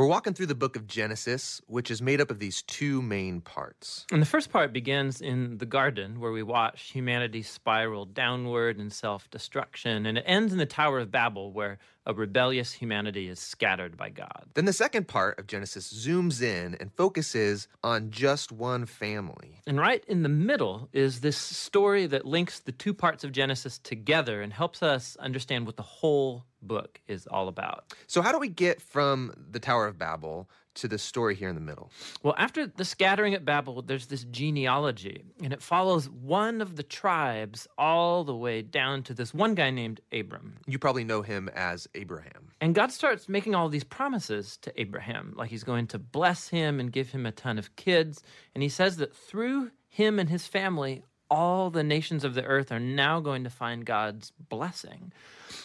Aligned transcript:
We're 0.00 0.06
walking 0.06 0.32
through 0.32 0.46
the 0.46 0.54
book 0.54 0.76
of 0.76 0.86
Genesis, 0.86 1.60
which 1.66 1.90
is 1.90 2.00
made 2.00 2.22
up 2.22 2.30
of 2.30 2.38
these 2.38 2.62
two 2.62 3.02
main 3.02 3.42
parts. 3.42 4.06
And 4.10 4.22
the 4.22 4.26
first 4.26 4.50
part 4.50 4.72
begins 4.72 5.20
in 5.20 5.58
the 5.58 5.66
garden, 5.66 6.20
where 6.20 6.32
we 6.32 6.42
watch 6.42 6.90
humanity 6.90 7.42
spiral 7.42 8.06
downward 8.06 8.80
in 8.80 8.88
self 8.88 9.28
destruction. 9.28 10.06
And 10.06 10.16
it 10.16 10.24
ends 10.26 10.54
in 10.54 10.58
the 10.58 10.64
Tower 10.64 11.00
of 11.00 11.10
Babel, 11.10 11.52
where 11.52 11.76
a 12.06 12.14
rebellious 12.14 12.72
humanity 12.72 13.28
is 13.28 13.38
scattered 13.38 13.98
by 13.98 14.08
God. 14.08 14.46
Then 14.54 14.64
the 14.64 14.72
second 14.72 15.06
part 15.06 15.38
of 15.38 15.46
Genesis 15.46 15.92
zooms 15.92 16.40
in 16.40 16.76
and 16.80 16.90
focuses 16.94 17.68
on 17.84 18.10
just 18.10 18.50
one 18.50 18.86
family. 18.86 19.60
And 19.66 19.78
right 19.78 20.02
in 20.08 20.22
the 20.22 20.30
middle 20.30 20.88
is 20.94 21.20
this 21.20 21.36
story 21.36 22.06
that 22.06 22.24
links 22.24 22.60
the 22.60 22.72
two 22.72 22.94
parts 22.94 23.22
of 23.22 23.32
Genesis 23.32 23.78
together 23.78 24.40
and 24.40 24.50
helps 24.50 24.82
us 24.82 25.16
understand 25.20 25.66
what 25.66 25.76
the 25.76 25.82
whole 25.82 26.46
book 26.62 27.00
is 27.08 27.26
all 27.26 27.48
about. 27.48 27.94
So, 28.06 28.22
how 28.22 28.32
do 28.32 28.38
we 28.38 28.48
get 28.48 28.80
from 28.80 29.32
the 29.50 29.60
Tower 29.60 29.86
of 29.86 29.98
Babel 29.98 30.48
to 30.74 30.88
the 30.88 30.98
story 30.98 31.34
here 31.34 31.48
in 31.48 31.54
the 31.54 31.60
middle? 31.60 31.90
Well, 32.22 32.34
after 32.38 32.66
the 32.66 32.84
scattering 32.84 33.34
at 33.34 33.44
Babel, 33.44 33.82
there's 33.82 34.06
this 34.06 34.24
genealogy, 34.24 35.24
and 35.42 35.52
it 35.52 35.62
follows 35.62 36.08
one 36.08 36.60
of 36.60 36.76
the 36.76 36.82
tribes 36.82 37.66
all 37.76 38.24
the 38.24 38.34
way 38.34 38.62
down 38.62 39.02
to 39.04 39.14
this 39.14 39.34
one 39.34 39.54
guy 39.54 39.70
named 39.70 40.00
Abram. 40.12 40.58
You 40.66 40.78
probably 40.78 41.04
know 41.04 41.22
him 41.22 41.50
as 41.54 41.88
Abraham. 41.94 42.50
And 42.60 42.74
God 42.74 42.92
starts 42.92 43.28
making 43.28 43.54
all 43.54 43.68
these 43.68 43.84
promises 43.84 44.58
to 44.58 44.80
Abraham, 44.80 45.34
like 45.36 45.50
he's 45.50 45.64
going 45.64 45.86
to 45.88 45.98
bless 45.98 46.48
him 46.48 46.78
and 46.78 46.92
give 46.92 47.10
him 47.10 47.26
a 47.26 47.32
ton 47.32 47.58
of 47.58 47.74
kids. 47.76 48.22
And 48.54 48.62
he 48.62 48.68
says 48.68 48.98
that 48.98 49.14
through 49.14 49.70
him 49.88 50.18
and 50.18 50.28
his 50.28 50.46
family, 50.46 51.02
all 51.30 51.70
the 51.70 51.84
nations 51.84 52.24
of 52.24 52.34
the 52.34 52.44
earth 52.44 52.72
are 52.72 52.80
now 52.80 53.20
going 53.20 53.44
to 53.44 53.50
find 53.50 53.84
God's 53.84 54.32
blessing. 54.48 55.12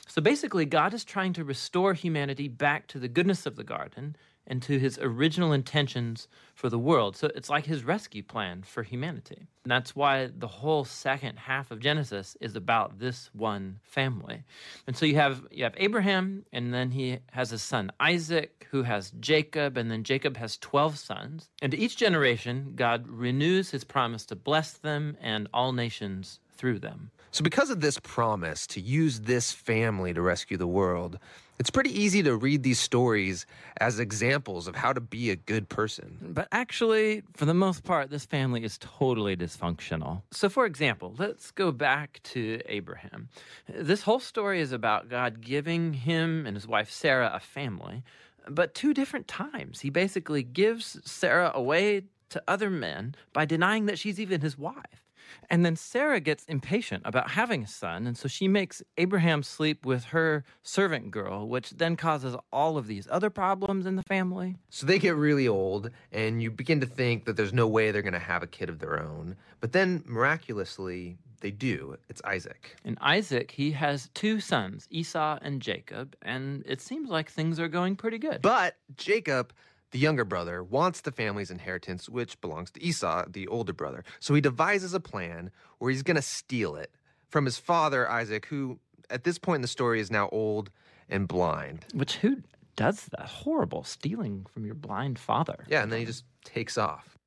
So 0.08 0.22
basically, 0.22 0.66
God 0.66 0.94
is 0.94 1.04
trying 1.04 1.34
to 1.34 1.44
restore 1.44 1.94
humanity 1.94 2.48
back 2.48 2.88
to 2.88 3.00
the 3.00 3.08
goodness 3.08 3.46
of 3.46 3.56
the 3.56 3.64
garden 3.64 4.16
and 4.48 4.62
to 4.62 4.80
his 4.80 5.00
original 5.00 5.52
intentions 5.52 6.28
for 6.54 6.70
the 6.70 6.80
world. 6.80 7.16
So 7.16 7.30
it's 7.36 7.50
like 7.50 7.66
his 7.66 7.84
rescue 7.84 8.24
plan 8.24 8.64
for 8.64 8.84
humanity. 8.84 9.48
And 9.64 9.72
that's 9.72 9.96
why 9.96 10.30
the 10.36 10.48
whole 10.48 10.86
second 10.86 11.38
half 11.38 11.72
of 11.72 11.80
Genesis 11.80 12.38
is 12.40 12.56
about 12.56 13.00
this 13.00 13.30
one 13.34 13.80
family. 13.84 14.44
And 14.88 14.96
so 14.96 15.06
you 15.06 15.16
have 15.16 15.46
you 15.52 15.64
have 15.64 15.74
Abraham 15.78 16.46
and 16.54 16.74
then 16.74 16.92
he 16.92 17.20
has 17.32 17.52
a 17.52 17.60
son 17.60 17.92
Isaac 18.00 18.68
who 18.72 18.84
has 18.84 19.12
Jacob 19.20 19.78
and 19.78 19.90
then 19.90 20.04
Jacob 20.04 20.38
has 20.38 20.58
12 20.58 20.98
sons. 20.98 21.50
And 21.62 21.72
to 21.72 21.78
each 21.78 21.98
generation 21.98 22.74
God 22.76 23.08
renews 23.08 23.72
his 23.72 23.84
promise 23.84 24.26
to 24.28 24.36
bless 24.36 24.74
them 24.74 25.18
and 25.20 25.48
all 25.54 25.74
nations 25.74 26.40
through 26.56 26.80
them. 26.80 27.12
So, 27.36 27.44
because 27.44 27.70
of 27.70 27.82
this 27.82 28.00
promise 28.00 28.66
to 28.68 28.80
use 28.80 29.20
this 29.20 29.52
family 29.52 30.14
to 30.14 30.22
rescue 30.22 30.56
the 30.56 30.66
world, 30.66 31.20
it's 31.60 31.70
pretty 31.70 31.90
easy 31.90 32.24
to 32.24 32.34
read 32.34 32.64
these 32.64 32.80
stories 32.80 33.46
as 33.82 34.00
examples 34.00 34.70
of 34.70 34.76
how 34.78 34.94
to 34.94 35.02
be 35.02 35.32
a 35.32 35.36
good 35.36 35.68
person. 35.68 36.18
But 36.22 36.48
actually, 36.54 37.24
for 37.36 37.44
the 37.44 37.54
most 37.54 37.84
part, 37.84 38.10
this 38.10 38.26
family 38.26 38.64
is 38.64 38.78
totally 38.78 39.36
dysfunctional. 39.36 40.22
So, 40.32 40.48
for 40.48 40.66
example, 40.66 41.14
let's 41.18 41.52
go 41.52 41.74
back 41.74 42.22
to 42.36 42.62
Abraham. 42.68 43.28
This 43.68 44.04
whole 44.04 44.22
story 44.22 44.62
is 44.62 44.72
about 44.72 45.10
God 45.10 45.42
giving 45.42 45.92
him 45.92 46.48
and 46.48 46.56
his 46.56 46.70
wife 46.70 46.90
Sarah 46.90 47.32
a 47.34 47.42
family, 47.42 48.06
but 48.48 48.74
two 48.74 48.94
different 48.94 49.28
times. 49.28 49.82
He 49.82 49.90
basically 49.90 50.44
gives 50.44 51.02
Sarah 51.04 51.52
away 51.54 52.04
to 52.30 52.42
other 52.48 52.70
men 52.70 53.14
by 53.34 53.44
denying 53.44 53.88
that 53.88 54.00
she's 54.00 54.22
even 54.22 54.40
his 54.40 54.58
wife. 54.58 55.05
And 55.50 55.66
then 55.66 55.76
Sarah 55.76 56.20
gets 56.20 56.46
impatient 56.46 57.04
about 57.06 57.32
having 57.32 57.64
a 57.64 57.68
son, 57.68 58.08
and 58.08 58.18
so 58.18 58.28
she 58.28 58.48
makes 58.48 58.82
Abraham 58.98 59.44
sleep 59.44 59.86
with 59.86 60.06
her 60.06 60.44
servant 60.64 61.12
girl, 61.12 61.48
which 61.48 61.72
then 61.72 61.96
causes 61.96 62.36
all 62.52 62.78
of 62.78 62.88
these 62.88 63.08
other 63.12 63.30
problems 63.30 63.86
in 63.86 63.96
the 63.96 64.04
family. 64.04 64.56
So 64.70 64.86
they 64.86 65.00
get 65.00 65.16
really 65.16 65.48
old, 65.48 65.92
and 66.12 66.42
you 66.42 66.52
begin 66.52 66.80
to 66.82 66.88
think 66.88 67.26
that 67.26 67.38
there's 67.38 67.54
no 67.54 67.68
way 67.68 67.92
they're 67.92 68.02
going 68.02 68.14
to 68.14 68.20
have 68.20 68.44
a 68.44 68.48
kid 68.48 68.70
of 68.70 68.80
their 68.80 69.00
own. 69.00 69.36
But 69.60 69.72
then 69.72 70.04
miraculously, 70.06 71.18
they 71.42 71.52
do. 71.52 71.98
It's 72.10 72.22
Isaac. 72.24 72.76
And 72.84 72.98
Isaac, 73.02 73.52
he 73.52 73.72
has 73.72 74.10
two 74.14 74.40
sons, 74.40 74.88
Esau 74.90 75.38
and 75.42 75.62
Jacob, 75.62 76.16
and 76.22 76.64
it 76.66 76.82
seems 76.82 77.10
like 77.10 77.30
things 77.30 77.60
are 77.60 77.68
going 77.68 77.96
pretty 77.96 78.18
good. 78.18 78.42
But 78.42 78.78
Jacob 78.96 79.54
the 79.96 80.02
younger 80.02 80.26
brother 80.26 80.62
wants 80.62 81.00
the 81.00 81.12
family's 81.14 81.50
inheritance, 81.50 82.10
which 82.10 82.42
belongs 82.42 82.70
to 82.70 82.84
Esau, 82.84 83.24
the 83.30 83.48
older 83.48 83.72
brother. 83.72 84.04
So 84.20 84.34
he 84.34 84.42
devises 84.42 84.94
a 84.94 85.00
plan 85.00 85.52
where 85.78 85.90
he's 85.90 86.04
going 86.04 86.18
to 86.18 86.22
steal 86.22 86.76
it 86.76 86.92
from 87.30 87.46
his 87.46 87.58
father, 87.58 88.10
Isaac, 88.10 88.46
who 88.48 88.78
at 89.10 89.24
this 89.24 89.40
point 89.40 89.60
in 89.60 89.62
the 89.62 89.70
story 89.70 90.02
is 90.02 90.12
now 90.12 90.28
old 90.34 90.70
and 91.08 91.30
blind. 91.30 91.86
Which 91.94 92.18
who 92.18 92.42
does 92.76 93.06
that? 93.06 93.26
Horrible 93.26 93.86
stealing 93.86 94.46
from 94.54 94.66
your 94.66 94.76
blind 94.76 95.18
father. 95.18 95.64
Yeah, 95.70 95.82
and 95.82 95.90
then 95.90 96.00
he 96.00 96.06
just 96.06 96.26
takes 96.44 96.78
off. 96.78 97.18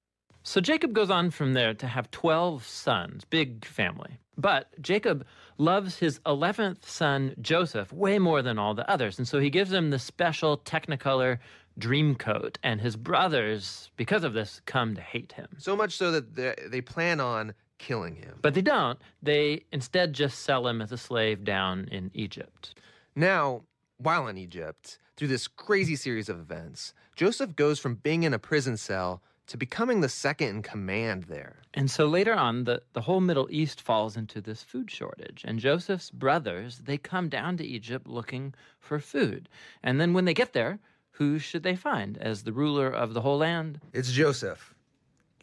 So 0.43 0.61
Jacob 0.61 0.93
goes 0.93 1.09
on 1.09 1.31
from 1.31 1.55
there 1.55 1.73
to 1.73 1.87
have 1.87 2.11
12 2.11 2.67
sons, 2.67 3.25
big 3.25 3.65
family. 3.65 4.19
But 4.37 4.69
Jacob 4.81 5.27
loves 5.57 5.99
his 5.99 6.21
11th 6.21 6.85
son, 6.85 7.35
Joseph, 7.41 7.93
way 7.95 8.19
more 8.19 8.43
than 8.43 8.59
all 8.59 8.75
the 8.75 8.89
others. 8.91 9.19
And 9.19 9.27
so 9.27 9.41
he 9.41 9.51
gives 9.51 9.73
him 9.73 9.91
the 9.91 9.99
special 9.99 10.59
Technicolor 10.59 11.39
Dreamcoat, 11.79 12.57
and 12.63 12.81
his 12.81 12.97
brothers, 12.97 13.91
because 13.97 14.25
of 14.25 14.33
this, 14.33 14.61
come 14.67 14.95
to 14.95 15.01
hate 15.01 15.33
him. 15.33 15.49
So 15.59 15.77
much 15.77 15.97
so 15.97 16.11
that 16.11 16.35
they, 16.35 16.55
they 16.69 16.81
plan 16.81 17.21
on 17.21 17.55
killing 17.79 18.17
him. 18.17 18.39
But 18.43 18.55
they 18.55 18.63
don't. 18.63 18.99
They 19.23 19.65
instead 19.73 20.13
just 20.13 20.41
sell 20.41 20.67
him 20.67 20.83
as 20.83 20.93
a 20.93 20.99
slave 20.99 21.45
down 21.45 21.89
in 21.91 22.11
Egypt. 22.15 22.75
Now, 23.15 23.63
while 23.99 24.27
in 24.27 24.37
Egypt, 24.37 24.99
through 25.17 25.29
this 25.29 25.49
crazy 25.49 25.97
series 25.97 26.29
of 26.29 26.39
events, 26.39 26.95
Joseph 27.17 27.57
goes 27.57 27.79
from 27.79 27.97
being 27.97 28.23
in 28.23 28.35
a 28.35 28.39
prison 28.39 28.77
cell 28.77 29.23
to 29.49 29.57
becoming 29.57 30.01
the 30.01 30.09
second 30.09 30.49
in 30.49 30.63
command 30.63 31.25
there. 31.25 31.63
And 31.75 31.91
so 31.91 32.07
later 32.07 32.35
on, 32.35 32.65
the, 32.65 32.83
the 32.93 33.01
whole 33.01 33.21
Middle 33.21 33.49
East 33.51 33.81
falls 33.81 34.17
into 34.17 34.41
this 34.41 34.63
food 34.63 34.91
shortage. 34.91 35.43
And 35.47 35.59
Joseph's 35.59 36.11
brothers, 36.11 36.83
they 36.85 36.99
come 36.99 37.29
down 37.29 37.57
to 37.57 37.67
Egypt 37.67 38.07
looking 38.07 38.55
for 38.79 39.01
food. 39.01 39.49
And 39.83 40.01
then 40.01 40.13
when 40.13 40.27
they 40.27 40.35
get 40.35 40.53
there, 40.53 40.79
who 41.19 41.41
should 41.41 41.65
they 41.65 41.75
find 41.75 42.17
as 42.19 42.45
the 42.45 42.53
ruler 42.53 42.89
of 42.89 43.13
the 43.13 43.21
whole 43.21 43.39
land? 43.39 43.81
It's 43.93 44.13
Joseph, 44.13 44.73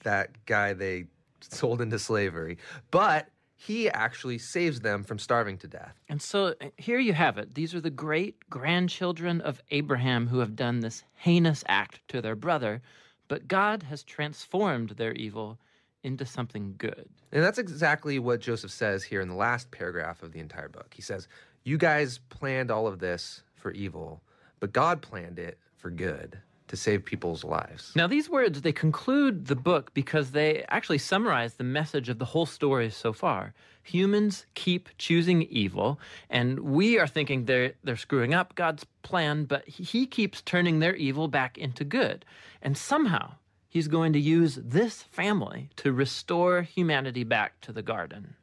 that 0.04 0.30
guy 0.46 0.72
they 0.72 1.08
sold 1.42 1.82
into 1.82 2.00
slavery. 2.00 2.58
But 2.92 3.28
he 3.58 3.90
actually 3.90 4.38
saves 4.38 4.80
them 4.80 5.04
from 5.04 5.20
starving 5.20 5.58
to 5.58 5.68
death. 5.68 6.00
And 6.08 6.22
so 6.22 6.56
uh, 6.62 6.68
here 6.78 7.00
you 7.00 7.12
have 7.12 7.38
it. 7.38 7.56
These 7.56 7.76
are 7.76 7.82
the 7.82 7.90
great 7.90 8.50
grandchildren 8.50 9.42
of 9.42 9.62
Abraham 9.72 10.28
who 10.28 10.40
have 10.40 10.56
done 10.56 10.80
this 10.80 11.04
heinous 11.14 11.64
act 11.68 12.00
to 12.08 12.22
their 12.22 12.36
brother, 12.36 12.82
but 13.28 13.50
God 13.50 13.84
has 13.84 14.04
transformed 14.04 14.92
their 14.92 15.14
evil 15.14 15.60
into 16.04 16.26
something 16.26 16.76
good. 16.78 17.10
And 17.34 17.44
that's 17.44 17.58
exactly 17.58 18.18
what 18.18 18.40
Joseph 18.40 18.72
says 18.72 19.04
here 19.04 19.20
in 19.20 19.28
the 19.28 19.36
last 19.36 19.72
paragraph 19.72 20.24
of 20.24 20.32
the 20.32 20.40
entire 20.40 20.70
book. 20.70 20.94
He 20.94 21.02
says, 21.02 21.28
You 21.66 21.78
guys 21.78 22.20
planned 22.30 22.72
all 22.72 22.88
of 22.88 23.00
this 23.00 23.44
for 23.56 23.72
evil, 23.72 24.22
but 24.62 24.72
God 24.72 25.02
planned 25.02 25.38
it 25.38 25.60
for 25.86 25.92
good 25.92 26.40
to 26.68 26.76
save 26.76 27.06
people's 27.06 27.44
lives. 27.44 27.92
Now, 27.96 28.08
these 28.08 28.28
words, 28.28 28.62
they 28.64 28.72
conclude 28.72 29.46
the 29.46 29.56
book 29.56 29.94
because 29.94 30.32
they 30.32 30.64
actually 30.68 30.98
summarize 30.98 31.54
the 31.54 31.64
message 31.64 32.10
of 32.10 32.18
the 32.18 32.26
whole 32.26 32.48
story 32.48 32.90
so 32.90 33.14
far. 33.14 33.54
Humans 33.84 34.48
keep 34.56 34.90
choosing 34.98 35.44
evil, 35.44 36.00
and 36.28 36.60
we 36.62 36.98
are 36.98 37.06
thinking 37.06 37.46
they're, 37.46 37.74
they're 37.84 37.98
screwing 37.98 38.34
up 38.34 38.56
God's 38.56 38.84
plan, 39.04 39.46
but 39.46 39.68
He 39.68 40.08
keeps 40.08 40.42
turning 40.42 40.80
their 40.80 40.96
evil 40.96 41.28
back 41.28 41.56
into 41.60 41.84
good. 41.84 42.26
And 42.64 42.76
somehow, 42.76 43.36
He's 43.70 43.88
going 43.88 44.14
to 44.14 44.20
use 44.20 44.56
this 44.56 45.04
family 45.04 45.70
to 45.76 45.94
restore 45.94 46.64
humanity 46.64 47.24
back 47.24 47.62
to 47.62 47.72
the 47.72 47.84
garden. 47.84 48.34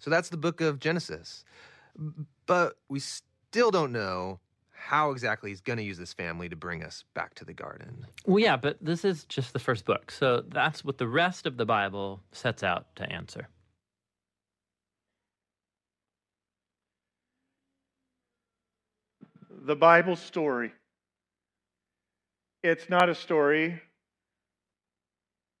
So 0.00 0.10
that's 0.10 0.28
the 0.28 0.36
book 0.36 0.60
of 0.60 0.80
Genesis. 0.80 1.46
But 2.44 2.76
we 2.90 3.00
still 3.00 3.70
don't 3.70 3.90
know 3.90 4.40
how 4.80 5.10
exactly 5.10 5.50
he's 5.50 5.60
going 5.60 5.76
to 5.76 5.82
use 5.82 5.98
this 5.98 6.12
family 6.12 6.48
to 6.48 6.56
bring 6.56 6.82
us 6.82 7.04
back 7.14 7.34
to 7.34 7.44
the 7.44 7.52
garden. 7.52 8.06
Well, 8.24 8.42
yeah, 8.42 8.56
but 8.56 8.78
this 8.80 9.04
is 9.04 9.24
just 9.24 9.52
the 9.52 9.58
first 9.58 9.84
book. 9.84 10.10
So 10.10 10.42
that's 10.48 10.84
what 10.84 10.96
the 10.96 11.06
rest 11.06 11.46
of 11.46 11.58
the 11.58 11.66
Bible 11.66 12.22
sets 12.32 12.62
out 12.62 12.86
to 12.96 13.12
answer. 13.12 13.48
The 19.66 19.76
Bible 19.76 20.16
story. 20.16 20.72
It's 22.62 22.88
not 22.88 23.08
a 23.08 23.14
story 23.14 23.80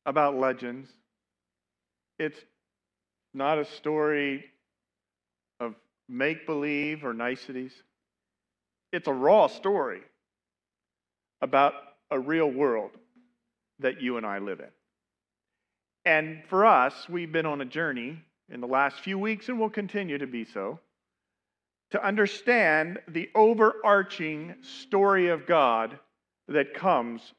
about 0.06 0.36
legends. 0.36 0.88
It's 2.18 2.38
not 3.34 3.58
a 3.58 3.64
story 3.64 4.44
of 5.60 5.74
make 6.08 6.46
believe 6.46 7.04
or 7.04 7.12
niceties. 7.12 7.72
It's 8.92 9.08
a 9.08 9.12
raw 9.12 9.46
story 9.46 10.02
about 11.40 11.74
a 12.10 12.18
real 12.18 12.50
world 12.50 12.90
that 13.78 14.00
you 14.00 14.16
and 14.16 14.26
I 14.26 14.38
live 14.38 14.60
in. 14.60 14.66
And 16.04 16.42
for 16.48 16.66
us, 16.66 17.08
we've 17.08 17.30
been 17.30 17.46
on 17.46 17.60
a 17.60 17.64
journey 17.64 18.22
in 18.50 18.60
the 18.60 18.66
last 18.66 19.00
few 19.00 19.18
weeks 19.18 19.48
and 19.48 19.58
will 19.58 19.70
continue 19.70 20.18
to 20.18 20.26
be 20.26 20.44
so 20.44 20.80
to 21.90 22.04
understand 22.04 23.00
the 23.08 23.28
overarching 23.34 24.54
story 24.62 25.28
of 25.28 25.46
God 25.46 25.98
that 26.48 26.74
comes 26.74 27.32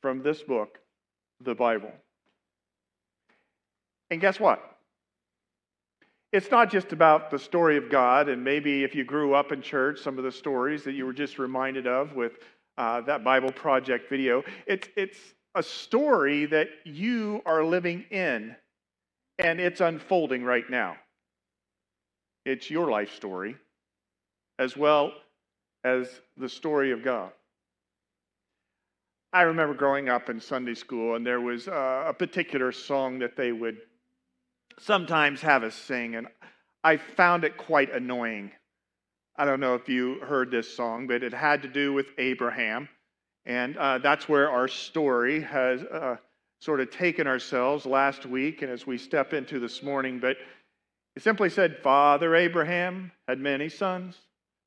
from 0.00 0.22
this 0.22 0.42
book, 0.42 0.78
the 1.42 1.54
Bible. 1.54 1.92
And 4.10 4.20
guess 4.20 4.40
what? 4.40 4.69
It's 6.32 6.50
not 6.50 6.70
just 6.70 6.92
about 6.92 7.30
the 7.30 7.38
story 7.38 7.76
of 7.76 7.90
God, 7.90 8.28
and 8.28 8.44
maybe 8.44 8.84
if 8.84 8.94
you 8.94 9.04
grew 9.04 9.34
up 9.34 9.50
in 9.50 9.60
church, 9.60 10.00
some 10.00 10.16
of 10.16 10.22
the 10.22 10.30
stories 10.30 10.84
that 10.84 10.92
you 10.92 11.04
were 11.04 11.12
just 11.12 11.40
reminded 11.40 11.88
of 11.88 12.14
with 12.14 12.32
uh, 12.78 13.00
that 13.02 13.24
Bible 13.24 13.50
Project 13.50 14.08
video. 14.08 14.44
It's, 14.66 14.88
it's 14.96 15.18
a 15.56 15.62
story 15.62 16.46
that 16.46 16.68
you 16.84 17.42
are 17.44 17.64
living 17.64 18.04
in, 18.12 18.54
and 19.40 19.60
it's 19.60 19.80
unfolding 19.80 20.44
right 20.44 20.68
now. 20.70 20.96
It's 22.46 22.70
your 22.70 22.90
life 22.90 23.12
story, 23.12 23.56
as 24.60 24.76
well 24.76 25.12
as 25.82 26.20
the 26.36 26.48
story 26.48 26.92
of 26.92 27.02
God. 27.02 27.32
I 29.32 29.42
remember 29.42 29.74
growing 29.74 30.08
up 30.08 30.30
in 30.30 30.40
Sunday 30.40 30.74
school, 30.74 31.16
and 31.16 31.26
there 31.26 31.40
was 31.40 31.66
uh, 31.66 32.04
a 32.06 32.14
particular 32.14 32.70
song 32.70 33.18
that 33.18 33.36
they 33.36 33.50
would 33.50 33.78
sometimes 34.80 35.40
have 35.42 35.62
us 35.62 35.74
sing, 35.74 36.14
and 36.16 36.26
I 36.82 36.96
found 36.96 37.44
it 37.44 37.56
quite 37.56 37.92
annoying. 37.92 38.52
I 39.36 39.44
don't 39.44 39.60
know 39.60 39.74
if 39.74 39.88
you 39.88 40.20
heard 40.20 40.50
this 40.50 40.74
song, 40.74 41.06
but 41.06 41.22
it 41.22 41.32
had 41.32 41.62
to 41.62 41.68
do 41.68 41.92
with 41.92 42.06
Abraham. 42.18 42.88
And 43.46 43.76
uh, 43.76 43.98
that's 43.98 44.28
where 44.28 44.50
our 44.50 44.68
story 44.68 45.40
has 45.40 45.82
uh, 45.82 46.16
sort 46.60 46.80
of 46.80 46.90
taken 46.90 47.26
ourselves 47.26 47.86
last 47.86 48.26
week 48.26 48.62
and 48.62 48.70
as 48.70 48.86
we 48.86 48.98
step 48.98 49.32
into 49.32 49.58
this 49.58 49.82
morning. 49.82 50.18
But 50.20 50.36
it 51.16 51.22
simply 51.22 51.48
said, 51.48 51.78
Father 51.82 52.34
Abraham 52.34 53.12
had 53.26 53.38
many 53.38 53.68
sons. 53.68 54.16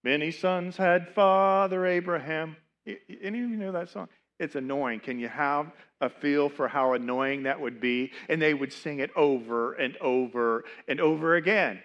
Many 0.04 0.32
sons 0.32 0.76
had 0.76 1.14
Father 1.14 1.86
Abraham. 1.86 2.58
Any 2.86 3.44
of 3.44 3.50
you 3.50 3.58
know 3.58 3.72
that 3.72 3.90
song? 3.90 4.10
It's 4.40 4.56
annoying. 4.56 5.00
Can 5.00 5.20
you 5.20 5.28
have 5.28 5.72
a 6.02 6.10
feel 6.10 6.50
for 6.50 6.68
how 6.68 6.94
annoying 6.94 7.44
that 7.44 7.60
would 7.60 7.80
be? 7.80 8.12
And 8.30 8.42
they 8.42 8.54
would 8.54 8.74
sing 8.74 9.00
it 9.00 9.12
over 9.16 9.74
and 9.74 9.96
over 9.98 10.66
and 10.88 11.00
over 11.00 11.36
again. 11.36 11.80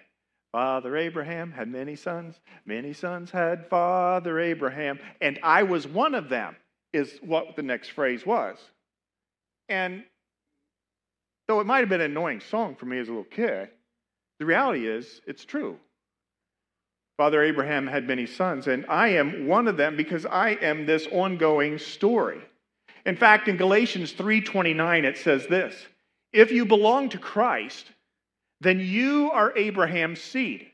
Father 0.51 0.97
Abraham 0.97 1.51
had 1.51 1.67
many 1.67 1.95
sons. 1.95 2.39
Many 2.65 2.93
sons 2.93 3.29
had 3.29 3.67
Father 3.69 4.39
Abraham. 4.39 4.99
And 5.21 5.39
I 5.43 5.63
was 5.63 5.87
one 5.87 6.15
of 6.15 6.29
them, 6.29 6.55
is 6.91 7.19
what 7.21 7.55
the 7.55 7.63
next 7.63 7.89
phrase 7.89 8.25
was. 8.25 8.57
And 9.67 10.03
though 11.47 11.59
it 11.59 11.67
might 11.67 11.79
have 11.79 11.89
been 11.89 12.01
an 12.01 12.11
annoying 12.11 12.39
song 12.39 12.75
for 12.75 12.87
me 12.87 12.97
as 12.97 13.07
a 13.07 13.11
little 13.11 13.23
kid, 13.23 13.69
the 14.39 14.45
reality 14.45 14.87
is 14.87 15.21
it's 15.27 15.45
true. 15.45 15.77
Father 17.19 17.43
Abraham 17.43 17.85
had 17.85 18.07
many 18.07 18.25
sons, 18.25 18.67
and 18.67 18.85
I 18.87 19.09
am 19.09 19.45
one 19.45 19.67
of 19.67 19.75
them 19.75 19.97
because 19.97 20.25
I 20.25 20.51
am 20.51 20.85
this 20.85 21.05
ongoing 21.11 21.77
story. 21.77 22.39
In 23.05 23.17
fact, 23.17 23.49
in 23.49 23.57
Galatians 23.57 24.13
3:29 24.13 25.03
it 25.03 25.17
says 25.17 25.45
this, 25.47 25.87
if 26.31 26.49
you 26.49 26.65
belong 26.65 27.09
to 27.09 27.17
Christ, 27.17 27.91
then 28.61 28.79
you 28.79 29.31
are 29.31 29.51
Abraham's 29.57 30.21
seed 30.21 30.71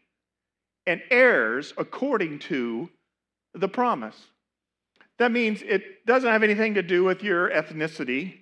and 0.86 1.02
heirs 1.10 1.74
according 1.80 2.38
to 2.38 2.92
the 3.56 3.68
promise. 3.68 4.28
That 5.18 5.32
means 5.32 5.64
it 5.64 6.06
doesn't 6.06 6.30
have 6.30 6.44
anything 6.44 6.76
to 6.76 6.84
do 6.84 7.04
with 7.04 7.24
your 7.24 7.50
ethnicity, 7.50 8.38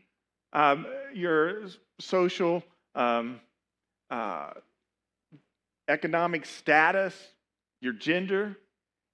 um, 0.51 0.85
your 1.13 1.67
social, 2.01 2.65
um, 2.95 3.39
uh, 4.09 4.49
economic 5.87 6.45
status, 6.45 7.15
your 7.83 7.93
gender. 7.93 8.57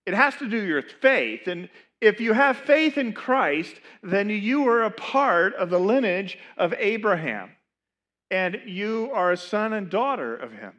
It 0.06 0.14
has 0.14 0.36
to 0.38 0.48
do 0.48 0.76
with 0.76 0.92
faith. 1.02 1.48
And 1.48 1.70
if 2.02 2.22
you 2.22 2.34
have 2.34 2.58
faith 2.58 2.98
in 2.98 3.14
Christ, 3.14 3.76
then 4.02 4.30
you 4.30 4.68
are 4.68 4.84
a 4.84 4.92
part 4.92 5.56
of 5.56 5.70
the 5.70 5.80
lineage 5.80 6.38
of 6.58 6.74
Abraham. 6.78 7.52
And 8.32 8.62
you 8.66 9.10
are 9.14 9.32
a 9.32 9.38
son 9.38 9.74
and 9.74 9.90
daughter 9.90 10.36
of 10.36 10.52
him. 10.52 10.74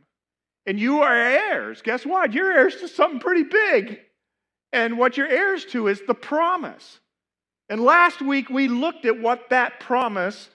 And 0.66 0.78
you 0.78 1.02
are 1.02 1.14
heirs. 1.14 1.82
Guess 1.82 2.06
what? 2.06 2.32
You're 2.32 2.52
heirs 2.52 2.76
to 2.76 2.88
something 2.88 3.20
pretty 3.20 3.42
big. 3.42 4.00
And 4.72 4.98
what 4.98 5.16
you're 5.16 5.26
heirs 5.26 5.64
to 5.66 5.88
is 5.88 6.00
the 6.06 6.14
promise. 6.14 7.00
And 7.68 7.80
last 7.80 8.22
week 8.22 8.48
we 8.50 8.68
looked 8.68 9.04
at 9.04 9.20
what 9.20 9.50
that 9.50 9.80
promise 9.80 10.48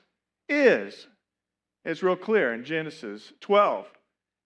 is. 0.48 1.08
It's 1.84 2.02
real 2.02 2.16
clear 2.16 2.54
in 2.54 2.64
Genesis 2.64 3.34
12. 3.42 3.86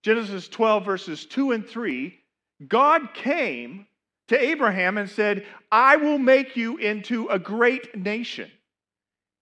Genesis 0.03 0.47
12, 0.47 0.85
verses 0.85 1.25
2 1.25 1.51
and 1.51 1.68
3 1.68 2.19
God 2.67 3.13
came 3.13 3.88
to 4.27 4.41
Abraham 4.41 4.97
and 4.97 5.09
said, 5.09 5.45
I 5.71 5.95
will 5.95 6.19
make 6.19 6.56
you 6.56 6.77
into 6.77 7.27
a 7.27 7.39
great 7.39 7.95
nation, 7.95 8.51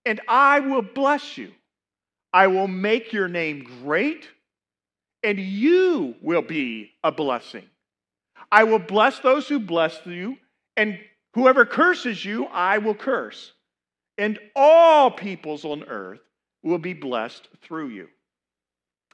and 0.06 0.22
I 0.28 0.60
will 0.60 0.82
bless 0.82 1.38
you. 1.38 1.52
I 2.32 2.48
will 2.48 2.68
make 2.68 3.14
your 3.14 3.28
name 3.28 3.68
great, 3.84 4.30
and 5.24 5.40
you 5.40 6.16
will 6.22 6.42
be 6.42 6.92
a 7.04 7.12
blessing. 7.12 7.66
I 8.52 8.64
will 8.64 8.80
bless 8.80 9.20
those 9.20 9.48
who 9.48 9.60
bless 9.60 10.06
you, 10.06 10.38
and 10.76 11.00
whoever 11.34 11.66
curses 11.66 12.24
you, 12.24 12.46
I 12.46 12.78
will 12.78 12.96
curse. 12.96 13.52
And 14.18 14.40
all 14.56 15.12
peoples 15.12 15.66
on 15.66 15.84
earth 15.84 16.22
will 16.64 16.80
be 16.80 16.94
blessed 16.94 17.48
through 17.62 17.90
you. 17.90 18.08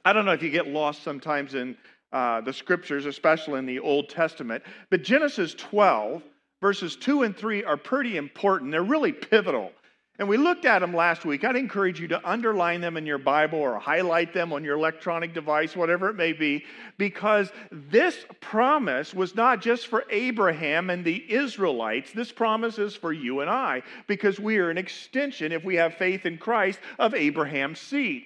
I 0.04 0.12
don't 0.12 0.24
know 0.24 0.32
if 0.32 0.42
you 0.42 0.50
get 0.50 0.68
lost 0.68 1.02
sometimes 1.02 1.54
in 1.54 1.76
uh, 2.14 2.40
the 2.40 2.52
scriptures, 2.52 3.06
especially 3.06 3.58
in 3.58 3.66
the 3.66 3.80
Old 3.80 4.08
Testament. 4.08 4.62
But 4.88 5.02
Genesis 5.02 5.52
12, 5.54 6.22
verses 6.60 6.94
2 6.94 7.24
and 7.24 7.36
3 7.36 7.64
are 7.64 7.76
pretty 7.76 8.16
important. 8.16 8.70
They're 8.70 8.84
really 8.84 9.12
pivotal. 9.12 9.72
And 10.20 10.28
we 10.28 10.36
looked 10.36 10.64
at 10.64 10.78
them 10.78 10.94
last 10.94 11.24
week. 11.24 11.42
I'd 11.42 11.56
encourage 11.56 11.98
you 11.98 12.06
to 12.06 12.30
underline 12.30 12.80
them 12.80 12.96
in 12.96 13.04
your 13.04 13.18
Bible 13.18 13.58
or 13.58 13.80
highlight 13.80 14.32
them 14.32 14.52
on 14.52 14.62
your 14.62 14.76
electronic 14.76 15.34
device, 15.34 15.74
whatever 15.74 16.08
it 16.08 16.14
may 16.14 16.32
be, 16.32 16.64
because 16.98 17.50
this 17.72 18.24
promise 18.40 19.12
was 19.12 19.34
not 19.34 19.60
just 19.60 19.88
for 19.88 20.04
Abraham 20.10 20.90
and 20.90 21.04
the 21.04 21.24
Israelites. 21.28 22.12
This 22.12 22.30
promise 22.30 22.78
is 22.78 22.94
for 22.94 23.12
you 23.12 23.40
and 23.40 23.50
I, 23.50 23.82
because 24.06 24.38
we 24.38 24.58
are 24.58 24.70
an 24.70 24.78
extension, 24.78 25.50
if 25.50 25.64
we 25.64 25.74
have 25.74 25.94
faith 25.94 26.26
in 26.26 26.38
Christ, 26.38 26.78
of 27.00 27.12
Abraham's 27.12 27.80
seed. 27.80 28.22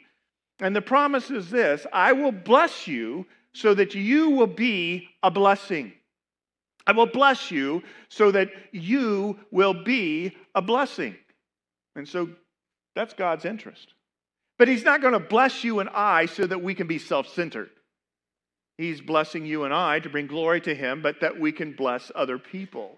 And 0.60 0.76
the 0.76 0.82
promise 0.82 1.30
is 1.30 1.48
this 1.48 1.86
I 1.90 2.12
will 2.12 2.32
bless 2.32 2.86
you 2.86 3.24
so 3.58 3.74
that 3.74 3.94
you 3.94 4.30
will 4.30 4.46
be 4.46 5.08
a 5.22 5.30
blessing. 5.30 5.92
I 6.86 6.92
will 6.92 7.06
bless 7.06 7.50
you 7.50 7.82
so 8.08 8.30
that 8.30 8.50
you 8.70 9.38
will 9.50 9.74
be 9.74 10.36
a 10.54 10.62
blessing. 10.62 11.16
And 11.96 12.08
so 12.08 12.30
that's 12.94 13.14
God's 13.14 13.44
interest. 13.44 13.88
But 14.58 14.68
He's 14.68 14.84
not 14.84 15.02
going 15.02 15.12
to 15.12 15.18
bless 15.18 15.64
you 15.64 15.80
and 15.80 15.88
I 15.88 16.26
so 16.26 16.46
that 16.46 16.62
we 16.62 16.74
can 16.74 16.86
be 16.86 16.98
self 16.98 17.28
centered. 17.28 17.70
He's 18.76 19.00
blessing 19.00 19.44
you 19.44 19.64
and 19.64 19.74
I 19.74 19.98
to 20.00 20.08
bring 20.08 20.28
glory 20.28 20.60
to 20.60 20.74
Him, 20.74 21.02
but 21.02 21.20
that 21.20 21.40
we 21.40 21.50
can 21.50 21.72
bless 21.72 22.12
other 22.14 22.38
people. 22.38 22.96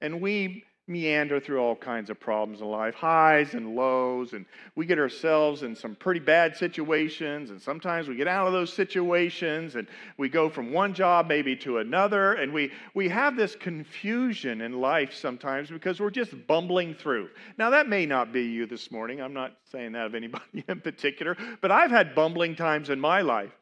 And 0.00 0.20
we 0.20 0.62
meander 0.90 1.38
through 1.38 1.60
all 1.60 1.76
kinds 1.76 2.10
of 2.10 2.18
problems 2.18 2.60
in 2.60 2.66
life, 2.66 2.94
highs 2.94 3.54
and 3.54 3.76
lows, 3.76 4.32
and 4.32 4.44
we 4.74 4.84
get 4.84 4.98
ourselves 4.98 5.62
in 5.62 5.74
some 5.74 5.94
pretty 5.94 6.18
bad 6.18 6.56
situations, 6.56 7.50
and 7.50 7.62
sometimes 7.62 8.08
we 8.08 8.16
get 8.16 8.26
out 8.26 8.48
of 8.48 8.52
those 8.52 8.72
situations 8.72 9.76
and 9.76 9.86
we 10.18 10.28
go 10.28 10.50
from 10.50 10.72
one 10.72 10.92
job 10.92 11.28
maybe 11.28 11.54
to 11.54 11.78
another, 11.78 12.34
and 12.34 12.52
we, 12.52 12.72
we 12.94 13.08
have 13.08 13.36
this 13.36 13.54
confusion 13.54 14.60
in 14.60 14.80
life 14.80 15.14
sometimes 15.14 15.70
because 15.70 16.00
we're 16.00 16.10
just 16.10 16.34
bumbling 16.48 16.92
through. 16.92 17.30
Now, 17.56 17.70
that 17.70 17.88
may 17.88 18.04
not 18.04 18.32
be 18.32 18.42
you 18.42 18.66
this 18.66 18.90
morning. 18.90 19.22
I'm 19.22 19.32
not 19.32 19.56
saying 19.70 19.92
that 19.92 20.06
of 20.06 20.16
anybody 20.16 20.64
in 20.68 20.80
particular, 20.80 21.36
but 21.60 21.70
I've 21.70 21.92
had 21.92 22.16
bumbling 22.16 22.56
times 22.56 22.90
in 22.90 22.98
my 22.98 23.20
life. 23.20 23.52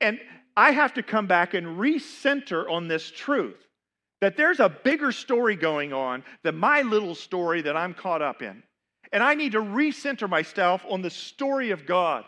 And 0.00 0.20
I 0.56 0.70
have 0.70 0.94
to 0.94 1.02
come 1.02 1.26
back 1.26 1.54
and 1.54 1.78
recenter 1.78 2.70
on 2.70 2.86
this 2.86 3.10
truth 3.10 3.67
that 4.20 4.36
there's 4.36 4.60
a 4.60 4.68
bigger 4.68 5.12
story 5.12 5.56
going 5.56 5.92
on 5.92 6.24
than 6.42 6.56
my 6.56 6.82
little 6.82 7.14
story 7.14 7.62
that 7.62 7.76
I'm 7.76 7.94
caught 7.94 8.22
up 8.22 8.42
in. 8.42 8.62
And 9.12 9.22
I 9.22 9.34
need 9.34 9.52
to 9.52 9.60
recenter 9.60 10.28
myself 10.28 10.84
on 10.88 11.02
the 11.02 11.10
story 11.10 11.70
of 11.70 11.86
God. 11.86 12.24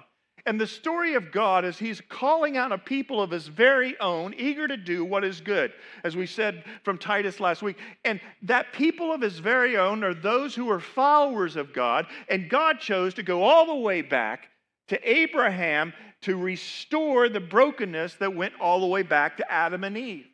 And 0.47 0.59
the 0.59 0.66
story 0.66 1.14
of 1.14 1.32
God 1.32 1.64
is 1.64 1.78
He's 1.78 2.00
calling 2.00 2.56
out 2.56 2.73
a 2.73 2.78
people 2.78 3.23
of 3.23 3.30
His 3.30 3.47
very 3.47 3.99
own, 4.00 4.35
eager 4.38 4.66
to 4.66 4.76
do 4.76 5.04
what 5.04 5.25
is 5.25 5.40
good, 5.40 5.73
as 6.02 6.16
we 6.16 6.26
said 6.26 6.64
from 6.82 6.97
Titus 6.97 7.40
last 7.40 7.62
week. 7.62 7.76
And 8.04 8.20
that 8.42 8.73
people 8.73 9.12
of 9.12 9.20
His 9.20 9.38
very 9.38 9.76
own 9.76 10.02
are 10.02 10.14
those 10.14 10.54
who 10.54 10.70
are 10.70 10.80
followers 10.80 11.56
of 11.56 11.75
God. 11.75 12.06
And 12.28 12.49
God 12.49 12.80
chose 12.80 13.12
to 13.14 13.23
go 13.23 13.42
all 13.42 13.66
the 13.66 13.75
way 13.75 14.00
back 14.00 14.49
to 14.88 14.99
Abraham 15.09 15.92
to 16.23 16.37
restore 16.37 17.28
the 17.28 17.40
brokenness 17.40 18.14
that 18.14 18.35
went 18.35 18.54
all 18.61 18.80
the 18.80 18.87
way 18.87 19.02
back 19.02 19.37
to 19.37 19.52
Adam 19.52 19.85
and 19.85 19.97
Eve. 19.97 20.29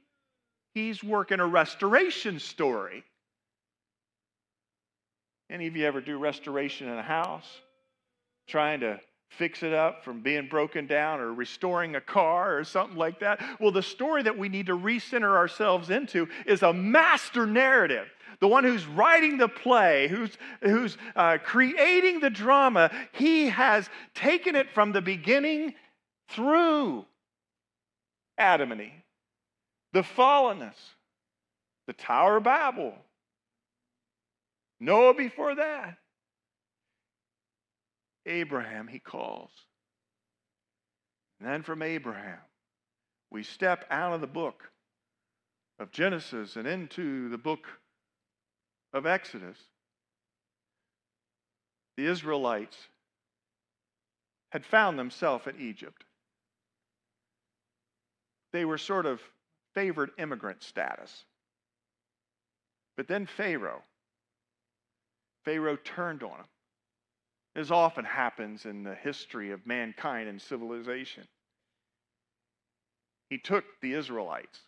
He's 0.77 1.03
working 1.03 1.41
a 1.41 1.47
restoration 1.47 2.39
story. 2.39 3.03
Any 5.49 5.69
of 5.69 5.75
you 5.75 5.87
ever 5.87 6.03
do 6.03 6.19
restoration 6.19 6.87
in 6.87 6.99
a 6.99 7.03
house? 7.03 7.47
Trying 8.47 8.81
to 8.81 9.01
fix 9.31 9.63
it 9.63 9.73
up 9.73 10.05
from 10.05 10.21
being 10.21 10.49
broken 10.49 10.87
down 10.87 11.21
or 11.21 11.33
restoring 11.33 11.97
a 11.97 12.01
car 12.03 12.59
or 12.59 12.63
something 12.63 12.99
like 12.99 13.21
that? 13.21 13.43
Well, 13.59 13.73
the 13.73 13.83
story 13.83 14.23
that 14.25 14.37
we 14.37 14.51
need 14.51 14.67
to 14.67 14.77
recenter 14.77 15.35
ourselves 15.35 15.89
into 15.89 16.29
is 16.45 16.63
a 16.63 16.75
master 16.75 17.47
narrative 17.47 18.09
the 18.41 18.49
one 18.49 18.65
who's 18.65 18.87
writing 18.87 19.39
the 19.39 19.49
play, 19.49 20.09
who's, 20.09 20.37
who's 20.61 20.99
uh, 21.15 21.39
creating 21.43 22.21
the 22.21 22.29
drama, 22.29 22.91
he 23.13 23.49
has 23.49 23.89
taken 24.15 24.55
it 24.55 24.69
from 24.75 24.93
the 24.93 25.01
beginning 25.01 25.73
through 26.29 27.07
Adam 28.37 28.73
and 28.73 28.83
Eve, 28.83 29.06
the 29.97 30.03
fallenness, 30.03 30.77
the 31.87 31.95
Tower 31.95 32.37
of 32.37 32.43
Babel, 32.43 32.93
Noah 34.79 35.15
before 35.15 35.55
that. 35.55 35.97
Abraham, 38.27 38.89
he 38.89 38.99
calls. 38.99 39.49
And 41.41 41.49
then 41.49 41.63
from 41.63 41.81
Abraham, 41.81 42.41
we 43.31 43.43
step 43.43 43.87
out 43.91 44.13
of 44.13 44.21
the 44.21 44.27
book 44.27 44.71
of 45.79 45.91
Genesis 45.93 46.57
and 46.57 46.69
into 46.69 47.31
the 47.31 47.39
book 47.39 47.67
of 48.93 49.07
Exodus. 49.07 49.57
The 51.97 52.05
Israelites 52.05 52.77
had 54.51 54.67
found 54.67 54.99
themselves 54.99 55.47
in 55.47 55.59
Egypt. 55.59 56.05
They 58.53 58.67
were 58.67 58.77
sort 58.77 59.07
of 59.07 59.23
favored 59.77 60.11
immigrant 60.19 60.63
status. 60.63 61.25
But 62.97 63.09
then 63.09 63.27
Pharaoh, 63.27 63.83
Pharaoh 65.45 65.77
turned 65.77 66.23
on 66.23 66.39
him, 66.39 66.47
as 67.55 67.71
often 67.71 68.07
happens 68.07 68.65
in 68.65 68.83
the 68.83 68.95
history 68.95 69.51
of 69.51 69.67
mankind 69.67 70.31
and 70.31 70.41
civilization. 70.41 71.25
He 73.29 73.37
took 73.37 73.65
the 73.83 73.93
Israelites 73.93 74.61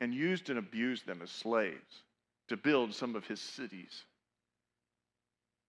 and 0.00 0.14
used 0.14 0.50
and 0.50 0.58
abused 0.58 1.04
them 1.04 1.20
as 1.20 1.30
slaves 1.30 2.04
to 2.48 2.56
build 2.56 2.94
some 2.94 3.16
of 3.16 3.26
his 3.26 3.40
cities. 3.40 4.04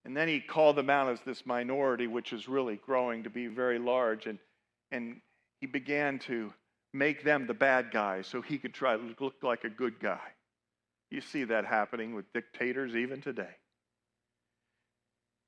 And 0.03 0.15
then 0.15 0.27
he 0.27 0.41
called 0.41 0.75
them 0.75 0.91
out 0.91 1.09
as 1.09 1.21
this 1.21 1.43
minority, 1.47 2.05
which 2.05 2.31
was 2.31 2.47
really 2.47 2.75
growing 2.75 3.24
to 3.24 3.31
be 3.31 3.47
very 3.47 3.79
large. 3.79 4.27
And, 4.27 4.38
and 4.91 5.21
he 5.59 5.65
began 5.65 6.19
to 6.19 6.53
make 6.96 7.24
them 7.24 7.46
the 7.46 7.54
bad 7.54 7.92
guys 7.92 8.25
so 8.25 8.42
he 8.42 8.58
could 8.58 8.74
try 8.74 8.96
to 8.96 9.16
look 9.20 9.36
like 9.44 9.64
a 9.64 9.70
good 9.70 10.00
guy. 10.00 10.28
You 11.12 11.22
see 11.22 11.44
that 11.46 11.66
happening 11.66 12.16
with 12.16 12.32
dictators 12.34 12.96
even 12.96 13.22
today. 13.22 13.56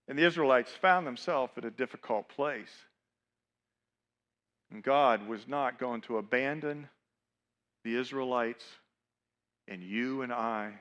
And 0.08 0.18
the 0.18 0.26
Israelites 0.26 0.72
found 0.72 1.08
themselves 1.08 1.54
at 1.58 1.66
a 1.66 1.72
difficult 1.72 2.30
place. 2.30 2.72
And 4.72 4.84
God 4.84 5.28
was 5.28 5.48
not 5.48 5.80
going 5.80 6.02
to 6.02 6.18
abandon 6.18 6.90
the 7.84 7.96
Israelites 7.96 8.66
and 9.68 9.82
you 9.82 10.22
and 10.22 10.34
I 10.34 10.74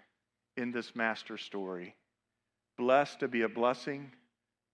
in 0.57 0.73
this 0.73 0.95
master 0.95 1.39
story. 1.39 1.95
Blessed 2.77 3.21
to 3.21 3.29
be 3.29 3.43
a 3.43 3.49
blessing, 3.49 4.11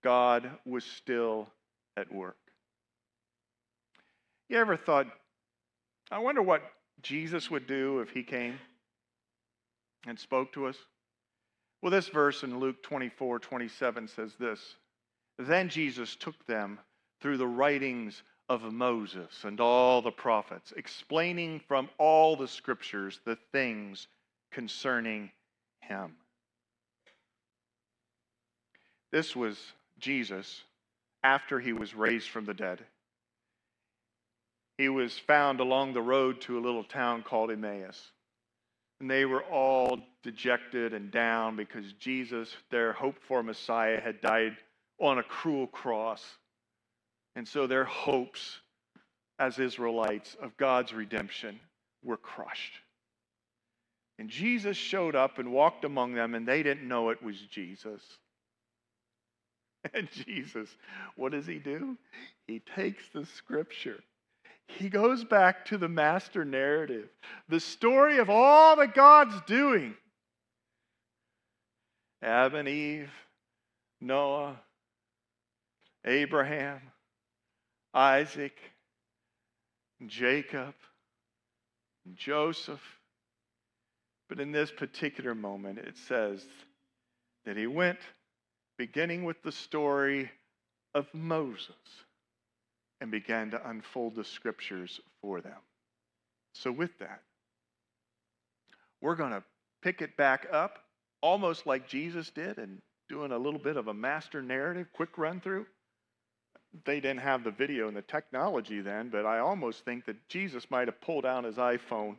God 0.03 0.51
was 0.65 0.85
still 0.85 1.49
at 1.97 2.13
work. 2.13 2.37
You 4.49 4.59
ever 4.59 4.77
thought, 4.77 5.07
I 6.13 6.19
wonder 6.19 6.43
what 6.43 6.63
Jesus 7.01 7.51
would 7.51 7.67
do 7.67 8.01
if 8.01 8.11
he 8.11 8.23
came 8.23 8.59
and 10.07 10.19
spoke 10.19 10.53
to 10.53 10.67
us? 10.67 10.77
Well, 11.81 11.91
this 11.91 12.09
verse 12.09 12.43
in 12.43 12.61
Luke 12.61 12.83
24 12.83 13.39
27 13.39 14.09
says 14.09 14.35
this 14.39 14.77
Then 15.39 15.71
Jesus 15.71 16.15
took 16.15 16.47
them 16.47 16.79
through 17.23 17.39
the 17.39 17.47
writings 17.47 18.23
of 18.51 18.63
Moses 18.73 19.45
and 19.45 19.59
all 19.59 20.03
the 20.03 20.11
prophets, 20.11 20.75
explaining 20.77 21.61
from 21.67 21.89
all 21.97 22.37
the 22.37 22.49
scriptures 22.49 23.21
the 23.25 23.39
things 23.51 24.07
concerning 24.51 25.31
him. 25.81 26.17
This 29.11 29.35
was 29.35 29.59
Jesus 29.99 30.63
after 31.25 31.59
he 31.59 31.73
was 31.73 31.95
raised 31.95 32.29
from 32.29 32.45
the 32.45 32.55
dead. 32.55 32.85
He 34.83 34.89
was 34.89 35.17
found 35.17 35.61
along 35.61 35.93
the 35.93 36.03
road 36.03 36.41
to 36.41 36.59
a 36.59 36.65
little 36.67 36.83
town 36.83 37.23
called 37.23 37.53
Emmaus. 37.53 38.11
And 38.99 39.09
they 39.09 39.25
were 39.25 39.45
all 39.45 40.01
dejected 40.25 40.93
and 40.93 41.09
down 41.09 41.55
because 41.55 41.93
Jesus, 42.01 42.53
their 42.73 42.93
hope 42.93 43.15
for 43.29 43.45
Messiah, 43.45 44.01
had 44.01 44.21
died 44.21 44.57
on 44.99 45.19
a 45.19 45.23
cruel 45.23 45.69
cross. 45.69 46.21
And 47.37 47.47
so 47.47 47.69
their 47.69 47.85
hopes 47.85 48.59
as 49.39 49.61
Israelites 49.61 50.37
of 50.43 50.57
God's 50.57 50.93
redemption 50.93 51.61
were 52.03 52.17
crushed. 52.17 52.81
And 54.19 54.29
Jesus 54.29 54.77
showed 54.77 55.15
up 55.15 55.39
and 55.39 55.53
walked 55.53 55.85
among 55.85 56.15
them, 56.15 56.35
and 56.35 56.45
they 56.45 56.65
didn't 56.65 56.89
know 56.89 57.11
it 57.11 57.23
was 57.23 57.39
Jesus. 57.39 58.03
And 59.95 60.09
Jesus, 60.11 60.69
what 61.15 61.31
does 61.31 61.47
he 61.47 61.61
do? 61.61 61.97
He 62.49 62.61
takes 62.61 63.05
the 63.13 63.27
scripture. 63.27 64.03
He 64.79 64.89
goes 64.89 65.25
back 65.25 65.65
to 65.67 65.79
the 65.79 65.89
master 65.89 66.45
narrative, 66.45 67.09
the 67.49 67.61
story 67.61 68.19
of 68.19 68.31
all 68.31 68.77
that 68.77 68.95
God's 68.95 69.41
doing. 69.47 69.95
Adam 72.23 72.61
and 72.61 72.69
Eve, 72.69 73.11
Noah, 74.01 74.61
Abraham, 76.05 76.81
Isaac, 77.95 78.57
Jacob, 80.07 80.75
Joseph. 82.15 82.83
But 84.29 84.41
in 84.41 84.53
this 84.53 84.71
particular 84.71 85.35
moment, 85.35 85.79
it 85.79 85.97
says 85.97 86.45
that 87.45 87.57
he 87.57 87.67
went, 87.67 87.99
beginning 88.79 89.25
with 89.25 89.43
the 89.43 89.53
story 89.53 90.31
of 90.95 91.07
Moses, 91.13 91.75
and 93.03 93.11
began 93.11 93.51
to 93.51 93.69
unfold 93.69 94.15
the 94.15 94.25
scriptures 94.25 95.01
for 95.21 95.41
them. 95.41 95.59
So, 96.55 96.73
with 96.73 96.99
that, 97.01 97.21
we're 99.01 99.17
going 99.17 99.33
to 99.33 99.43
pick 99.83 100.01
it 100.01 100.17
back 100.17 100.47
up 100.51 100.79
almost 101.21 101.67
like 101.67 101.89
Jesus 101.89 102.31
did 102.31 102.59
and 102.59 102.81
doing 103.09 103.33
a 103.33 103.39
little 103.39 103.61
bit 103.61 103.77
of 103.77 103.89
a 103.89 103.95
master 103.95 104.41
narrative, 104.41 104.87
quick 104.95 105.19
run 105.19 105.41
through 105.41 105.67
they 106.85 107.01
didn't 107.01 107.21
have 107.21 107.45
the 107.45 107.51
video 107.51 107.89
and 107.89 107.97
the 107.97 108.03
technology 108.03 108.81
then, 108.81 109.09
but 109.11 109.27
I 109.27 109.39
almost 109.39 109.85
think 109.85 110.07
that 110.07 110.29
Jesus 110.29 110.71
might 110.71 110.89
have 110.89 111.01
pulled 111.01 111.27
out 111.27 111.45
his 111.45 111.57
iPhone 111.57 112.17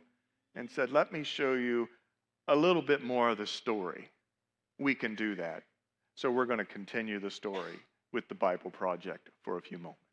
and 0.54 0.70
said, 0.70 0.90
Let 0.90 1.12
me 1.12 1.24
show 1.24 1.54
you 1.54 1.88
a 2.48 2.54
little 2.54 2.82
bit 2.82 3.02
more 3.02 3.30
of 3.30 3.38
the 3.38 3.46
story. 3.46 4.10
We 4.78 4.94
can 4.94 5.14
do 5.14 5.34
that. 5.36 5.64
So 6.14 6.30
we're 6.30 6.46
going 6.46 6.58
to 6.58 6.64
continue 6.64 7.18
the 7.18 7.30
story 7.30 7.78
with 8.12 8.28
the 8.28 8.34
Bible 8.34 8.70
Project 8.70 9.30
for 9.42 9.58
a 9.58 9.62
few 9.62 9.78
moments. 9.78 10.03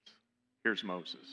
Here's 0.63 0.84
Moses. 0.84 1.25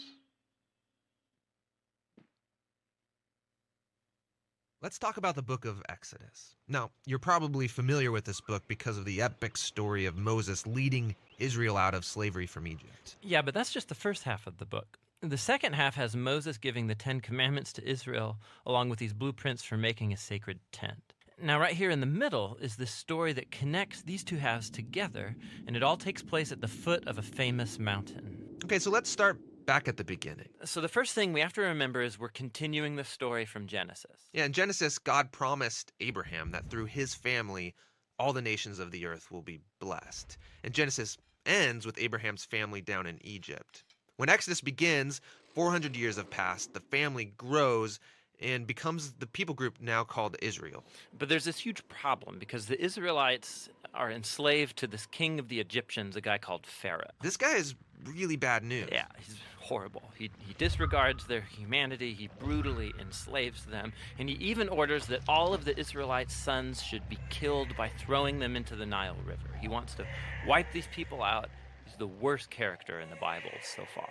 Let's 4.81 4.99
talk 4.99 5.17
about 5.17 5.35
the 5.35 5.43
book 5.43 5.65
of 5.65 5.83
Exodus. 5.89 6.55
Now, 6.69 6.91
you're 7.05 7.19
probably 7.19 7.67
familiar 7.67 8.13
with 8.13 8.25
this 8.25 8.41
book 8.41 8.63
because 8.69 8.97
of 8.97 9.05
the 9.05 9.21
epic 9.21 9.57
story 9.57 10.07
of 10.07 10.17
Moses 10.17 10.67
leading 10.67 11.17
Israel 11.39 11.77
out 11.77 11.95
of 11.95 12.05
slavery 12.05 12.47
from 12.47 12.67
Egypt. 12.67 13.17
Yeah, 13.21 13.43
but 13.43 13.55
that's 13.55 13.73
just 13.73 13.89
the 13.89 13.97
first 13.97 14.23
half 14.23 14.47
of 14.47 14.59
the 14.59 14.65
book. 14.65 14.99
The 15.21 15.37
second 15.37 15.73
half 15.75 15.97
has 15.97 16.15
Moses 16.15 16.59
giving 16.59 16.87
the 16.87 16.95
Ten 16.95 17.21
Commandments 17.21 17.73
to 17.75 17.87
Israel, 17.87 18.39
along 18.65 18.89
with 18.89 19.01
these 19.01 19.13
blueprints 19.13 19.65
for 19.65 19.77
making 19.77 20.13
a 20.13 20.17
sacred 20.17 20.61
tent. 20.71 21.13
Now, 21.43 21.61
right 21.61 21.75
here 21.75 21.91
in 21.91 22.01
the 22.01 22.07
middle 22.07 22.57
is 22.61 22.77
this 22.77 22.93
story 22.93 23.33
that 23.33 23.51
connects 23.51 24.03
these 24.03 24.23
two 24.23 24.37
halves 24.37 24.71
together, 24.71 25.37
and 25.67 25.77
it 25.77 25.83
all 25.83 25.97
takes 25.97 26.23
place 26.23 26.53
at 26.53 26.61
the 26.61 26.69
foot 26.69 27.07
of 27.09 27.19
a 27.19 27.23
famous 27.23 27.81
mountain. 27.81 28.48
Okay, 28.69 28.79
so 28.79 28.91
let's 28.91 29.09
start 29.09 29.41
back 29.65 29.89
at 29.89 29.97
the 29.97 30.05
beginning. 30.05 30.51
So, 30.63 30.83
the 30.83 30.89
first 30.89 31.15
thing 31.15 31.33
we 31.33 31.41
have 31.41 31.55
to 31.55 31.63
remember 31.63 32.03
is 32.03 32.19
we're 32.19 32.29
continuing 32.29 32.97
the 32.97 33.05
story 33.05 33.47
from 33.47 33.67
Genesis. 33.67 34.29
Yeah, 34.35 34.45
in 34.45 34.53
Genesis, 34.53 34.99
God 34.99 35.33
promised 35.33 35.91
Abraham 36.01 36.51
that 36.51 36.69
through 36.69 36.85
his 36.85 37.15
family, 37.15 37.75
all 38.19 38.35
the 38.35 38.43
nations 38.43 38.79
of 38.79 38.91
the 38.91 39.07
earth 39.07 39.31
will 39.31 39.41
be 39.41 39.61
blessed. 39.81 40.37
And 40.63 40.75
Genesis 40.75 41.17
ends 41.47 41.87
with 41.87 41.99
Abraham's 41.99 42.45
family 42.45 42.83
down 42.83 43.07
in 43.07 43.19
Egypt. 43.25 43.85
When 44.19 44.29
Exodus 44.29 44.61
begins, 44.61 45.23
400 45.55 45.97
years 45.97 46.17
have 46.17 46.29
passed, 46.29 46.75
the 46.75 46.81
family 46.81 47.33
grows 47.39 48.01
and 48.39 48.67
becomes 48.67 49.13
the 49.15 49.27
people 49.27 49.55
group 49.55 49.81
now 49.81 50.05
called 50.05 50.37
Israel. 50.43 50.85
But 51.19 51.31
there's 51.31 51.45
this 51.45 51.59
huge 51.59 51.89
problem 51.89 52.39
because 52.39 52.67
the 52.67 52.79
Israelites 52.85 53.71
are 53.99 54.11
enslaved 54.11 54.76
to 54.78 54.87
this 54.87 55.07
king 55.07 55.38
of 55.38 55.49
the 55.49 55.61
Egyptians, 55.61 56.17
a 56.17 56.21
guy 56.21 56.38
called 56.38 56.64
Pharaoh. 56.64 57.11
This 57.21 57.37
guy 57.37 57.57
is 57.57 57.75
really 58.05 58.37
bad 58.37 58.62
news. 58.62 58.88
Yeah, 58.90 59.07
he's 59.19 59.37
horrible. 59.61 60.02
He, 60.17 60.31
he 60.38 60.55
disregards 60.55 61.26
their 61.26 61.43
humanity, 61.43 62.14
he 62.14 62.31
brutally 62.38 62.95
enslaves 62.99 63.67
them, 63.67 63.93
and 64.19 64.28
he 64.28 64.37
even 64.37 64.69
orders 64.69 65.07
that 65.07 65.21
all 65.28 65.52
of 65.52 65.64
the 65.64 65.78
Israelites' 65.78 66.35
sons 66.35 66.83
should 66.83 67.07
be 67.09 67.19
killed 67.28 67.76
by 67.76 67.88
throwing 67.88 68.38
them 68.38 68.57
into 68.57 68.76
the 68.76 68.87
Nile 68.87 69.17
River. 69.26 69.50
He 69.61 69.69
wants 69.69 69.95
to 69.95 70.07
wipe 70.47 70.73
these 70.73 70.88
people 70.95 71.23
out. 71.23 71.50
He's 71.85 71.97
the 71.97 72.07
worst 72.07 72.50
character 72.50 73.00
in 73.00 73.11
the 73.11 73.17
Bible 73.17 73.50
so 73.62 73.83
far. 73.95 74.11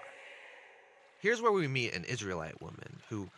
Here's 1.20 1.42
where 1.42 1.52
we 1.52 1.68
meet 1.68 1.96
an 1.96 2.04
Israelite 2.04 2.62
woman 2.62 3.00
who 3.10 3.30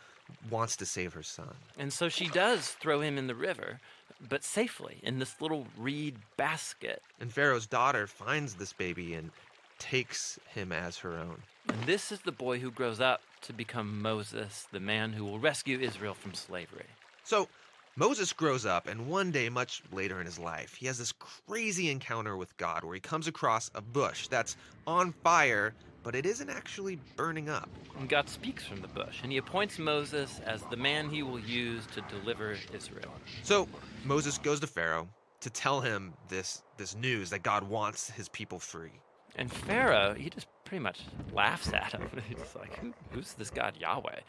wants 0.50 0.76
to 0.76 0.86
save 0.86 1.12
her 1.14 1.22
son. 1.22 1.54
And 1.78 1.92
so 1.92 2.08
she 2.08 2.28
does 2.28 2.68
throw 2.68 3.00
him 3.00 3.18
in 3.18 3.26
the 3.26 3.34
river. 3.34 3.80
But 4.28 4.44
safely 4.44 4.98
in 5.02 5.18
this 5.18 5.40
little 5.40 5.66
reed 5.76 6.16
basket. 6.36 7.02
And 7.20 7.32
Pharaoh's 7.32 7.66
daughter 7.66 8.06
finds 8.06 8.54
this 8.54 8.72
baby 8.72 9.14
and 9.14 9.30
takes 9.78 10.38
him 10.48 10.72
as 10.72 10.98
her 10.98 11.16
own. 11.16 11.42
And 11.68 11.82
this 11.84 12.12
is 12.12 12.20
the 12.20 12.32
boy 12.32 12.58
who 12.58 12.70
grows 12.70 13.00
up 13.00 13.22
to 13.42 13.52
become 13.52 14.02
Moses, 14.02 14.66
the 14.72 14.80
man 14.80 15.12
who 15.12 15.24
will 15.24 15.38
rescue 15.38 15.78
Israel 15.78 16.14
from 16.14 16.34
slavery. 16.34 16.86
So 17.24 17.48
Moses 17.96 18.32
grows 18.32 18.66
up, 18.66 18.86
and 18.86 19.08
one 19.08 19.30
day, 19.30 19.48
much 19.48 19.82
later 19.92 20.20
in 20.20 20.26
his 20.26 20.38
life, 20.38 20.74
he 20.74 20.86
has 20.86 20.98
this 20.98 21.12
crazy 21.12 21.90
encounter 21.90 22.36
with 22.36 22.56
God 22.56 22.84
where 22.84 22.94
he 22.94 23.00
comes 23.00 23.26
across 23.26 23.70
a 23.74 23.80
bush 23.80 24.28
that's 24.28 24.56
on 24.86 25.12
fire, 25.24 25.74
but 26.02 26.14
it 26.14 26.26
isn't 26.26 26.50
actually 26.50 26.98
burning 27.16 27.48
up. 27.48 27.68
And 27.98 28.08
God 28.08 28.28
speaks 28.28 28.64
from 28.64 28.80
the 28.80 28.88
bush, 28.88 29.20
and 29.22 29.30
he 29.30 29.38
appoints 29.38 29.78
Moses 29.78 30.40
as 30.44 30.62
the 30.70 30.76
man 30.76 31.08
he 31.08 31.22
will 31.22 31.40
use 31.40 31.86
to 31.94 32.02
deliver 32.02 32.56
Israel. 32.72 33.12
So 33.42 33.68
Moses 34.04 34.38
goes 34.38 34.60
to 34.60 34.66
Pharaoh 34.66 35.08
to 35.40 35.50
tell 35.50 35.80
him 35.80 36.12
this, 36.28 36.62
this 36.76 36.94
news 36.96 37.30
that 37.30 37.42
God 37.42 37.62
wants 37.64 38.10
his 38.10 38.28
people 38.28 38.58
free. 38.58 39.00
And 39.36 39.50
Pharaoh, 39.50 40.14
he 40.14 40.28
just 40.28 40.46
pretty 40.64 40.82
much 40.82 41.00
laughs 41.32 41.72
at 41.72 41.92
him. 41.92 42.08
He's 42.28 42.54
like, 42.58 42.78
Who, 42.78 42.92
Who's 43.10 43.32
this 43.34 43.50
God 43.50 43.74
Yahweh? 43.78 44.20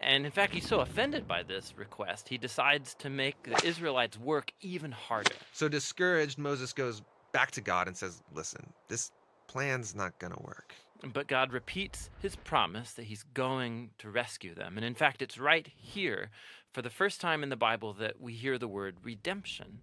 And 0.00 0.26
in 0.26 0.32
fact, 0.32 0.52
he's 0.52 0.66
so 0.66 0.80
offended 0.80 1.26
by 1.26 1.42
this 1.44 1.72
request, 1.76 2.28
he 2.28 2.36
decides 2.36 2.94
to 2.96 3.08
make 3.08 3.42
the 3.44 3.64
Israelites 3.66 4.18
work 4.18 4.52
even 4.60 4.92
harder. 4.92 5.32
So 5.52 5.68
discouraged, 5.68 6.36
Moses 6.36 6.72
goes 6.72 7.00
back 7.32 7.52
to 7.52 7.60
God 7.60 7.88
and 7.88 7.96
says, 7.96 8.22
Listen, 8.34 8.72
this 8.88 9.12
plan's 9.46 9.94
not 9.94 10.18
going 10.18 10.32
to 10.32 10.42
work. 10.42 10.74
But 11.02 11.26
God 11.26 11.52
repeats 11.52 12.10
his 12.20 12.36
promise 12.36 12.92
that 12.92 13.04
he's 13.04 13.24
going 13.34 13.90
to 13.98 14.10
rescue 14.10 14.54
them. 14.54 14.76
And 14.76 14.84
in 14.84 14.94
fact, 14.94 15.20
it's 15.20 15.38
right 15.38 15.68
here 15.76 16.30
for 16.72 16.82
the 16.82 16.90
first 16.90 17.20
time 17.20 17.42
in 17.42 17.50
the 17.50 17.56
Bible 17.56 17.92
that 17.94 18.20
we 18.20 18.32
hear 18.32 18.58
the 18.58 18.68
word 18.68 18.96
redemption. 19.02 19.80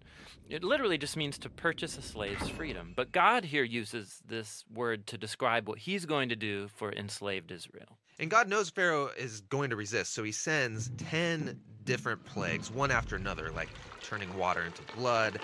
It 0.48 0.62
literally 0.62 0.98
just 0.98 1.16
means 1.16 1.38
to 1.38 1.48
purchase 1.48 1.96
a 1.96 2.02
slave's 2.02 2.48
freedom. 2.48 2.92
But 2.94 3.12
God 3.12 3.44
here 3.44 3.64
uses 3.64 4.20
this 4.26 4.64
word 4.72 5.06
to 5.06 5.16
describe 5.16 5.68
what 5.68 5.78
he's 5.78 6.06
going 6.06 6.28
to 6.28 6.36
do 6.36 6.68
for 6.68 6.92
enslaved 6.92 7.50
Israel. 7.50 7.98
And 8.18 8.30
God 8.30 8.48
knows 8.48 8.68
Pharaoh 8.68 9.10
is 9.16 9.40
going 9.42 9.70
to 9.70 9.76
resist, 9.76 10.12
so 10.12 10.22
he 10.22 10.32
sends 10.32 10.90
10 10.98 11.58
different 11.84 12.22
plagues, 12.24 12.70
one 12.70 12.90
after 12.90 13.16
another, 13.16 13.50
like 13.50 13.70
turning 14.02 14.36
water 14.36 14.62
into 14.64 14.82
blood, 14.94 15.40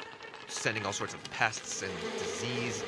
sending 0.48 0.84
all 0.84 0.92
sorts 0.92 1.14
of 1.14 1.24
pests 1.30 1.82
and 1.82 1.92
disease. 2.18 2.84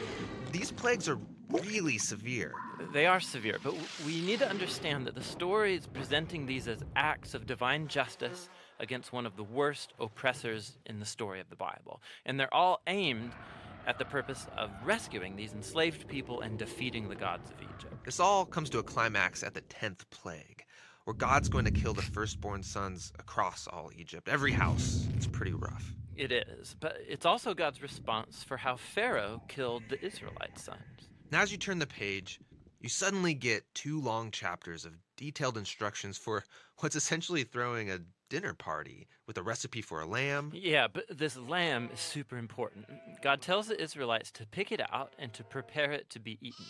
These 0.53 0.71
plagues 0.71 1.09
are 1.09 1.19
really 1.51 1.99
severe. 1.99 2.53
They 2.93 3.07
are 3.07 3.21
severe, 3.21 3.59
but 3.63 3.75
we 4.07 4.21
need 4.21 4.39
to 4.41 4.49
understand 4.49 5.07
that 5.07 5.15
the 5.15 5.23
story 5.23 5.77
is 5.77 5.87
presenting 5.87 6.47
these 6.47 6.69
as 6.69 6.81
acts 6.97 7.35
of 7.35 7.47
divine 7.47 7.89
justice 7.89 8.49
against 8.79 9.13
one 9.13 9.27
of 9.27 9.37
the 9.37 9.45
worst 9.45 9.93
oppressors 10.01 10.79
in 10.87 10.99
the 10.99 11.07
story 11.07 11.41
of 11.41 11.51
the 11.51 11.57
Bible. 11.57 12.01
And 12.25 12.39
they're 12.39 12.53
all 12.53 12.81
aimed 12.87 13.33
at 13.87 13.99
the 13.99 14.05
purpose 14.05 14.47
of 14.57 14.71
rescuing 14.85 15.37
these 15.37 15.53
enslaved 15.53 16.09
people 16.09 16.41
and 16.41 16.59
defeating 16.59 17.09
the 17.09 17.15
gods 17.15 17.51
of 17.51 17.57
Egypt. 17.61 18.05
This 18.05 18.21
all 18.21 18.45
comes 18.45 18.71
to 18.71 18.79
a 18.79 18.83
climax 18.83 19.43
at 19.43 19.55
the 19.55 19.63
10th 19.63 20.09
plague, 20.11 20.65
where 21.05 21.15
God's 21.15 21.49
going 21.49 21.65
to 21.65 21.71
kill 21.71 21.95
the 21.95 22.03
firstborn 22.03 22.63
sons 22.63 23.13
across 23.19 23.67
all 23.67 23.91
Egypt, 23.97 24.29
every 24.29 24.53
house. 24.53 25.07
It's 25.17 25.27
pretty 25.27 25.53
rough. 25.53 25.95
It 26.17 26.33
is, 26.33 26.77
but 26.81 26.97
it's 27.09 27.25
also 27.25 27.55
God's 27.55 27.81
response 27.81 28.43
for 28.43 28.59
how 28.59 28.77
Pharaoh 28.77 29.43
killed 29.49 29.85
the 29.89 30.05
Israelite 30.05 30.59
sons. 30.59 31.10
Now, 31.31 31.43
as 31.43 31.53
you 31.53 31.59
turn 31.59 31.79
the 31.79 31.87
page, 31.87 32.41
you 32.81 32.89
suddenly 32.89 33.35
get 33.35 33.73
two 33.73 34.01
long 34.01 34.33
chapters 34.33 34.85
of 34.85 34.99
detailed 35.17 35.57
instructions 35.57 36.19
for 36.19 36.45
what's 36.79 36.97
essentially 36.97 37.45
throwing 37.45 37.91
a 37.91 38.01
dinner 38.29 38.55
party 38.55 39.07
with 39.31 39.39
a 39.39 39.43
recipe 39.45 39.81
for 39.81 40.01
a 40.01 40.07
lamb. 40.07 40.51
Yeah, 40.53 40.89
but 40.93 41.05
this 41.09 41.37
lamb 41.37 41.89
is 41.95 42.01
super 42.01 42.37
important. 42.37 42.87
God 43.23 43.41
tells 43.41 43.69
the 43.69 43.81
Israelites 43.81 44.33
to 44.33 44.45
pick 44.45 44.73
it 44.73 44.81
out 44.93 45.13
and 45.21 45.33
to 45.35 45.45
prepare 45.45 45.93
it 45.93 46.11
to 46.11 46.19
be 46.19 46.37
eaten. 46.41 46.67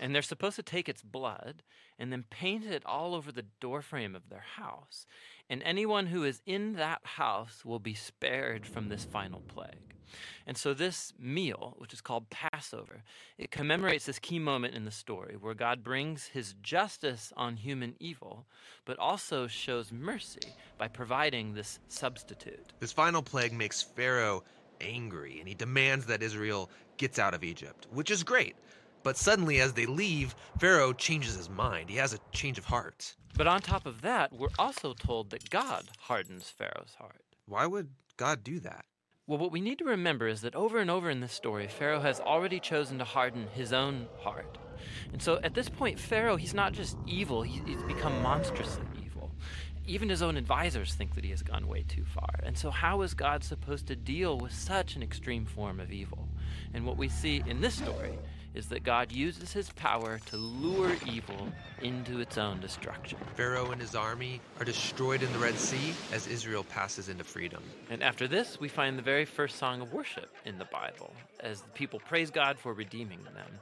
And 0.00 0.14
they're 0.14 0.22
supposed 0.22 0.56
to 0.56 0.62
take 0.62 0.88
its 0.88 1.02
blood 1.02 1.62
and 1.98 2.10
then 2.10 2.24
paint 2.30 2.64
it 2.64 2.82
all 2.86 3.14
over 3.14 3.30
the 3.30 3.44
doorframe 3.60 4.16
of 4.16 4.30
their 4.30 4.44
house. 4.56 5.04
And 5.50 5.62
anyone 5.62 6.06
who 6.06 6.24
is 6.24 6.40
in 6.46 6.76
that 6.76 7.00
house 7.02 7.62
will 7.62 7.78
be 7.78 7.92
spared 7.92 8.64
from 8.64 8.88
this 8.88 9.04
final 9.04 9.42
plague. 9.46 9.88
And 10.46 10.56
so, 10.56 10.74
this 10.74 11.12
meal, 11.18 11.74
which 11.78 11.92
is 11.92 12.00
called 12.00 12.30
Passover, 12.30 13.02
it 13.36 13.50
commemorates 13.50 14.06
this 14.06 14.18
key 14.18 14.38
moment 14.38 14.74
in 14.74 14.84
the 14.84 14.90
story 14.90 15.36
where 15.38 15.54
God 15.54 15.84
brings 15.84 16.28
his 16.28 16.54
justice 16.62 17.32
on 17.36 17.56
human 17.56 17.94
evil, 18.00 18.46
but 18.84 18.98
also 18.98 19.46
shows 19.46 19.92
mercy 19.92 20.54
by 20.78 20.88
providing 20.88 21.54
this 21.54 21.78
substitute. 21.98 22.72
This 22.80 22.92
final 22.92 23.22
plague 23.22 23.52
makes 23.52 23.82
Pharaoh 23.82 24.44
angry, 24.80 25.38
and 25.40 25.48
he 25.48 25.54
demands 25.54 26.06
that 26.06 26.22
Israel 26.22 26.70
gets 26.96 27.18
out 27.18 27.34
of 27.34 27.44
Egypt, 27.44 27.86
which 27.90 28.10
is 28.10 28.22
great. 28.22 28.54
But 29.02 29.16
suddenly, 29.16 29.60
as 29.60 29.72
they 29.72 29.86
leave, 29.86 30.34
Pharaoh 30.58 30.92
changes 30.92 31.36
his 31.36 31.50
mind. 31.50 31.90
He 31.90 31.96
has 31.96 32.14
a 32.14 32.18
change 32.32 32.58
of 32.58 32.64
heart. 32.64 33.16
But 33.36 33.46
on 33.46 33.60
top 33.60 33.86
of 33.86 34.02
that, 34.02 34.32
we're 34.32 34.48
also 34.58 34.94
told 34.94 35.30
that 35.30 35.50
God 35.50 35.84
hardens 35.98 36.50
Pharaoh's 36.50 36.94
heart. 36.98 37.22
Why 37.46 37.66
would 37.66 37.90
God 38.16 38.42
do 38.42 38.60
that? 38.60 38.84
Well, 39.26 39.38
what 39.38 39.52
we 39.52 39.60
need 39.60 39.78
to 39.78 39.84
remember 39.84 40.26
is 40.26 40.40
that 40.40 40.54
over 40.54 40.78
and 40.78 40.90
over 40.90 41.10
in 41.10 41.20
this 41.20 41.32
story, 41.32 41.68
Pharaoh 41.68 42.00
has 42.00 42.18
already 42.18 42.58
chosen 42.58 42.98
to 42.98 43.04
harden 43.04 43.46
his 43.54 43.72
own 43.72 44.06
heart. 44.20 44.58
And 45.12 45.20
so 45.20 45.38
at 45.42 45.54
this 45.54 45.68
point, 45.68 45.98
Pharaoh, 45.98 46.36
he's 46.36 46.54
not 46.54 46.72
just 46.72 46.96
evil, 47.06 47.42
he's 47.42 47.82
become 47.82 48.22
monstrously 48.22 48.84
evil. 48.92 48.97
Even 49.88 50.10
his 50.10 50.20
own 50.20 50.36
advisors 50.36 50.92
think 50.92 51.14
that 51.14 51.24
he 51.24 51.30
has 51.30 51.42
gone 51.42 51.66
way 51.66 51.82
too 51.88 52.04
far. 52.04 52.28
And 52.42 52.56
so, 52.56 52.70
how 52.70 53.00
is 53.00 53.14
God 53.14 53.42
supposed 53.42 53.86
to 53.86 53.96
deal 53.96 54.36
with 54.38 54.52
such 54.52 54.96
an 54.96 55.02
extreme 55.02 55.46
form 55.46 55.80
of 55.80 55.90
evil? 55.90 56.28
And 56.74 56.84
what 56.84 56.98
we 56.98 57.08
see 57.08 57.42
in 57.46 57.62
this 57.62 57.76
story 57.76 58.18
is 58.54 58.66
that 58.68 58.82
God 58.82 59.10
uses 59.12 59.52
his 59.52 59.70
power 59.70 60.18
to 60.26 60.36
lure 60.36 60.94
evil 61.06 61.48
into 61.80 62.20
its 62.20 62.36
own 62.36 62.60
destruction. 62.60 63.18
Pharaoh 63.34 63.70
and 63.70 63.80
his 63.80 63.94
army 63.94 64.42
are 64.58 64.64
destroyed 64.64 65.22
in 65.22 65.32
the 65.32 65.38
Red 65.38 65.58
Sea 65.58 65.94
as 66.12 66.26
Israel 66.26 66.64
passes 66.64 67.08
into 67.08 67.24
freedom. 67.24 67.62
And 67.88 68.02
after 68.02 68.28
this, 68.28 68.60
we 68.60 68.68
find 68.68 68.98
the 68.98 69.02
very 69.02 69.24
first 69.24 69.56
song 69.56 69.80
of 69.80 69.94
worship 69.94 70.34
in 70.44 70.58
the 70.58 70.64
Bible 70.66 71.14
as 71.40 71.62
the 71.62 71.70
people 71.70 72.00
praise 72.00 72.30
God 72.30 72.58
for 72.58 72.74
redeeming 72.74 73.22
them. 73.24 73.58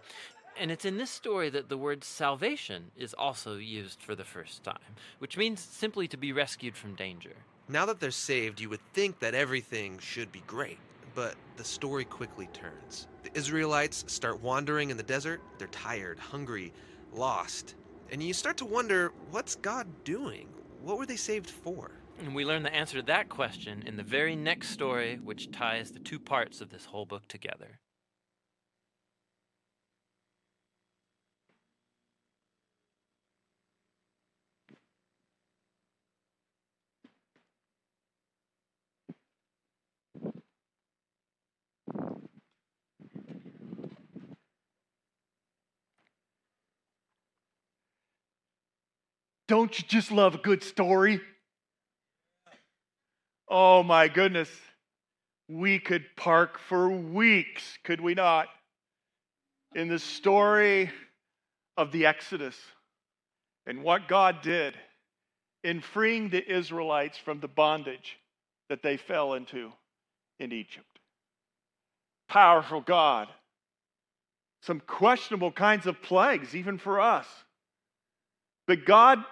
And 0.58 0.70
it's 0.70 0.84
in 0.84 0.96
this 0.96 1.10
story 1.10 1.50
that 1.50 1.68
the 1.68 1.76
word 1.76 2.02
salvation 2.02 2.90
is 2.96 3.14
also 3.14 3.56
used 3.56 4.00
for 4.00 4.14
the 4.14 4.24
first 4.24 4.64
time, 4.64 4.96
which 5.18 5.36
means 5.36 5.60
simply 5.60 6.08
to 6.08 6.16
be 6.16 6.32
rescued 6.32 6.76
from 6.76 6.94
danger. 6.94 7.34
Now 7.68 7.84
that 7.86 8.00
they're 8.00 8.10
saved, 8.10 8.60
you 8.60 8.70
would 8.70 8.80
think 8.92 9.18
that 9.18 9.34
everything 9.34 9.98
should 9.98 10.32
be 10.32 10.42
great 10.46 10.78
but 11.16 11.34
the 11.56 11.64
story 11.64 12.04
quickly 12.04 12.46
turns. 12.52 13.08
The 13.24 13.36
Israelites 13.36 14.04
start 14.06 14.42
wandering 14.42 14.90
in 14.90 14.98
the 14.98 15.02
desert. 15.02 15.40
They're 15.58 15.66
tired, 15.68 16.18
hungry, 16.18 16.72
lost. 17.12 17.74
And 18.12 18.22
you 18.22 18.34
start 18.34 18.58
to 18.58 18.66
wonder 18.66 19.12
what's 19.30 19.56
God 19.56 19.88
doing? 20.04 20.46
What 20.82 20.98
were 20.98 21.06
they 21.06 21.16
saved 21.16 21.50
for? 21.50 21.90
And 22.20 22.34
we 22.34 22.44
learn 22.44 22.62
the 22.62 22.74
answer 22.74 22.98
to 22.98 23.06
that 23.06 23.30
question 23.30 23.82
in 23.86 23.96
the 23.96 24.02
very 24.02 24.36
next 24.36 24.68
story, 24.70 25.18
which 25.24 25.50
ties 25.50 25.90
the 25.90 25.98
two 25.98 26.18
parts 26.18 26.60
of 26.60 26.68
this 26.68 26.84
whole 26.84 27.06
book 27.06 27.26
together. 27.28 27.80
Don't 49.48 49.78
you 49.78 49.84
just 49.86 50.10
love 50.10 50.34
a 50.34 50.38
good 50.38 50.62
story? 50.62 51.20
Oh 53.48 53.82
my 53.82 54.08
goodness. 54.08 54.50
We 55.48 55.78
could 55.78 56.04
park 56.16 56.58
for 56.58 56.88
weeks, 56.88 57.78
could 57.84 58.00
we 58.00 58.14
not? 58.14 58.48
In 59.74 59.88
the 59.88 60.00
story 60.00 60.90
of 61.76 61.92
the 61.92 62.06
Exodus 62.06 62.56
and 63.66 63.84
what 63.84 64.08
God 64.08 64.42
did 64.42 64.74
in 65.62 65.80
freeing 65.80 66.30
the 66.30 66.44
Israelites 66.52 67.18
from 67.18 67.38
the 67.38 67.48
bondage 67.48 68.18
that 68.68 68.82
they 68.82 68.96
fell 68.96 69.34
into 69.34 69.72
in 70.40 70.52
Egypt. 70.52 70.98
Powerful 72.28 72.80
God. 72.80 73.28
Some 74.62 74.80
questionable 74.80 75.52
kinds 75.52 75.86
of 75.86 76.02
plagues, 76.02 76.56
even 76.56 76.78
for 76.78 77.00
us. 77.00 77.26
But 78.66 78.84
God 78.84 79.24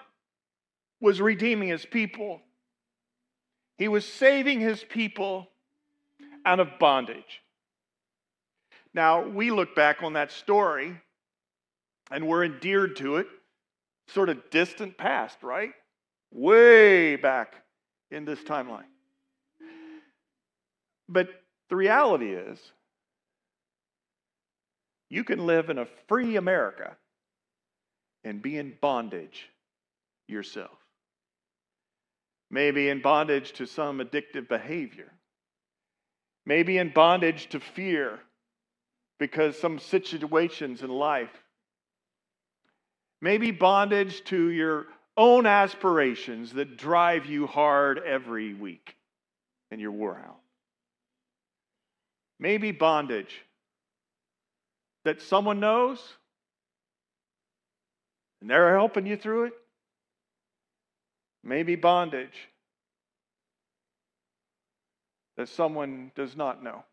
was 1.04 1.20
redeeming 1.20 1.68
his 1.68 1.84
people. 1.84 2.40
He 3.76 3.88
was 3.88 4.06
saving 4.06 4.60
his 4.60 4.82
people 4.82 5.50
out 6.46 6.60
of 6.60 6.78
bondage. 6.78 7.42
Now, 8.94 9.22
we 9.22 9.50
look 9.50 9.76
back 9.76 10.02
on 10.02 10.14
that 10.14 10.32
story 10.32 10.98
and 12.10 12.26
we're 12.26 12.42
endeared 12.42 12.96
to 12.96 13.16
it, 13.16 13.26
sort 14.08 14.30
of 14.30 14.48
distant 14.50 14.96
past, 14.96 15.42
right? 15.42 15.72
Way 16.32 17.16
back 17.16 17.52
in 18.10 18.24
this 18.24 18.40
timeline. 18.40 18.88
But 21.06 21.28
the 21.68 21.76
reality 21.76 22.32
is, 22.32 22.58
you 25.10 25.22
can 25.22 25.44
live 25.44 25.68
in 25.68 25.76
a 25.76 25.86
free 26.08 26.36
America 26.36 26.96
and 28.24 28.40
be 28.40 28.56
in 28.56 28.72
bondage 28.80 29.50
yourself. 30.28 30.78
Maybe 32.54 32.88
in 32.88 33.02
bondage 33.02 33.50
to 33.54 33.66
some 33.66 33.98
addictive 33.98 34.46
behavior. 34.48 35.10
Maybe 36.46 36.78
in 36.78 36.90
bondage 36.90 37.48
to 37.48 37.58
fear 37.58 38.20
because 39.18 39.58
some 39.58 39.80
situations 39.80 40.80
in 40.80 40.88
life. 40.88 41.32
Maybe 43.20 43.50
bondage 43.50 44.22
to 44.26 44.50
your 44.50 44.86
own 45.16 45.46
aspirations 45.46 46.52
that 46.52 46.76
drive 46.76 47.26
you 47.26 47.48
hard 47.48 47.98
every 47.98 48.54
week 48.54 48.94
and 49.72 49.80
you're 49.80 49.90
wore 49.90 50.16
out. 50.16 50.38
Maybe 52.38 52.70
bondage 52.70 53.34
that 55.04 55.22
someone 55.22 55.58
knows 55.58 55.98
and 58.40 58.48
they're 58.48 58.76
helping 58.76 59.06
you 59.06 59.16
through 59.16 59.46
it. 59.46 59.54
Maybe 61.44 61.76
bondage 61.76 62.48
that 65.36 65.48
someone 65.48 66.10
does 66.14 66.36
not 66.36 66.62
know. 66.62 66.84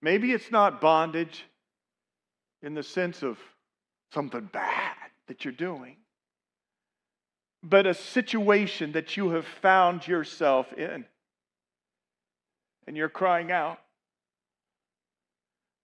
Maybe 0.00 0.32
it's 0.32 0.50
not 0.50 0.80
bondage 0.80 1.44
in 2.62 2.74
the 2.74 2.82
sense 2.82 3.22
of 3.22 3.38
something 4.12 4.48
bad 4.52 4.94
that 5.26 5.44
you're 5.44 5.52
doing, 5.52 5.96
but 7.62 7.86
a 7.86 7.94
situation 7.94 8.92
that 8.92 9.16
you 9.16 9.30
have 9.30 9.46
found 9.46 10.06
yourself 10.06 10.72
in. 10.74 11.04
And 12.86 12.96
you're 12.96 13.08
crying 13.08 13.50
out, 13.50 13.78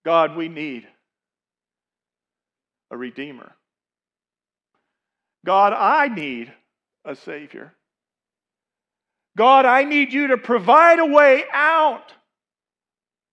God, 0.04 0.36
we 0.36 0.48
need 0.48 0.86
a 2.90 2.96
Redeemer. 2.96 3.52
God, 5.44 5.72
I 5.72 6.08
need 6.08 6.52
a 7.04 7.14
Savior. 7.16 7.74
God, 9.36 9.64
I 9.64 9.84
need 9.84 10.12
you 10.12 10.28
to 10.28 10.36
provide 10.36 10.98
a 10.98 11.06
way 11.06 11.44
out 11.52 12.12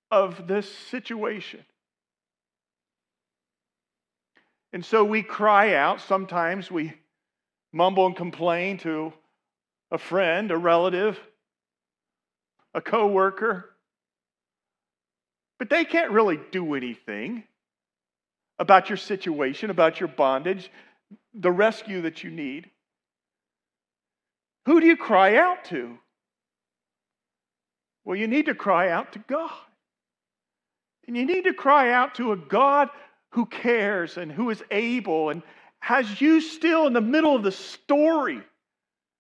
of 0.10 0.48
this 0.48 0.72
situation. 0.72 1.66
And 4.72 4.86
so 4.86 5.04
we 5.04 5.24
cry 5.24 5.74
out. 5.74 6.02
Sometimes 6.02 6.70
we 6.70 6.94
mumble 7.74 8.06
and 8.06 8.16
complain 8.16 8.78
to 8.80 9.14
a 9.92 9.98
friend, 9.98 10.52
a 10.52 10.58
relative, 10.58 11.20
a 12.74 12.82
coworker. 12.82 13.70
But 15.60 15.70
they 15.70 15.86
can't 15.86 16.12
really 16.12 16.40
do 16.52 16.76
anything 16.76 17.44
about 18.60 18.90
your 18.90 18.98
situation, 18.98 19.70
about 19.70 20.00
your 20.00 20.10
bondage, 20.10 20.72
the 21.34 21.52
rescue 21.52 22.02
that 22.02 22.24
you 22.24 22.32
need. 22.32 22.70
Who 24.66 24.82
do 24.82 24.88
you 24.88 24.98
cry 24.98 25.38
out 25.38 25.66
to? 25.66 25.98
Well, 28.04 28.16
you 28.16 28.28
need 28.28 28.46
to 28.48 28.56
cry 28.56 28.90
out 28.90 29.14
to 29.14 29.20
God. 29.20 29.52
And 31.08 31.16
you 31.16 31.26
need 31.26 31.46
to 31.46 31.54
cry 31.54 31.92
out 31.92 32.16
to 32.16 32.34
a 32.34 32.38
God 32.38 32.90
who 33.32 33.46
cares 33.46 34.18
and 34.18 34.32
who 34.32 34.50
is 34.50 34.64
able 34.72 35.30
and 35.30 35.42
has 35.80 36.20
you 36.20 36.42
still 36.42 36.88
in 36.88 36.94
the 36.94 37.02
middle 37.02 37.36
of 37.36 37.44
the 37.44 37.52
story. 37.52 38.42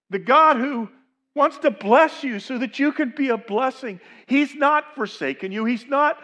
The 0.09 0.19
God 0.19 0.57
who 0.57 0.89
wants 1.35 1.57
to 1.59 1.71
bless 1.71 2.23
you 2.23 2.39
so 2.39 2.57
that 2.57 2.79
you 2.79 2.91
can 2.91 3.13
be 3.15 3.29
a 3.29 3.37
blessing. 3.37 4.01
He's 4.25 4.55
not 4.55 4.95
forsaken 4.95 5.51
you, 5.51 5.65
He's 5.65 5.85
not 5.85 6.17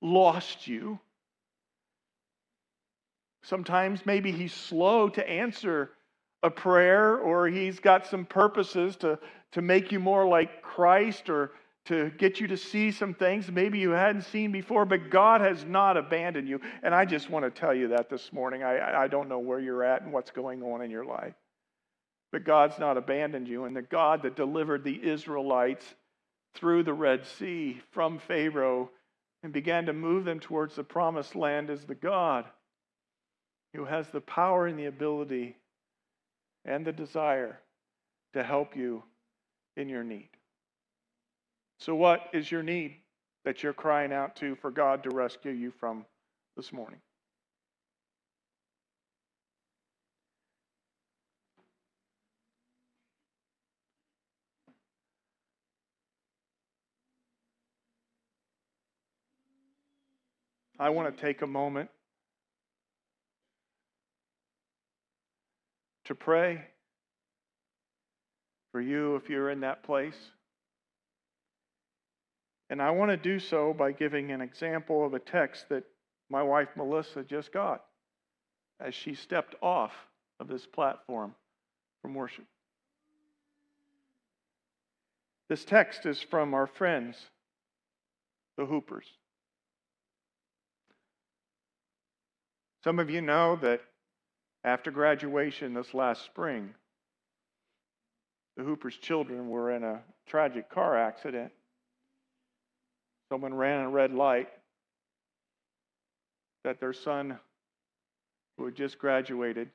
lost 0.00 0.66
you. 0.66 0.98
Sometimes 3.46 4.04
maybe 4.04 4.32
He's 4.32 4.52
slow 4.52 5.08
to 5.10 5.28
answer 5.28 5.92
a 6.42 6.50
prayer 6.50 7.16
or 7.18 7.46
He's 7.46 7.78
got 7.78 8.04
some 8.06 8.24
purposes 8.24 8.96
to, 8.96 9.18
to 9.52 9.62
make 9.62 9.92
you 9.92 10.00
more 10.00 10.26
like 10.26 10.62
Christ 10.62 11.30
or 11.30 11.52
to 11.84 12.10
get 12.18 12.40
you 12.40 12.48
to 12.48 12.56
see 12.56 12.90
some 12.90 13.14
things 13.14 13.48
maybe 13.48 13.78
you 13.78 13.90
hadn't 13.90 14.22
seen 14.22 14.50
before, 14.50 14.84
but 14.84 15.10
God 15.10 15.40
has 15.40 15.64
not 15.64 15.96
abandoned 15.96 16.48
you. 16.48 16.60
And 16.82 16.92
I 16.92 17.04
just 17.04 17.30
want 17.30 17.44
to 17.44 17.50
tell 17.52 17.72
you 17.72 17.86
that 17.88 18.10
this 18.10 18.32
morning. 18.32 18.64
I, 18.64 19.04
I 19.04 19.06
don't 19.06 19.28
know 19.28 19.38
where 19.38 19.60
you're 19.60 19.84
at 19.84 20.02
and 20.02 20.12
what's 20.12 20.32
going 20.32 20.64
on 20.64 20.82
in 20.82 20.90
your 20.90 21.04
life. 21.04 21.34
But 22.32 22.42
God's 22.42 22.80
not 22.80 22.96
abandoned 22.96 23.46
you. 23.46 23.66
And 23.66 23.76
the 23.76 23.82
God 23.82 24.22
that 24.22 24.34
delivered 24.34 24.82
the 24.82 25.00
Israelites 25.00 25.84
through 26.56 26.82
the 26.82 26.92
Red 26.92 27.24
Sea 27.24 27.80
from 27.92 28.18
Pharaoh 28.18 28.90
and 29.44 29.52
began 29.52 29.86
to 29.86 29.92
move 29.92 30.24
them 30.24 30.40
towards 30.40 30.74
the 30.74 30.82
promised 30.82 31.36
land 31.36 31.70
is 31.70 31.84
the 31.84 31.94
God 31.94 32.46
who 33.76 33.84
has 33.84 34.08
the 34.08 34.20
power 34.20 34.66
and 34.66 34.78
the 34.78 34.86
ability 34.86 35.54
and 36.64 36.84
the 36.84 36.92
desire 36.92 37.60
to 38.32 38.42
help 38.42 38.74
you 38.74 39.02
in 39.76 39.88
your 39.88 40.02
need. 40.02 40.30
So, 41.78 41.94
what 41.94 42.22
is 42.32 42.50
your 42.50 42.62
need 42.62 42.96
that 43.44 43.62
you're 43.62 43.74
crying 43.74 44.12
out 44.12 44.34
to 44.36 44.56
for 44.56 44.70
God 44.70 45.02
to 45.02 45.10
rescue 45.10 45.52
you 45.52 45.70
from 45.78 46.06
this 46.56 46.72
morning? 46.72 47.00
I 60.78 60.90
want 60.90 61.14
to 61.14 61.22
take 61.22 61.42
a 61.42 61.46
moment 61.46 61.88
to 66.06 66.14
pray 66.14 66.62
for 68.72 68.80
you 68.80 69.16
if 69.16 69.28
you're 69.28 69.50
in 69.50 69.60
that 69.60 69.82
place. 69.82 70.16
And 72.68 72.82
I 72.82 72.90
want 72.90 73.10
to 73.10 73.16
do 73.16 73.38
so 73.38 73.72
by 73.72 73.92
giving 73.92 74.32
an 74.32 74.40
example 74.40 75.04
of 75.06 75.14
a 75.14 75.18
text 75.18 75.68
that 75.68 75.84
my 76.28 76.42
wife 76.42 76.68
Melissa 76.76 77.22
just 77.22 77.52
got 77.52 77.84
as 78.80 78.94
she 78.94 79.14
stepped 79.14 79.54
off 79.62 79.92
of 80.40 80.48
this 80.48 80.66
platform 80.66 81.34
from 82.02 82.14
worship. 82.14 82.44
This 85.48 85.64
text 85.64 86.06
is 86.06 86.20
from 86.20 86.54
our 86.54 86.66
friends, 86.66 87.16
the 88.56 88.66
Hoopers. 88.66 89.06
Some 92.82 92.98
of 92.98 93.10
you 93.10 93.20
know 93.20 93.56
that 93.62 93.80
after 94.66 94.90
graduation 94.90 95.72
this 95.72 95.94
last 95.94 96.24
spring, 96.24 96.74
the 98.56 98.64
Hoopers' 98.64 98.96
children 98.96 99.48
were 99.48 99.70
in 99.70 99.84
a 99.84 100.02
tragic 100.26 100.68
car 100.68 100.98
accident 100.98 101.52
someone 103.30 103.54
ran 103.54 103.84
a 103.84 103.88
red 103.88 104.12
light 104.12 104.48
that 106.64 106.80
their 106.80 106.92
son, 106.92 107.38
who 108.56 108.64
had 108.64 108.74
just 108.74 108.98
graduated, 108.98 109.70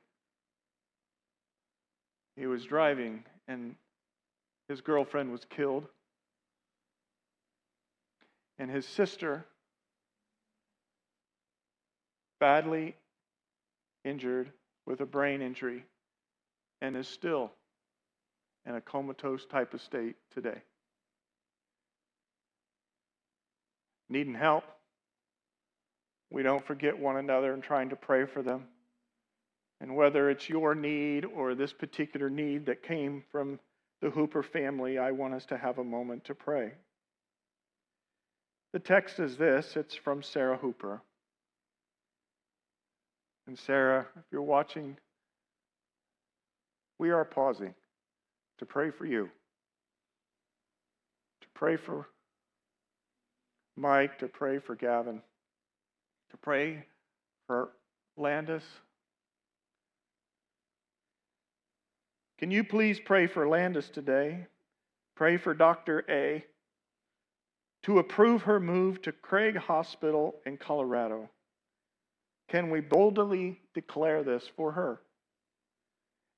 he 2.36 2.46
was 2.46 2.64
driving 2.64 3.24
and 3.48 3.74
his 4.68 4.80
girlfriend 4.80 5.30
was 5.30 5.44
killed. 5.46 5.86
And 8.58 8.70
his 8.70 8.86
sister, 8.86 9.46
badly 12.40 12.94
injured 14.04 14.52
with 14.86 15.00
a 15.00 15.06
brain 15.06 15.42
injury, 15.42 15.84
and 16.80 16.96
is 16.96 17.08
still 17.08 17.50
in 18.66 18.74
a 18.74 18.80
comatose 18.80 19.46
type 19.46 19.74
of 19.74 19.80
state 19.80 20.16
today. 20.32 20.62
needing 24.12 24.34
help, 24.34 24.64
we 26.30 26.42
don't 26.42 26.64
forget 26.64 26.98
one 26.98 27.16
another 27.16 27.54
and 27.54 27.62
trying 27.62 27.88
to 27.88 27.96
pray 27.96 28.26
for 28.26 28.42
them. 28.42 28.64
And 29.80 29.96
whether 29.96 30.30
it's 30.30 30.48
your 30.48 30.74
need 30.74 31.24
or 31.24 31.54
this 31.54 31.72
particular 31.72 32.30
need 32.30 32.66
that 32.66 32.82
came 32.82 33.24
from 33.32 33.58
the 34.00 34.10
Hooper 34.10 34.42
family, 34.42 34.98
I 34.98 35.10
want 35.10 35.34
us 35.34 35.46
to 35.46 35.56
have 35.56 35.78
a 35.78 35.84
moment 35.84 36.24
to 36.26 36.34
pray. 36.34 36.72
The 38.72 38.78
text 38.78 39.18
is 39.18 39.36
this 39.36 39.76
it's 39.76 39.94
from 39.94 40.22
Sarah 40.22 40.56
Hooper. 40.56 41.02
And 43.46 43.58
Sarah, 43.58 44.06
if 44.16 44.24
you're 44.30 44.42
watching, 44.42 44.96
we 46.98 47.10
are 47.10 47.24
pausing 47.24 47.74
to 48.58 48.66
pray 48.66 48.90
for 48.90 49.04
you, 49.04 49.28
to 51.40 51.48
pray 51.54 51.76
for 51.76 52.06
Mike 53.76 54.18
to 54.18 54.28
pray 54.28 54.58
for 54.58 54.74
Gavin, 54.74 55.22
to 56.30 56.36
pray 56.36 56.84
for 57.46 57.70
Landis. 58.16 58.64
Can 62.38 62.50
you 62.50 62.64
please 62.64 63.00
pray 63.00 63.26
for 63.26 63.48
Landis 63.48 63.88
today? 63.88 64.46
Pray 65.16 65.36
for 65.36 65.54
Dr. 65.54 66.04
A 66.08 66.44
to 67.84 67.98
approve 67.98 68.42
her 68.42 68.60
move 68.60 69.00
to 69.02 69.12
Craig 69.12 69.56
Hospital 69.56 70.36
in 70.46 70.56
Colorado. 70.56 71.28
Can 72.48 72.70
we 72.70 72.80
boldly 72.80 73.60
declare 73.74 74.22
this 74.22 74.48
for 74.56 74.72
her? 74.72 75.00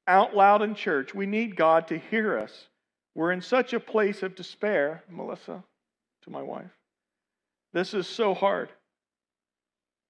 Out 0.07 0.37
loud 0.37 0.63
in 0.63 0.75
church, 0.75 1.15
we 1.15 1.27
need 1.27 1.57
God 1.57 1.89
to 1.89 1.99
hear 1.99 2.39
us. 2.39 2.69
We're 3.15 3.33
in 3.33 3.41
such 3.41 3.73
a 3.73 3.81
place 3.81 4.23
of 4.23 4.35
despair, 4.35 5.03
Melissa, 5.09 5.65
to 6.23 6.31
my 6.31 6.43
wife. 6.43 6.71
This 7.73 7.95
is 7.95 8.07
so 8.07 8.35
hard. 8.35 8.71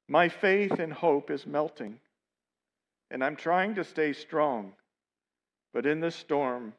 My 0.08 0.28
faith 0.28 0.78
and 0.78 0.92
hope 0.92 1.30
is 1.30 1.46
melting, 1.46 1.98
and 3.10 3.24
I'm 3.24 3.36
trying 3.36 3.76
to 3.76 3.84
stay 3.84 4.12
strong. 4.12 4.72
But 5.72 5.86
in 5.86 6.00
this 6.00 6.14
storm, 6.14 6.74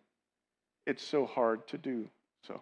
it's 0.85 1.03
so 1.03 1.25
hard 1.25 1.67
to 1.69 1.77
do 1.77 2.07
so. 2.45 2.61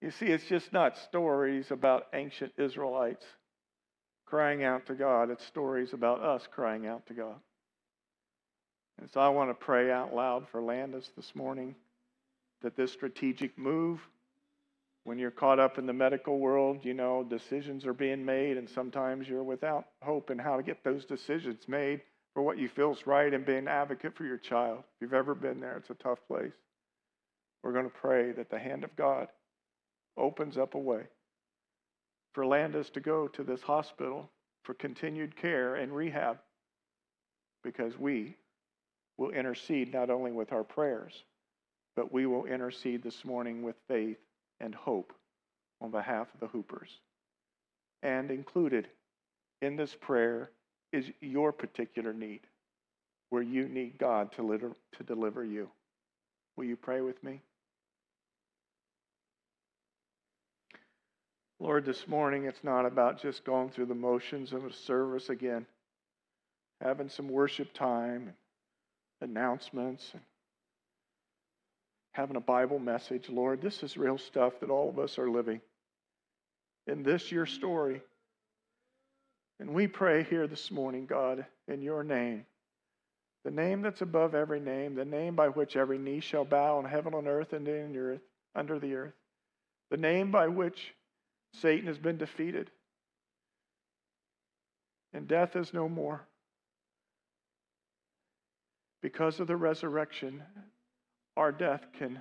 You 0.00 0.10
see, 0.10 0.26
it's 0.26 0.46
just 0.46 0.72
not 0.72 0.98
stories 0.98 1.70
about 1.70 2.08
ancient 2.12 2.52
Israelites 2.58 3.24
crying 4.32 4.64
out 4.64 4.86
to 4.86 4.94
God, 4.94 5.28
it's 5.28 5.44
stories 5.44 5.92
about 5.92 6.22
us 6.22 6.48
crying 6.50 6.86
out 6.86 7.06
to 7.06 7.12
God. 7.12 7.34
And 8.98 9.10
so 9.10 9.20
I 9.20 9.28
want 9.28 9.50
to 9.50 9.54
pray 9.54 9.92
out 9.92 10.14
loud 10.14 10.48
for 10.48 10.62
Landis 10.62 11.10
this 11.14 11.34
morning 11.34 11.74
that 12.62 12.74
this 12.74 12.90
strategic 12.90 13.58
move, 13.58 14.00
when 15.04 15.18
you're 15.18 15.30
caught 15.30 15.58
up 15.58 15.76
in 15.76 15.84
the 15.84 15.92
medical 15.92 16.38
world, 16.38 16.82
you 16.82 16.94
know, 16.94 17.22
decisions 17.22 17.84
are 17.84 17.92
being 17.92 18.24
made, 18.24 18.56
and 18.56 18.70
sometimes 18.70 19.28
you're 19.28 19.42
without 19.42 19.84
hope 20.02 20.30
in 20.30 20.38
how 20.38 20.56
to 20.56 20.62
get 20.62 20.82
those 20.82 21.04
decisions 21.04 21.68
made 21.68 22.00
for 22.32 22.42
what 22.42 22.56
you 22.56 22.70
feel 22.70 22.92
is 22.92 23.06
right 23.06 23.34
and 23.34 23.44
being 23.44 23.58
an 23.58 23.68
advocate 23.68 24.16
for 24.16 24.24
your 24.24 24.38
child. 24.38 24.78
If 24.78 25.02
you've 25.02 25.12
ever 25.12 25.34
been 25.34 25.60
there, 25.60 25.76
it's 25.76 25.90
a 25.90 26.02
tough 26.02 26.20
place. 26.26 26.54
We're 27.62 27.74
going 27.74 27.84
to 27.84 27.98
pray 28.00 28.32
that 28.32 28.48
the 28.48 28.58
hand 28.58 28.82
of 28.82 28.96
God 28.96 29.28
opens 30.16 30.56
up 30.56 30.74
a 30.74 30.78
way 30.78 31.02
for 32.32 32.46
Landis 32.46 32.90
to 32.90 33.00
go 33.00 33.28
to 33.28 33.42
this 33.42 33.62
hospital 33.62 34.30
for 34.62 34.74
continued 34.74 35.36
care 35.36 35.76
and 35.76 35.92
rehab 35.92 36.38
because 37.62 37.98
we 37.98 38.36
will 39.18 39.30
intercede 39.30 39.92
not 39.92 40.10
only 40.10 40.32
with 40.32 40.52
our 40.52 40.64
prayers, 40.64 41.24
but 41.94 42.12
we 42.12 42.26
will 42.26 42.46
intercede 42.46 43.02
this 43.02 43.24
morning 43.24 43.62
with 43.62 43.76
faith 43.88 44.18
and 44.60 44.74
hope 44.74 45.12
on 45.80 45.90
behalf 45.90 46.28
of 46.32 46.40
the 46.40 46.46
Hoopers. 46.46 47.00
And 48.02 48.30
included 48.30 48.88
in 49.60 49.76
this 49.76 49.94
prayer 49.94 50.50
is 50.92 51.10
your 51.20 51.52
particular 51.52 52.12
need, 52.12 52.40
where 53.30 53.42
you 53.42 53.68
need 53.68 53.98
God 53.98 54.32
to, 54.32 54.74
deliver 55.06 55.44
you. 55.44 55.68
Will 56.56 56.64
you 56.64 56.76
pray 56.76 57.00
with 57.00 57.22
me? 57.22 57.40
Lord, 61.62 61.84
this 61.84 62.08
morning 62.08 62.46
it's 62.46 62.64
not 62.64 62.86
about 62.86 63.22
just 63.22 63.44
going 63.44 63.70
through 63.70 63.86
the 63.86 63.94
motions 63.94 64.52
of 64.52 64.64
a 64.64 64.72
service 64.72 65.28
again, 65.28 65.64
having 66.80 67.08
some 67.08 67.28
worship 67.28 67.72
time, 67.72 68.32
announcements, 69.20 70.10
and 70.12 70.22
having 72.10 72.34
a 72.34 72.40
Bible 72.40 72.80
message. 72.80 73.28
Lord, 73.28 73.62
this 73.62 73.84
is 73.84 73.96
real 73.96 74.18
stuff 74.18 74.54
that 74.58 74.70
all 74.70 74.88
of 74.88 74.98
us 74.98 75.20
are 75.20 75.30
living. 75.30 75.60
In 76.88 77.04
this, 77.04 77.30
your 77.30 77.46
story. 77.46 78.02
And 79.60 79.72
we 79.72 79.86
pray 79.86 80.24
here 80.24 80.48
this 80.48 80.68
morning, 80.72 81.06
God, 81.06 81.46
in 81.68 81.80
your 81.80 82.02
name, 82.02 82.44
the 83.44 83.52
name 83.52 83.82
that's 83.82 84.02
above 84.02 84.34
every 84.34 84.58
name, 84.58 84.96
the 84.96 85.04
name 85.04 85.36
by 85.36 85.46
which 85.46 85.76
every 85.76 85.98
knee 85.98 86.18
shall 86.18 86.44
bow 86.44 86.80
in 86.80 86.86
heaven, 86.86 87.14
on 87.14 87.28
earth, 87.28 87.52
and 87.52 87.68
in 87.68 87.92
the 87.92 87.98
earth, 88.00 88.20
under 88.52 88.80
the 88.80 88.96
earth, 88.96 89.14
the 89.92 89.96
name 89.96 90.32
by 90.32 90.48
which 90.48 90.92
Satan 91.60 91.86
has 91.86 91.98
been 91.98 92.16
defeated. 92.16 92.70
And 95.12 95.28
death 95.28 95.56
is 95.56 95.74
no 95.74 95.88
more. 95.88 96.26
Because 99.02 99.40
of 99.40 99.46
the 99.46 99.56
resurrection, 99.56 100.42
our 101.36 101.52
death 101.52 101.84
can 101.98 102.20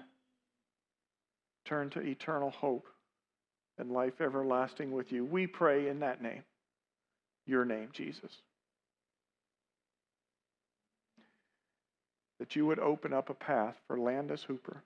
turn 1.66 1.90
to 1.92 2.02
eternal 2.02 2.50
hope 2.50 2.88
and 3.78 3.92
life 3.92 4.20
everlasting 4.20 4.92
with 4.92 5.12
you. 5.12 5.24
We 5.24 5.48
pray 5.48 5.88
in 5.88 6.00
that 6.00 6.22
name, 6.22 6.44
your 7.46 7.66
name, 7.66 7.90
Jesus. 7.94 8.32
That 12.40 12.56
you 12.56 12.66
would 12.66 12.80
open 12.80 13.14
up 13.14 13.30
a 13.30 13.36
path 13.36 13.76
for 13.88 14.00
Landis 14.00 14.44
Hooper 14.44 14.84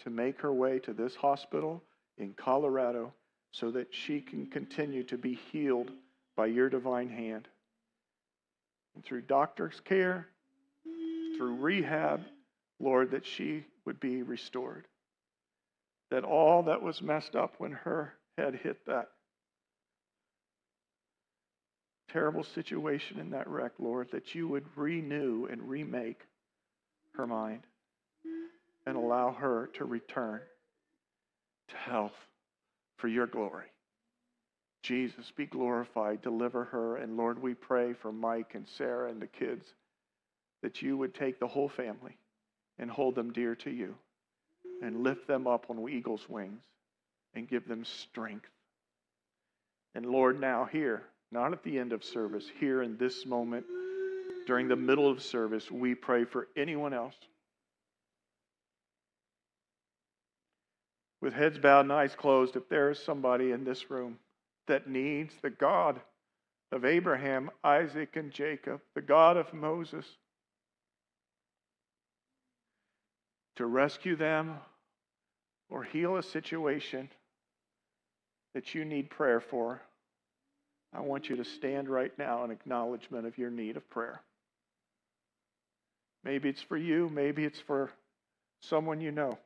to 0.00 0.10
make 0.10 0.40
her 0.40 0.52
way 0.52 0.78
to 0.80 0.92
this 0.92 1.14
hospital 1.14 1.82
in 2.20 2.34
Colorado 2.34 3.12
so 3.50 3.70
that 3.72 3.88
she 3.90 4.20
can 4.20 4.46
continue 4.46 5.02
to 5.04 5.18
be 5.18 5.34
healed 5.50 5.90
by 6.36 6.46
your 6.46 6.68
divine 6.68 7.08
hand. 7.08 7.48
And 8.94 9.04
through 9.04 9.22
doctor's 9.22 9.80
care, 9.80 10.28
through 11.36 11.56
rehab, 11.56 12.22
Lord, 12.78 13.10
that 13.12 13.26
she 13.26 13.64
would 13.84 13.98
be 13.98 14.22
restored. 14.22 14.86
That 16.10 16.24
all 16.24 16.64
that 16.64 16.82
was 16.82 17.02
messed 17.02 17.34
up 17.34 17.54
when 17.58 17.72
her 17.72 18.14
head 18.36 18.54
hit 18.62 18.86
that 18.86 19.08
terrible 22.12 22.42
situation 22.42 23.20
in 23.20 23.30
that 23.30 23.48
wreck, 23.48 23.72
Lord, 23.78 24.08
that 24.10 24.34
you 24.34 24.48
would 24.48 24.66
renew 24.76 25.46
and 25.46 25.68
remake 25.68 26.20
her 27.14 27.26
mind 27.26 27.62
and 28.86 28.96
allow 28.96 29.32
her 29.32 29.70
to 29.74 29.84
return 29.84 30.40
to 31.70 31.76
health 31.76 32.16
for 32.96 33.08
your 33.08 33.26
glory. 33.26 33.66
Jesus, 34.82 35.30
be 35.36 35.46
glorified, 35.46 36.22
deliver 36.22 36.64
her. 36.64 36.96
And 36.96 37.16
Lord, 37.16 37.40
we 37.40 37.54
pray 37.54 37.92
for 37.92 38.12
Mike 38.12 38.54
and 38.54 38.66
Sarah 38.66 39.10
and 39.10 39.20
the 39.20 39.26
kids 39.26 39.66
that 40.62 40.82
you 40.82 40.96
would 40.96 41.14
take 41.14 41.38
the 41.38 41.46
whole 41.46 41.68
family 41.68 42.16
and 42.78 42.90
hold 42.90 43.14
them 43.14 43.32
dear 43.32 43.54
to 43.56 43.70
you 43.70 43.94
and 44.82 45.02
lift 45.02 45.26
them 45.26 45.46
up 45.46 45.66
on 45.68 45.88
eagle's 45.88 46.28
wings 46.28 46.62
and 47.34 47.48
give 47.48 47.68
them 47.68 47.84
strength. 47.84 48.48
And 49.94 50.06
Lord, 50.06 50.40
now 50.40 50.68
here, 50.70 51.02
not 51.30 51.52
at 51.52 51.62
the 51.62 51.78
end 51.78 51.92
of 51.92 52.04
service, 52.04 52.46
here 52.58 52.82
in 52.82 52.96
this 52.96 53.26
moment, 53.26 53.66
during 54.46 54.68
the 54.68 54.76
middle 54.76 55.08
of 55.08 55.22
service, 55.22 55.70
we 55.70 55.94
pray 55.94 56.24
for 56.24 56.48
anyone 56.56 56.94
else 56.94 57.14
with 61.20 61.34
heads 61.34 61.58
bowed 61.58 61.80
and 61.82 61.92
eyes 61.92 62.14
closed, 62.14 62.56
if 62.56 62.68
there 62.68 62.90
is 62.90 62.98
somebody 62.98 63.52
in 63.52 63.64
this 63.64 63.90
room 63.90 64.18
that 64.66 64.88
needs 64.88 65.34
the 65.42 65.50
God 65.50 66.00
of 66.72 66.84
Abraham, 66.84 67.50
Isaac, 67.64 68.16
and 68.16 68.30
Jacob, 68.30 68.80
the 68.94 69.02
God 69.02 69.36
of 69.36 69.52
Moses, 69.52 70.06
to 73.56 73.66
rescue 73.66 74.16
them 74.16 74.56
or 75.68 75.82
heal 75.82 76.16
a 76.16 76.22
situation 76.22 77.08
that 78.54 78.74
you 78.74 78.84
need 78.84 79.10
prayer 79.10 79.40
for, 79.40 79.80
I 80.92 81.00
want 81.00 81.28
you 81.28 81.36
to 81.36 81.44
stand 81.44 81.88
right 81.88 82.16
now 82.18 82.44
in 82.44 82.50
acknowledgement 82.50 83.26
of 83.26 83.38
your 83.38 83.50
need 83.50 83.76
of 83.76 83.88
prayer. 83.90 84.22
Maybe 86.24 86.48
it's 86.48 86.62
for 86.62 86.76
you, 86.76 87.08
maybe 87.12 87.44
it's 87.44 87.60
for 87.60 87.90
someone 88.60 89.00
you 89.00 89.12
know. 89.12 89.38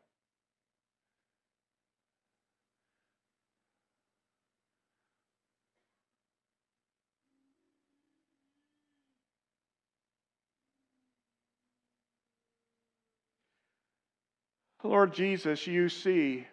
Lord 14.85 15.15
Jesus, 15.15 15.67
you 15.67 15.89
see 15.89 16.47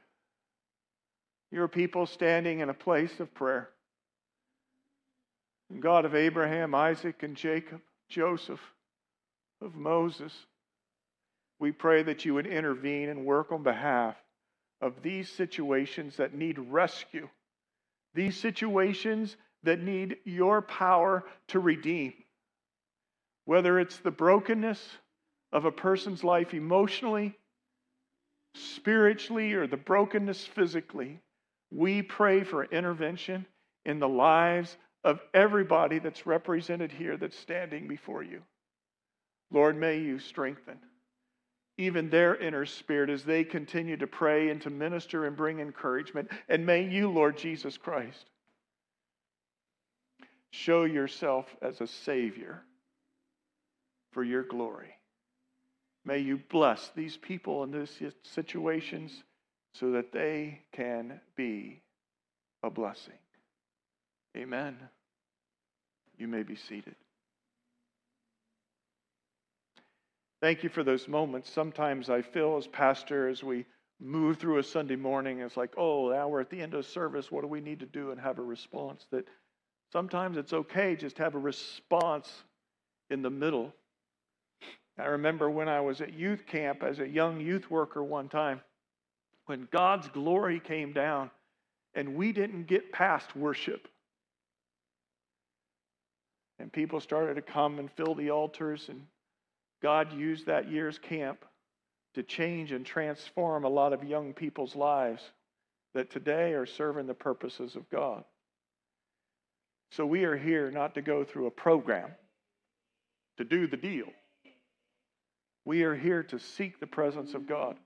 your 1.52 1.68
people 1.68 2.06
standing 2.06 2.62
in 2.62 2.70
a 2.70 2.74
place 2.74 3.20
of 3.20 3.34
prayer. 3.34 3.70
God 5.80 6.06
of 6.06 6.16
Abraham, 6.16 6.74
Isaac, 6.74 7.24
and 7.24 7.36
Jacob, 7.36 7.82
Joseph, 8.08 8.62
of 9.62 9.76
Moses, 9.76 10.34
we 11.60 11.74
pray 11.74 12.04
that 12.04 12.26
you 12.26 12.34
would 12.34 12.48
intervene 12.48 13.10
and 13.10 13.26
work 13.26 13.52
on 13.52 13.64
behalf 13.64 14.16
of 14.80 15.04
these 15.04 15.30
situations 15.30 16.16
that 16.16 16.34
need 16.34 16.58
rescue, 16.58 17.28
these 18.16 18.38
situations 18.38 19.36
that 19.64 19.80
need 19.80 20.18
your 20.24 20.62
power 20.62 21.26
to 21.50 21.60
redeem. 21.60 22.14
Whether 23.46 23.78
it's 23.78 23.98
the 23.98 24.10
brokenness 24.10 24.82
of 25.52 25.66
a 25.66 25.72
person's 25.72 26.24
life 26.24 26.54
emotionally, 26.54 27.38
spiritually 28.56 29.54
or 29.54 29.68
the 29.68 29.78
brokenness 29.78 30.46
physically, 30.46 31.20
we 31.72 32.02
pray 32.02 32.44
for 32.44 32.66
intervention 32.66 33.46
in 33.86 34.00
the 34.00 34.10
lives 34.10 34.78
of 35.04 35.22
everybody 35.34 36.00
that's 36.00 36.26
represented 36.28 36.92
here 36.92 37.18
that's 37.18 37.38
standing 37.38 37.88
before 37.88 38.24
you. 38.24 38.42
Lord, 39.52 39.78
may 39.78 40.00
you 40.00 40.20
strengthen. 40.20 40.80
even 41.78 42.10
their 42.10 42.36
inner 42.36 42.66
spirit 42.66 43.10
as 43.10 43.24
they 43.24 43.44
continue 43.44 43.98
to 43.98 44.08
pray 44.08 44.50
and 44.50 44.62
to 44.62 44.70
minister 44.70 45.26
and 45.26 45.36
bring 45.36 45.60
encouragement. 45.60 46.30
And 46.50 46.66
may 46.66 46.88
you, 46.88 47.10
Lord 47.10 47.38
Jesus 47.38 47.78
Christ, 47.78 48.30
show 50.52 50.84
yourself 50.84 51.46
as 51.62 51.82
a 51.82 51.88
Savior 51.88 52.62
for 54.12 54.24
your 54.24 54.44
glory. 54.44 54.94
May 56.04 56.20
you 56.20 56.42
bless 56.50 56.92
these 56.96 57.18
people 57.18 57.64
in 57.64 57.72
these 57.72 58.02
situations 58.24 59.24
so 59.74 59.92
that 59.92 60.12
they 60.12 60.62
can 60.72 61.22
be 61.36 61.82
a 62.64 62.70
blessing. 62.70 63.14
Amen. 64.36 64.78
You 66.18 66.28
may 66.28 66.44
be 66.44 66.56
seated. 66.56 66.96
Thank 70.42 70.64
you 70.64 70.70
for 70.70 70.84
those 70.84 71.08
moments. 71.08 71.52
Sometimes 71.52 72.10
I 72.10 72.24
feel 72.24 72.58
as 72.58 72.66
pastor, 72.66 73.28
as 73.28 73.44
we 73.44 73.66
move 74.00 74.38
through 74.38 74.58
a 74.58 74.64
Sunday 74.64 74.96
morning, 74.96 75.40
it's 75.40 75.56
like, 75.56 75.74
oh, 75.78 76.10
now 76.10 76.28
we're 76.28 76.42
at 76.42 76.50
the 76.50 76.62
end 76.62 76.74
of 76.74 76.86
service. 76.88 77.32
What 77.32 77.42
do 77.42 77.48
we 77.48 77.62
need 77.62 77.80
to 77.82 77.86
do 77.86 78.10
and 78.10 78.20
have 78.20 78.40
a 78.40 78.44
response? 78.44 79.06
That 79.12 79.28
sometimes 79.94 80.38
it's 80.38 80.54
okay 80.54 80.96
just 80.96 81.20
have 81.20 81.36
a 81.36 81.40
response 81.40 82.32
in 83.12 83.22
the 83.22 83.30
middle. 83.30 83.74
I 85.02 85.06
remember 85.06 85.50
when 85.50 85.68
I 85.68 85.82
was 85.82 86.00
at 86.00 86.14
youth 86.14 86.46
camp 86.46 86.84
as 86.84 87.00
a 87.00 87.08
young 87.08 87.42
youth 87.42 87.72
worker 87.72 88.04
one 88.04 88.30
time, 88.30 88.62
when 89.48 89.68
God's 89.72 90.08
glory 90.10 90.60
came 90.60 90.94
down 90.94 91.32
and 91.96 92.16
we 92.16 92.32
didn't 92.32 92.68
get 92.68 92.92
past 92.92 93.36
worship. 93.36 93.88
And 96.60 96.72
people 96.72 97.00
started 97.00 97.34
to 97.36 97.42
come 97.42 97.80
and 97.80 97.92
fill 97.92 98.14
the 98.14 98.30
altars 98.30 98.90
and 98.90 99.02
God 99.82 100.14
used 100.14 100.46
that 100.46 100.70
year's 100.70 101.00
camp 101.00 101.44
to 102.14 102.22
change 102.22 102.72
and 102.72 102.86
transform 102.86 103.64
a 103.64 103.70
lot 103.70 103.94
of 103.94 104.04
young 104.04 104.34
people's 104.34 104.76
lives 104.76 105.24
that 105.96 106.12
today 106.12 106.54
are 106.54 106.68
serving 106.68 107.08
the 107.08 107.14
purposes 107.16 107.76
of 107.76 107.90
God. 107.90 108.24
So 109.92 110.06
we 110.06 110.24
are 110.26 110.38
here 110.38 110.70
not 110.70 110.94
to 110.94 111.02
go 111.02 111.24
through 111.24 111.48
a 111.48 111.52
program 111.52 112.12
to 113.38 113.44
do 113.44 113.66
the 113.66 113.78
deal. 113.78 114.08
We 115.66 115.84
are 115.84 115.96
here 115.96 116.24
to 116.24 116.40
seek 116.40 116.80
the 116.80 116.88
presence 116.88 117.34
of 117.34 117.48
God. 117.48 117.78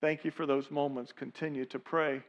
Thank 0.00 0.24
you 0.24 0.30
for 0.30 0.46
those 0.46 0.70
moments. 0.70 1.12
Continue 1.12 1.64
to 1.66 1.78
pray 1.78 2.22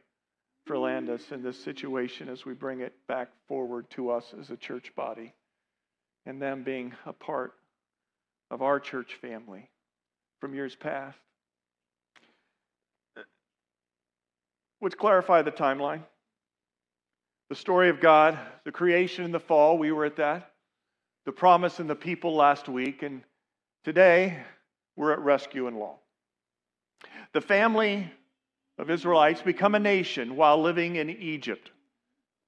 for 0.66 0.78
Landis 0.78 1.30
in 1.30 1.42
this 1.42 1.62
situation 1.62 2.28
as 2.28 2.44
we 2.44 2.54
bring 2.54 2.80
it 2.80 2.94
back 3.08 3.28
forward 3.48 3.88
to 3.90 4.10
us 4.10 4.34
as 4.38 4.50
a 4.50 4.56
church 4.56 4.94
body 4.94 5.32
and 6.26 6.40
them 6.40 6.62
being 6.62 6.94
a 7.06 7.12
part 7.12 7.54
of 8.50 8.62
our 8.62 8.78
church 8.80 9.14
family 9.20 9.68
from 10.40 10.54
years 10.54 10.76
past. 10.76 11.18
Let's 14.80 14.94
clarify 14.94 15.42
the 15.42 15.50
timeline. 15.50 16.02
The 17.48 17.54
story 17.54 17.88
of 17.88 18.00
God, 18.00 18.38
the 18.64 18.72
creation 18.72 19.24
and 19.24 19.34
the 19.34 19.40
fall, 19.40 19.78
we 19.78 19.92
were 19.92 20.04
at 20.04 20.16
that. 20.16 20.52
The 21.24 21.32
promise 21.32 21.78
and 21.80 21.88
the 21.88 21.94
people 21.94 22.34
last 22.34 22.68
week. 22.68 23.02
And 23.02 23.22
today, 23.84 24.42
we're 24.96 25.12
at 25.12 25.20
rescue 25.20 25.66
and 25.66 25.78
law. 25.78 25.98
The 27.32 27.40
family 27.40 28.10
of 28.78 28.90
Israelites 28.90 29.42
become 29.42 29.74
a 29.74 29.80
nation 29.80 30.36
while 30.36 30.60
living 30.60 30.96
in 30.96 31.10
Egypt. 31.10 31.70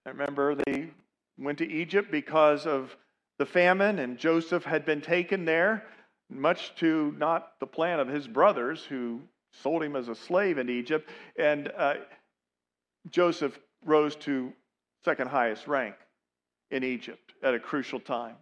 I 0.07 0.11
remember 0.11 0.55
they 0.55 0.91
went 1.39 1.59
to 1.59 1.71
Egypt 1.71 2.11
because 2.11 2.67
of 2.67 2.97
the 3.39 3.47
famine, 3.47 3.99
and 3.99 4.19
Joseph 4.19 4.65
had 4.65 4.87
been 4.87 5.01
taken 5.01 5.45
there, 5.45 5.85
much 6.31 6.75
to 6.77 7.15
not 7.19 7.53
the 7.61 7.67
plan 7.67 8.01
of 8.01 8.09
his 8.09 8.27
brothers 8.27 8.85
who 8.85 9.21
sold 9.53 9.83
him 9.83 9.95
as 9.95 10.09
a 10.09 10.15
slave 10.15 10.59
in 10.59 10.71
Egypt. 10.71 11.11
And 11.39 11.71
uh, 11.77 11.95
Joseph 13.11 13.59
rose 13.85 14.17
to 14.17 14.53
second 15.05 15.29
highest 15.29 15.69
rank 15.69 15.95
in 16.71 16.83
Egypt 16.83 17.35
at 17.43 17.55
a 17.55 17.61
crucial 17.61 18.01
time. 18.01 18.37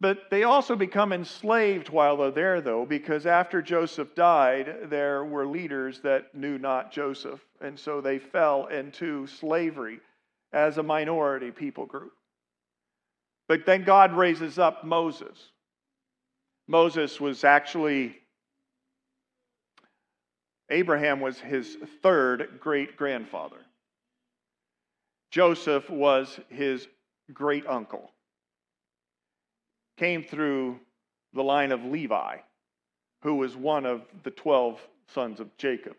But 0.00 0.30
they 0.30 0.42
also 0.42 0.76
become 0.76 1.12
enslaved 1.12 1.88
while 1.88 2.16
they're 2.16 2.30
there, 2.30 2.60
though, 2.60 2.84
because 2.84 3.26
after 3.26 3.62
Joseph 3.62 4.14
died, 4.14 4.90
there 4.90 5.24
were 5.24 5.46
leaders 5.46 6.00
that 6.00 6.34
knew 6.34 6.58
not 6.58 6.92
Joseph. 6.92 7.40
And 7.60 7.78
so 7.78 8.00
they 8.00 8.18
fell 8.18 8.66
into 8.66 9.26
slavery 9.26 10.00
as 10.52 10.78
a 10.78 10.82
minority 10.82 11.50
people 11.50 11.86
group. 11.86 12.12
But 13.48 13.66
then 13.66 13.84
God 13.84 14.12
raises 14.12 14.58
up 14.58 14.84
Moses. 14.84 15.50
Moses 16.66 17.20
was 17.20 17.44
actually, 17.44 18.16
Abraham 20.70 21.20
was 21.20 21.38
his 21.38 21.76
third 22.02 22.58
great 22.58 22.96
grandfather. 22.96 23.58
Joseph 25.30 25.90
was 25.90 26.40
his 26.48 26.88
great 27.32 27.66
uncle. 27.66 28.10
Came 29.96 30.22
through 30.22 30.80
the 31.32 31.42
line 31.42 31.72
of 31.72 31.84
Levi, 31.84 32.38
who 33.22 33.36
was 33.36 33.56
one 33.56 33.86
of 33.86 34.02
the 34.22 34.30
12 34.30 34.80
sons 35.12 35.40
of 35.40 35.56
Jacob. 35.56 35.96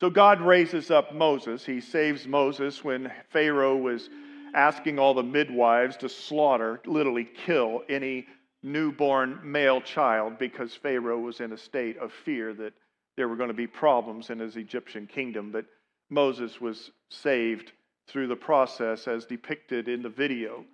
So 0.00 0.10
God 0.10 0.40
raises 0.40 0.90
up 0.90 1.14
Moses. 1.14 1.64
He 1.64 1.80
saves 1.80 2.26
Moses 2.26 2.82
when 2.82 3.12
Pharaoh 3.30 3.76
was 3.76 4.10
asking 4.54 4.98
all 4.98 5.14
the 5.14 5.22
midwives 5.22 5.96
to 5.98 6.08
slaughter, 6.08 6.80
literally 6.86 7.24
kill, 7.24 7.82
any 7.88 8.26
newborn 8.62 9.40
male 9.42 9.80
child 9.80 10.38
because 10.38 10.74
Pharaoh 10.74 11.18
was 11.18 11.40
in 11.40 11.52
a 11.52 11.58
state 11.58 11.96
of 11.98 12.12
fear 12.12 12.54
that 12.54 12.72
there 13.16 13.28
were 13.28 13.36
going 13.36 13.48
to 13.48 13.54
be 13.54 13.66
problems 13.66 14.30
in 14.30 14.38
his 14.38 14.56
Egyptian 14.56 15.06
kingdom. 15.06 15.50
But 15.52 15.66
Moses 16.10 16.60
was 16.60 16.90
saved 17.10 17.72
through 18.08 18.26
the 18.28 18.36
process 18.36 19.06
as 19.06 19.26
depicted 19.26 19.88
in 19.88 20.02
the 20.02 20.08
video 20.08 20.64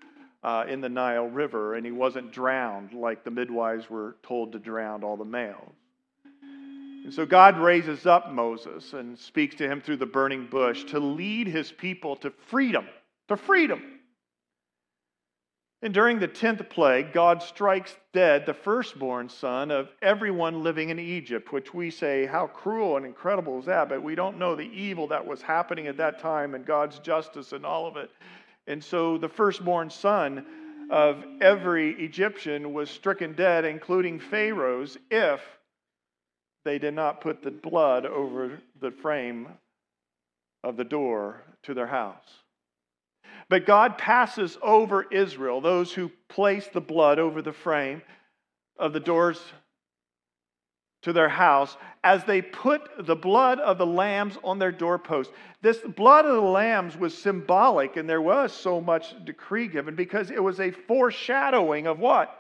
uh, 0.42 0.64
in 0.68 0.81
the 0.81 0.88
Nile 0.88 1.29
River, 1.29 1.74
and 1.74 1.85
he 1.85 1.92
wasn't 1.92 2.33
drowned 2.33 2.92
like 2.92 3.24
the 3.24 3.31
midwives 3.31 3.90
were 3.90 4.16
told 4.22 4.53
to 4.53 4.59
drown 4.59 5.05
all 5.05 5.16
the 5.16 5.24
males. 5.24 5.74
And 7.05 7.12
so 7.12 7.24
God 7.24 7.59
raises 7.59 8.07
up 8.07 8.31
Moses 8.31 8.92
and 8.92 9.18
speaks 9.18 9.55
to 9.57 9.68
him 9.68 9.81
through 9.81 9.96
the 9.96 10.07
burning 10.07 10.46
bush 10.46 10.85
to 10.85 11.00
lead 11.00 11.46
his 11.46 11.72
people 11.72 12.16
to 12.16 12.31
freedom 12.48 12.87
to 13.31 13.37
freedom. 13.37 13.81
And 15.83 15.94
during 15.94 16.18
the 16.18 16.29
10th 16.29 16.68
plague, 16.68 17.12
God 17.12 17.42
strikes 17.42 17.96
dead 18.12 18.44
the 18.44 18.53
firstborn 18.53 19.31
son 19.31 19.70
of 19.70 19.88
everyone 20.03 20.62
living 20.62 20.90
in 20.90 20.98
Egypt, 20.98 21.53
which 21.53 21.72
we 21.72 21.90
say, 21.90 22.26
how 22.26 22.48
cruel 22.48 22.98
and 22.98 23.07
incredible 23.07 23.59
is 23.61 23.64
that? 23.64 23.88
But 23.88 24.03
we 24.03 24.14
don't 24.14 24.37
know 24.37 24.55
the 24.55 24.68
evil 24.68 25.07
that 25.09 25.24
was 25.24 25.40
happening 25.40 25.87
at 25.87 25.96
that 25.96 26.18
time 26.18 26.55
and 26.55 26.66
God's 26.66 26.98
justice 26.98 27.53
and 27.53 27.64
all 27.64 27.87
of 27.87 27.96
it. 27.96 28.11
And 28.70 28.85
so 28.85 29.18
the 29.18 29.28
firstborn 29.28 29.90
son 29.90 30.46
of 30.90 31.24
every 31.40 31.90
Egyptian 32.04 32.72
was 32.72 32.88
stricken 32.88 33.33
dead, 33.33 33.64
including 33.64 34.20
Pharaoh's, 34.20 34.96
if 35.11 35.40
they 36.64 36.78
did 36.78 36.94
not 36.94 37.20
put 37.20 37.42
the 37.42 37.50
blood 37.50 38.06
over 38.06 38.61
the 38.80 38.92
frame 38.92 39.48
of 40.62 40.76
the 40.76 40.85
door 40.85 41.42
to 41.64 41.74
their 41.74 41.88
house. 41.88 42.28
But 43.48 43.66
God 43.66 43.98
passes 43.98 44.56
over 44.62 45.02
Israel, 45.11 45.61
those 45.61 45.92
who 45.92 46.12
place 46.28 46.68
the 46.68 46.80
blood 46.80 47.18
over 47.18 47.42
the 47.42 47.52
frame 47.52 48.02
of 48.78 48.92
the 48.92 49.00
doors 49.00 49.42
to 51.02 51.12
their 51.12 51.28
house, 51.28 51.76
as 52.04 52.24
they 52.24 52.42
put 52.42 53.06
the 53.06 53.16
blood 53.16 53.58
of 53.60 53.78
the 53.78 53.86
lambs 53.86 54.36
on 54.44 54.58
their 54.58 54.72
doorposts. 54.72 55.32
This 55.62 55.78
blood 55.78 56.26
of 56.26 56.34
the 56.34 56.40
lambs 56.40 56.96
was 56.96 57.16
symbolic, 57.16 57.96
and 57.96 58.08
there 58.08 58.22
was 58.22 58.52
so 58.52 58.80
much 58.80 59.14
decree 59.24 59.68
given 59.68 59.94
because 59.94 60.30
it 60.30 60.42
was 60.42 60.60
a 60.60 60.70
foreshadowing 60.70 61.86
of 61.86 61.98
what? 61.98 62.39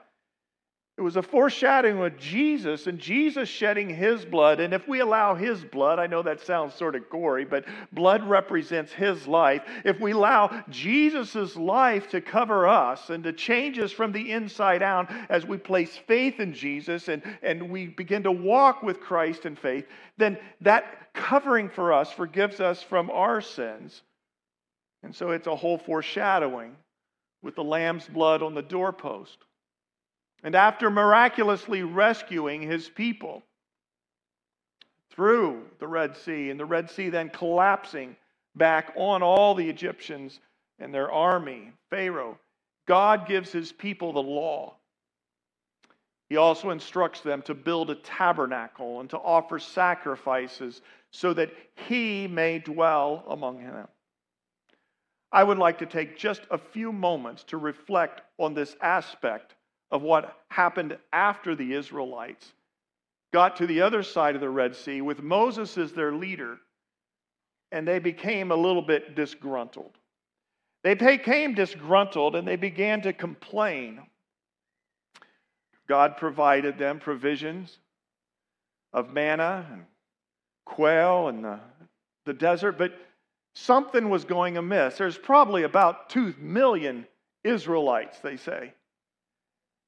It 1.00 1.02
was 1.02 1.16
a 1.16 1.22
foreshadowing 1.22 1.98
of 1.98 2.18
Jesus 2.18 2.86
and 2.86 2.98
Jesus 2.98 3.48
shedding 3.48 3.88
his 3.88 4.26
blood. 4.26 4.60
And 4.60 4.74
if 4.74 4.86
we 4.86 5.00
allow 5.00 5.34
his 5.34 5.64
blood, 5.64 5.98
I 5.98 6.06
know 6.06 6.22
that 6.22 6.42
sounds 6.42 6.74
sort 6.74 6.94
of 6.94 7.08
gory, 7.08 7.46
but 7.46 7.64
blood 7.90 8.22
represents 8.28 8.92
his 8.92 9.26
life. 9.26 9.62
If 9.86 9.98
we 9.98 10.10
allow 10.10 10.62
Jesus' 10.68 11.56
life 11.56 12.10
to 12.10 12.20
cover 12.20 12.68
us 12.68 13.08
and 13.08 13.24
to 13.24 13.32
change 13.32 13.78
us 13.78 13.92
from 13.92 14.12
the 14.12 14.30
inside 14.30 14.82
out 14.82 15.10
as 15.30 15.46
we 15.46 15.56
place 15.56 15.96
faith 16.06 16.38
in 16.38 16.52
Jesus 16.52 17.08
and, 17.08 17.22
and 17.42 17.70
we 17.70 17.86
begin 17.86 18.24
to 18.24 18.32
walk 18.32 18.82
with 18.82 19.00
Christ 19.00 19.46
in 19.46 19.56
faith, 19.56 19.86
then 20.18 20.36
that 20.60 21.14
covering 21.14 21.70
for 21.70 21.94
us 21.94 22.12
forgives 22.12 22.60
us 22.60 22.82
from 22.82 23.08
our 23.08 23.40
sins. 23.40 24.02
And 25.02 25.14
so 25.14 25.30
it's 25.30 25.46
a 25.46 25.56
whole 25.56 25.78
foreshadowing 25.78 26.76
with 27.40 27.54
the 27.54 27.64
lamb's 27.64 28.06
blood 28.06 28.42
on 28.42 28.52
the 28.52 28.60
doorpost. 28.60 29.38
And 30.42 30.54
after 30.54 30.90
miraculously 30.90 31.82
rescuing 31.82 32.62
his 32.62 32.88
people 32.88 33.42
through 35.10 35.66
the 35.78 35.88
Red 35.88 36.16
Sea, 36.16 36.50
and 36.50 36.58
the 36.58 36.64
Red 36.64 36.90
Sea 36.90 37.10
then 37.10 37.28
collapsing 37.28 38.16
back 38.56 38.92
on 38.96 39.22
all 39.22 39.54
the 39.54 39.68
Egyptians 39.68 40.40
and 40.78 40.94
their 40.94 41.10
army, 41.10 41.72
Pharaoh, 41.90 42.38
God 42.86 43.26
gives 43.28 43.52
his 43.52 43.70
people 43.70 44.12
the 44.12 44.22
law. 44.22 44.76
He 46.30 46.36
also 46.36 46.70
instructs 46.70 47.20
them 47.20 47.42
to 47.42 47.54
build 47.54 47.90
a 47.90 47.96
tabernacle 47.96 49.00
and 49.00 49.10
to 49.10 49.18
offer 49.18 49.58
sacrifices 49.58 50.80
so 51.10 51.34
that 51.34 51.50
he 51.88 52.28
may 52.28 52.60
dwell 52.60 53.24
among 53.28 53.64
them. 53.64 53.88
I 55.32 55.44
would 55.44 55.58
like 55.58 55.78
to 55.78 55.86
take 55.86 56.16
just 56.16 56.42
a 56.50 56.58
few 56.58 56.92
moments 56.92 57.44
to 57.44 57.56
reflect 57.56 58.22
on 58.38 58.54
this 58.54 58.76
aspect 58.80 59.54
of 59.90 60.02
what 60.02 60.42
happened 60.48 60.96
after 61.12 61.54
the 61.54 61.74
Israelites 61.74 62.52
got 63.32 63.56
to 63.56 63.66
the 63.66 63.82
other 63.82 64.02
side 64.02 64.34
of 64.34 64.40
the 64.40 64.48
Red 64.48 64.74
Sea 64.74 65.00
with 65.00 65.22
Moses 65.22 65.76
as 65.78 65.92
their 65.92 66.12
leader, 66.12 66.58
and 67.72 67.86
they 67.86 67.98
became 67.98 68.50
a 68.50 68.56
little 68.56 68.82
bit 68.82 69.14
disgruntled. 69.14 69.92
They 70.82 70.94
became 70.94 71.54
disgruntled 71.54 72.36
and 72.36 72.48
they 72.48 72.56
began 72.56 73.02
to 73.02 73.12
complain. 73.12 74.00
God 75.88 76.16
provided 76.16 76.78
them 76.78 76.98
provisions 76.98 77.78
of 78.92 79.12
manna 79.12 79.66
and 79.70 79.84
quail 80.64 81.28
in 81.28 81.42
the, 81.42 81.60
the 82.24 82.32
desert, 82.32 82.78
but 82.78 82.92
something 83.54 84.08
was 84.08 84.24
going 84.24 84.56
amiss. 84.56 84.96
There's 84.96 85.18
probably 85.18 85.64
about 85.64 86.08
2 86.10 86.34
million 86.38 87.06
Israelites, 87.44 88.20
they 88.20 88.36
say, 88.36 88.72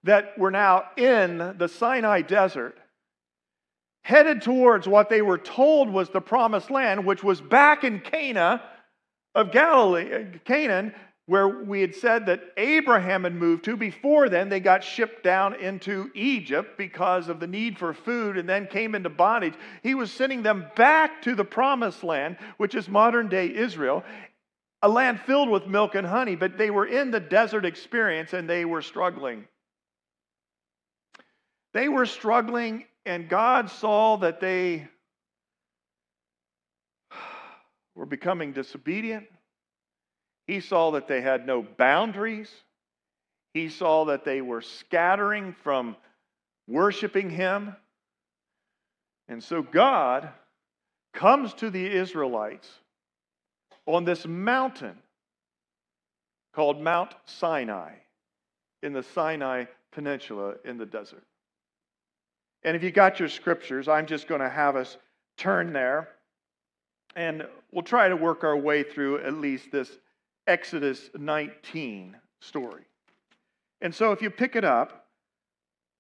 that 0.05 0.39
were 0.39 0.51
now 0.51 0.85
in 0.97 1.39
the 1.59 1.69
Sinai 1.69 2.23
desert, 2.23 2.77
headed 4.03 4.43
towards 4.43 4.89
what 4.89 5.09
they 5.09 5.23
were 5.23 5.39
told 5.39 5.89
was 5.89 6.11
the 6.11 6.21
promised 6.21 6.71
land, 6.71 7.07
which 7.07 7.23
was 7.23 7.41
back 7.41 7.85
in 7.85 8.01
Cana 8.01 8.63
of 9.35 9.53
Galilee, 9.53 10.13
uh, 10.13 10.39
Canaan, 10.45 10.95
where 11.27 11.49
we 11.49 11.81
had 11.81 11.95
said 11.95 12.27
that 12.27 12.43
Abraham 12.57 13.23
had 13.25 13.35
moved 13.35 13.65
to. 13.65 13.77
Before 13.77 14.29
then, 14.29 14.49
they 14.49 14.59
got 14.59 14.83
shipped 14.83 15.23
down 15.23 15.55
into 15.55 16.11
Egypt 16.15 16.77
because 16.77 17.29
of 17.29 17.39
the 17.39 17.47
need 17.47 17.79
for 17.79 17.95
food 17.95 18.37
and 18.37 18.49
then 18.49 18.67
came 18.67 18.95
into 18.95 19.09
bondage. 19.09 19.55
He 19.83 19.95
was 19.95 20.11
sending 20.11 20.43
them 20.43 20.67
back 20.75 21.23
to 21.23 21.37
the 21.37 21.45
promised 21.45 22.03
land, 22.03 22.39
which 22.57 22.75
is 22.75 22.89
modern 22.89 23.29
day 23.29 23.55
Israel, 23.55 24.05
a 24.83 24.89
land 24.89 25.21
filled 25.21 25.49
with 25.49 25.69
milk 25.69 25.95
and 25.95 26.07
honey, 26.07 26.35
but 26.35 26.59
they 26.59 26.71
were 26.71 26.87
in 26.87 27.13
the 27.13 27.21
desert 27.21 27.65
experience 27.65 28.33
and 28.33 28.51
they 28.51 28.65
were 28.65 28.83
struggling. 28.83 29.47
They 31.73 31.89
were 31.89 32.07
struggling, 32.07 32.85
and 33.07 33.29
God 33.29 33.71
saw 33.71 34.17
that 34.19 34.41
they 34.41 34.89
were 37.95 38.07
becoming 38.07 38.53
disobedient. 38.53 39.27
He 40.47 40.61
saw 40.61 40.93
that 40.93 41.09
they 41.09 41.21
had 41.21 41.47
no 41.47 41.63
boundaries. 41.63 42.51
He 43.55 43.69
saw 43.69 44.07
that 44.07 44.25
they 44.25 44.41
were 44.41 44.61
scattering 44.61 45.55
from 45.63 45.97
worshiping 46.69 47.31
Him. 47.31 47.77
And 49.29 49.43
so 49.43 49.63
God 49.63 50.29
comes 51.15 51.55
to 51.55 51.71
the 51.71 51.87
Israelites 51.87 52.69
on 53.87 54.05
this 54.05 54.27
mountain 54.27 54.97
called 56.55 56.81
Mount 56.81 57.15
Sinai 57.25 57.93
in 58.83 58.93
the 58.93 59.03
Sinai 59.03 59.65
Peninsula 59.93 60.55
in 60.65 60.77
the 60.77 60.87
desert. 60.87 61.25
And 62.65 62.77
if 62.77 62.83
you 62.83 62.91
got 62.91 63.19
your 63.19 63.29
scriptures, 63.29 63.89
I'm 63.89 64.07
just 64.07 64.29
going 64.29 64.41
to 64.41 64.49
have 64.49 64.77
us 64.77 64.97
turn 65.37 65.73
there 65.73 66.09
and 67.17 67.47
we'll 67.73 67.83
try 67.83 68.09
to 68.09 68.17
work 68.17 68.45
our 68.45 68.57
way 68.57 68.83
through 68.83 69.19
at 69.19 69.35
least 69.35 69.71
this 69.71 69.99
Exodus 70.47 71.11
19 71.19 72.17
story. 72.41 72.85
And 73.81 73.95
so 73.95 74.13
if 74.13 74.23
you 74.23 74.31
pick 74.31 74.57
it 74.57 74.65
up, 74.65 75.07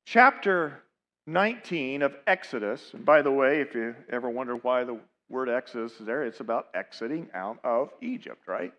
chapter 0.06 0.82
19 1.26 2.02
of 2.02 2.14
Exodus, 2.26 2.90
and 2.94 3.04
by 3.04 3.22
the 3.22 3.30
way, 3.30 3.60
if 3.60 3.74
you 3.74 3.94
ever 4.10 4.30
wonder 4.30 4.56
why 4.56 4.84
the 4.84 4.98
word 5.28 5.48
Exodus 5.48 6.00
is 6.00 6.06
there, 6.06 6.24
it's 6.24 6.40
about 6.40 6.68
exiting 6.74 7.28
out 7.34 7.58
of 7.64 7.90
Egypt, 8.00 8.46
right? 8.46 8.72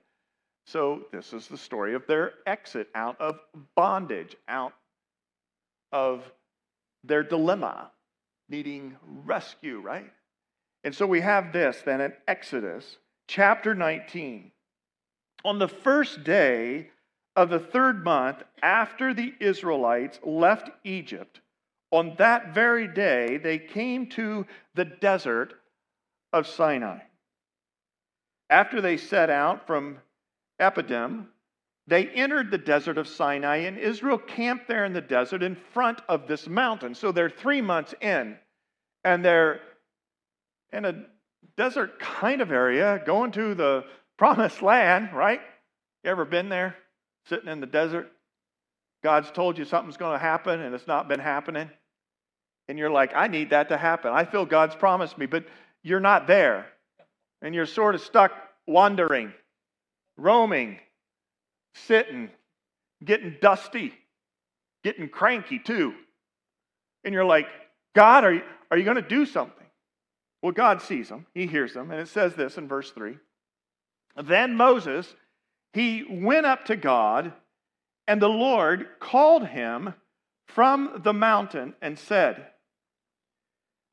So 0.65 1.03
this 1.11 1.33
is 1.33 1.47
the 1.47 1.57
story 1.57 1.93
of 1.93 2.07
their 2.07 2.33
exit 2.47 2.87
out 2.95 3.19
of 3.19 3.39
bondage, 3.75 4.35
out 4.47 4.73
of 5.91 6.23
their 7.03 7.23
dilemma, 7.23 7.91
needing 8.49 8.95
rescue, 9.25 9.79
right? 9.79 10.11
And 10.83 10.93
so 10.93 11.05
we 11.05 11.21
have 11.21 11.53
this 11.53 11.81
then 11.85 12.01
in 12.01 12.13
Exodus 12.27 12.97
chapter 13.27 13.73
19. 13.73 14.51
On 15.45 15.59
the 15.59 15.67
first 15.67 16.23
day 16.23 16.89
of 17.35 17.49
the 17.49 17.59
third 17.59 18.03
month 18.03 18.43
after 18.61 19.13
the 19.13 19.33
Israelites 19.39 20.19
left 20.23 20.69
Egypt, 20.83 21.41
on 21.91 22.15
that 22.17 22.53
very 22.53 22.87
day 22.87 23.37
they 23.37 23.59
came 23.59 24.07
to 24.07 24.45
the 24.75 24.85
desert 24.85 25.53
of 26.31 26.47
Sinai. 26.47 26.99
After 28.49 28.81
they 28.81 28.97
set 28.97 29.29
out 29.29 29.65
from 29.65 29.99
Rephidim, 30.59 31.29
they 31.87 32.07
entered 32.07 32.49
the 32.49 32.57
desert 32.57 32.97
of 32.97 33.07
Sinai, 33.07 33.57
and 33.57 33.77
Israel 33.77 34.17
camped 34.17 34.67
there 34.67 34.85
in 34.85 34.93
the 34.93 35.01
desert 35.01 35.43
in 35.43 35.57
front 35.73 35.99
of 36.07 36.27
this 36.27 36.47
mountain. 36.47 36.95
So 36.95 37.11
they're 37.11 37.29
three 37.29 37.61
months 37.61 37.93
in, 37.99 38.37
and 39.03 39.23
they're 39.23 39.59
in 40.71 40.85
a 40.85 41.03
desert 41.57 41.99
kind 41.99 42.41
of 42.41 42.51
area, 42.51 43.01
going 43.05 43.31
to 43.31 43.53
the 43.53 43.83
promised 44.17 44.61
land, 44.61 45.09
right? 45.13 45.41
You 46.03 46.11
ever 46.11 46.25
been 46.25 46.49
there, 46.49 46.75
sitting 47.27 47.49
in 47.49 47.59
the 47.59 47.67
desert? 47.67 48.11
God's 49.03 49.31
told 49.31 49.57
you 49.57 49.65
something's 49.65 49.97
going 49.97 50.13
to 50.17 50.23
happen 50.23 50.61
and 50.61 50.73
it's 50.73 50.87
not 50.87 51.09
been 51.09 51.19
happening. 51.19 51.69
And 52.69 52.79
you're 52.79 52.89
like, 52.89 53.11
I 53.13 53.27
need 53.27 53.49
that 53.49 53.69
to 53.69 53.77
happen. 53.77 54.11
I 54.13 54.23
feel 54.23 54.45
God's 54.45 54.75
promised 54.75 55.17
me, 55.17 55.25
but 55.25 55.45
you're 55.83 55.99
not 55.99 56.27
there. 56.27 56.67
And 57.41 57.53
you're 57.53 57.65
sort 57.65 57.95
of 57.95 58.01
stuck 58.01 58.31
wandering, 58.65 59.33
roaming, 60.15 60.79
sitting, 61.73 62.29
getting 63.03 63.37
dusty, 63.41 63.93
getting 64.83 65.09
cranky 65.09 65.59
too. 65.59 65.93
And 67.03 67.13
you're 67.13 67.25
like, 67.25 67.47
God, 67.95 68.23
are 68.23 68.33
you, 68.33 68.41
are 68.71 68.77
you 68.77 68.85
going 68.85 68.95
to 68.95 69.01
do 69.01 69.25
something? 69.25 69.65
Well, 70.41 70.51
God 70.51 70.81
sees 70.81 71.09
them, 71.09 71.25
He 71.33 71.47
hears 71.47 71.73
them, 71.73 71.91
and 71.91 71.99
it 71.99 72.07
says 72.07 72.35
this 72.35 72.57
in 72.57 72.67
verse 72.67 72.91
3. 72.91 73.17
Then 74.21 74.55
Moses, 74.55 75.13
he 75.73 76.05
went 76.07 76.45
up 76.45 76.65
to 76.65 76.75
God, 76.75 77.33
and 78.07 78.21
the 78.21 78.27
Lord 78.27 78.87
called 78.99 79.47
him 79.47 79.93
from 80.47 81.01
the 81.03 81.13
mountain 81.13 81.73
and 81.81 81.97
said, 81.97 82.47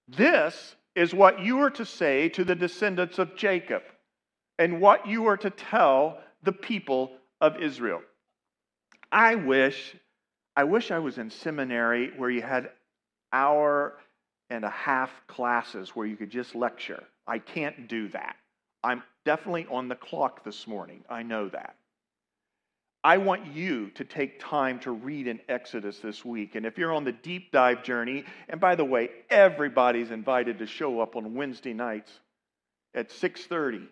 This 0.08 0.76
is 0.94 1.14
what 1.14 1.40
you 1.40 1.60
are 1.60 1.70
to 1.70 1.86
say 1.86 2.28
to 2.30 2.44
the 2.44 2.54
descendants 2.54 3.18
of 3.18 3.36
Jacob, 3.36 3.82
and 4.58 4.80
what 4.80 5.06
you 5.06 5.26
are 5.26 5.38
to 5.38 5.50
tell 5.50 6.18
the 6.42 6.52
people 6.52 7.12
of 7.40 7.56
Israel. 7.56 8.02
I 9.12 9.34
wish, 9.34 9.96
I 10.56 10.64
wish 10.64 10.90
I 10.90 10.98
was 10.98 11.18
in 11.18 11.30
seminary 11.30 12.12
where 12.16 12.30
you 12.30 12.42
had 12.42 12.70
hour 13.32 13.96
and 14.50 14.64
a 14.64 14.70
half 14.70 15.10
classes 15.26 15.90
where 15.90 16.06
you 16.06 16.16
could 16.16 16.30
just 16.30 16.54
lecture. 16.54 17.02
I 17.26 17.38
can't 17.38 17.88
do 17.88 18.08
that. 18.08 18.36
I'm 18.82 19.02
definitely 19.24 19.66
on 19.70 19.88
the 19.88 19.94
clock 19.94 20.44
this 20.44 20.66
morning. 20.66 21.04
I 21.08 21.22
know 21.22 21.48
that. 21.48 21.76
I 23.02 23.16
want 23.16 23.46
you 23.46 23.90
to 23.90 24.04
take 24.04 24.40
time 24.40 24.78
to 24.80 24.90
read 24.90 25.26
in 25.26 25.40
Exodus 25.48 25.98
this 25.98 26.24
week. 26.24 26.54
And 26.54 26.66
if 26.66 26.76
you're 26.76 26.92
on 26.92 27.04
the 27.04 27.12
deep 27.12 27.50
dive 27.50 27.82
journey, 27.82 28.24
and 28.48 28.60
by 28.60 28.74
the 28.74 28.84
way, 28.84 29.08
everybody's 29.30 30.10
invited 30.10 30.58
to 30.58 30.66
show 30.66 31.00
up 31.00 31.16
on 31.16 31.34
Wednesday 31.34 31.72
nights 31.72 32.20
at 32.94 33.10
6:30 33.10 33.88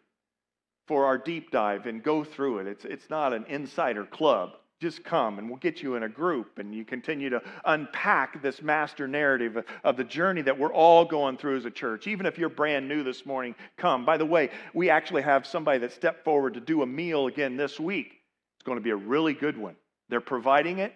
for 0.88 1.04
our 1.04 1.18
deep 1.18 1.50
dive 1.50 1.86
and 1.86 2.02
go 2.02 2.24
through 2.24 2.58
it. 2.58 2.66
It's, 2.66 2.84
it's 2.84 3.08
not 3.10 3.32
an 3.32 3.44
insider 3.48 4.04
club 4.04 4.52
just 4.80 5.02
come 5.02 5.38
and 5.38 5.48
we'll 5.48 5.58
get 5.58 5.82
you 5.82 5.96
in 5.96 6.04
a 6.04 6.08
group 6.08 6.58
and 6.58 6.74
you 6.74 6.84
continue 6.84 7.28
to 7.30 7.42
unpack 7.64 8.40
this 8.42 8.62
master 8.62 9.08
narrative 9.08 9.64
of 9.82 9.96
the 9.96 10.04
journey 10.04 10.42
that 10.42 10.56
we're 10.56 10.72
all 10.72 11.04
going 11.04 11.36
through 11.36 11.56
as 11.56 11.64
a 11.64 11.70
church. 11.70 12.06
Even 12.06 12.26
if 12.26 12.38
you're 12.38 12.48
brand 12.48 12.88
new 12.88 13.02
this 13.02 13.26
morning, 13.26 13.54
come. 13.76 14.04
By 14.04 14.16
the 14.16 14.26
way, 14.26 14.50
we 14.74 14.88
actually 14.88 15.22
have 15.22 15.46
somebody 15.46 15.78
that 15.80 15.92
stepped 15.92 16.24
forward 16.24 16.54
to 16.54 16.60
do 16.60 16.82
a 16.82 16.86
meal 16.86 17.26
again 17.26 17.56
this 17.56 17.80
week. 17.80 18.20
It's 18.56 18.64
going 18.64 18.78
to 18.78 18.82
be 18.82 18.90
a 18.90 18.96
really 18.96 19.34
good 19.34 19.56
one. 19.56 19.76
They're 20.08 20.20
providing 20.20 20.78
it 20.78 20.94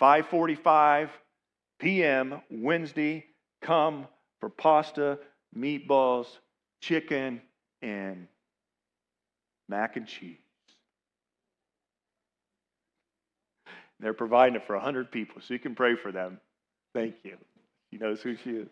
5:45 0.00 1.08
p.m. 1.78 2.42
Wednesday. 2.50 3.24
Come 3.62 4.06
for 4.40 4.50
pasta, 4.50 5.18
meatballs, 5.56 6.26
chicken, 6.80 7.40
and 7.80 8.28
mac 9.68 9.96
and 9.96 10.06
cheese. 10.06 10.38
They're 14.00 14.14
providing 14.14 14.56
it 14.56 14.66
for 14.66 14.76
100 14.76 15.10
people, 15.10 15.40
so 15.40 15.54
you 15.54 15.60
can 15.60 15.74
pray 15.74 15.96
for 15.96 16.12
them. 16.12 16.38
Thank 16.94 17.14
you. 17.22 17.36
She 17.90 17.98
knows 17.98 18.20
who 18.20 18.36
she 18.36 18.50
is. 18.50 18.68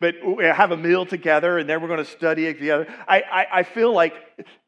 But 0.00 0.14
we 0.24 0.44
have 0.44 0.72
a 0.72 0.76
meal 0.76 1.06
together, 1.06 1.58
and 1.58 1.68
then 1.68 1.80
we're 1.80 1.88
going 1.88 2.04
to 2.04 2.10
study 2.10 2.46
it 2.46 2.58
together. 2.58 2.86
I, 3.06 3.20
I, 3.20 3.46
I 3.52 3.62
feel 3.62 3.92
like 3.92 4.14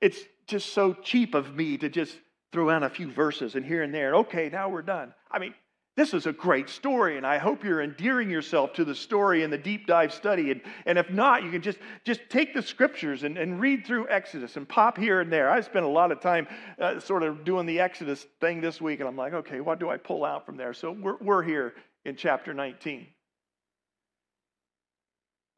it's 0.01 0.20
just 0.47 0.72
so 0.72 0.93
cheap 0.93 1.34
of 1.34 1.55
me 1.55 1.78
to 1.78 1.89
just 1.89 2.16
throw 2.53 2.70
out 2.70 2.82
a 2.82 2.91
few 2.91 3.11
verses 3.11 3.55
and 3.55 3.64
here 3.64 3.82
and 3.82 3.93
there. 3.93 4.14
Okay, 4.16 4.49
now 4.51 4.68
we're 4.68 4.82
done. 4.82 5.12
I 5.30 5.39
mean, 5.39 5.55
This 5.97 6.12
is 6.12 6.26
a 6.26 6.32
great 6.32 6.68
story, 6.68 7.16
and 7.16 7.26
I 7.26 7.38
hope 7.38 7.64
you're 7.64 7.80
endearing 7.80 8.28
yourself 8.28 8.74
to 8.74 8.84
the 8.84 8.94
story 8.94 9.44
and 9.44 9.51
the 9.51 9.57
deep 9.57 9.86
dive 9.86 10.12
study. 10.12 10.51
And, 10.51 10.61
and 10.84 10.99
if 10.99 11.09
not, 11.09 11.42
you 11.42 11.51
can 11.51 11.62
just, 11.62 11.78
just 12.05 12.20
take 12.28 12.53
the 12.53 12.61
scriptures 12.61 13.22
and, 13.22 13.38
and 13.38 13.59
read 13.59 13.86
through 13.86 14.07
Exodus 14.11 14.59
and 14.59 14.68
pop 14.68 14.99
here 14.99 15.22
and 15.22 15.32
there. 15.32 15.49
I 15.49 15.62
spent 15.62 15.86
a 15.86 15.88
lot 15.88 16.12
of 16.12 16.20
time 16.20 16.49
uh, 16.78 17.01
sort 17.01 17.22
of 17.22 17.44
doing 17.44 17.64
the 17.64 17.80
Exodus 17.80 18.26
thing 18.42 18.61
this 18.61 18.78
week, 18.78 19.01
and 19.01 19.09
I'm 19.09 19.16
like, 19.16 19.32
okay, 19.32 19.62
what 19.62 19.80
do 19.80 19.88
I 19.88 19.97
pull 19.97 20.26
out 20.26 20.44
from 20.44 20.59
there? 20.59 20.74
So 20.74 20.92
we're, 20.92 21.16
we're 21.16 21.42
here 21.42 21.72
in 22.05 22.14
chapter 22.14 22.53
19. 22.53 23.07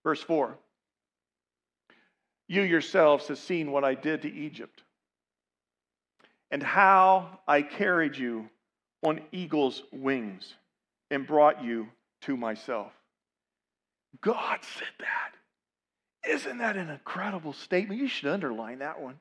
Verse 0.04 0.22
4 0.22 0.56
You 2.46 2.62
yourselves 2.62 3.26
have 3.26 3.38
seen 3.38 3.72
what 3.72 3.82
I 3.82 3.96
did 3.96 4.22
to 4.22 4.32
Egypt, 4.32 4.84
and 6.52 6.62
how 6.62 7.40
I 7.48 7.62
carried 7.62 8.16
you 8.16 8.48
on 9.02 9.20
eagle's 9.32 9.82
wings 9.92 10.54
and 11.10 11.26
brought 11.26 11.62
you 11.62 11.88
to 12.22 12.36
myself. 12.36 12.92
God 14.20 14.58
said 14.62 14.88
that. 15.00 16.30
Isn't 16.30 16.58
that 16.58 16.76
an 16.76 16.90
incredible 16.90 17.52
statement? 17.52 18.00
You 18.00 18.08
should 18.08 18.30
underline 18.30 18.80
that 18.80 19.00
one. 19.00 19.18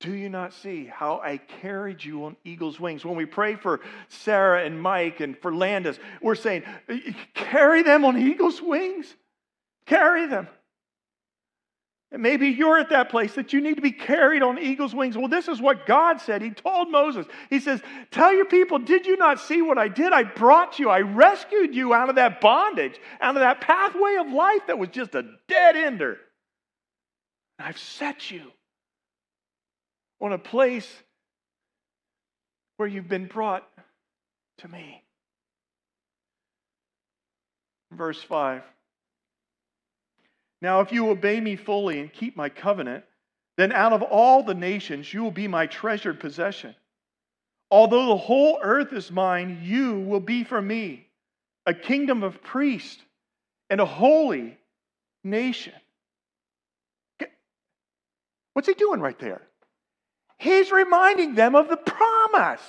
Do 0.00 0.12
you 0.12 0.28
not 0.28 0.52
see 0.52 0.84
how 0.84 1.20
I 1.24 1.38
carried 1.38 2.04
you 2.04 2.26
on 2.26 2.36
eagle's 2.44 2.78
wings? 2.78 3.04
When 3.04 3.16
we 3.16 3.24
pray 3.24 3.56
for 3.56 3.80
Sarah 4.08 4.64
and 4.64 4.80
Mike 4.80 5.20
and 5.20 5.38
for 5.38 5.54
Landis, 5.54 5.98
we're 6.20 6.34
saying, 6.34 6.64
carry 7.32 7.82
them 7.82 8.04
on 8.04 8.18
eagle's 8.18 8.60
wings. 8.60 9.14
Carry 9.86 10.26
them. 10.26 10.48
And 12.12 12.22
maybe 12.22 12.48
you're 12.48 12.78
at 12.78 12.90
that 12.90 13.10
place 13.10 13.34
that 13.34 13.52
you 13.52 13.60
need 13.60 13.74
to 13.74 13.82
be 13.82 13.90
carried 13.90 14.42
on 14.42 14.58
eagle's 14.58 14.94
wings. 14.94 15.16
Well, 15.16 15.28
this 15.28 15.48
is 15.48 15.60
what 15.60 15.86
God 15.86 16.20
said. 16.20 16.40
He 16.40 16.50
told 16.50 16.90
Moses, 16.90 17.26
He 17.50 17.58
says, 17.58 17.82
Tell 18.12 18.32
your 18.32 18.44
people, 18.44 18.78
did 18.78 19.06
you 19.06 19.16
not 19.16 19.40
see 19.40 19.60
what 19.60 19.76
I 19.76 19.88
did? 19.88 20.12
I 20.12 20.22
brought 20.22 20.78
you, 20.78 20.88
I 20.88 21.00
rescued 21.00 21.74
you 21.74 21.92
out 21.94 22.08
of 22.08 22.14
that 22.14 22.40
bondage, 22.40 23.00
out 23.20 23.36
of 23.36 23.40
that 23.40 23.60
pathway 23.60 24.16
of 24.20 24.32
life 24.32 24.62
that 24.68 24.78
was 24.78 24.90
just 24.90 25.14
a 25.14 25.24
dead 25.48 25.76
ender. 25.76 26.18
I've 27.58 27.78
set 27.78 28.30
you 28.30 28.52
on 30.20 30.32
a 30.32 30.38
place 30.38 30.88
where 32.76 32.88
you've 32.88 33.08
been 33.08 33.26
brought 33.26 33.66
to 34.58 34.68
me. 34.68 35.02
Verse 37.90 38.22
5. 38.22 38.62
Now, 40.62 40.80
if 40.80 40.92
you 40.92 41.10
obey 41.10 41.40
me 41.40 41.56
fully 41.56 42.00
and 42.00 42.12
keep 42.12 42.36
my 42.36 42.48
covenant, 42.48 43.04
then 43.56 43.72
out 43.72 43.92
of 43.92 44.02
all 44.02 44.42
the 44.42 44.54
nations 44.54 45.12
you 45.12 45.22
will 45.22 45.30
be 45.30 45.48
my 45.48 45.66
treasured 45.66 46.20
possession. 46.20 46.74
Although 47.70 48.06
the 48.08 48.16
whole 48.16 48.58
earth 48.62 48.92
is 48.92 49.10
mine, 49.10 49.60
you 49.62 50.00
will 50.00 50.20
be 50.20 50.44
for 50.44 50.60
me 50.60 51.08
a 51.66 51.74
kingdom 51.74 52.22
of 52.22 52.42
priests 52.42 53.02
and 53.68 53.80
a 53.80 53.86
holy 53.86 54.56
nation. 55.24 55.72
What's 58.52 58.68
he 58.68 58.74
doing 58.74 59.00
right 59.00 59.18
there? 59.18 59.42
He's 60.38 60.70
reminding 60.70 61.34
them 61.34 61.54
of 61.54 61.68
the 61.68 61.76
promise. 61.76 62.62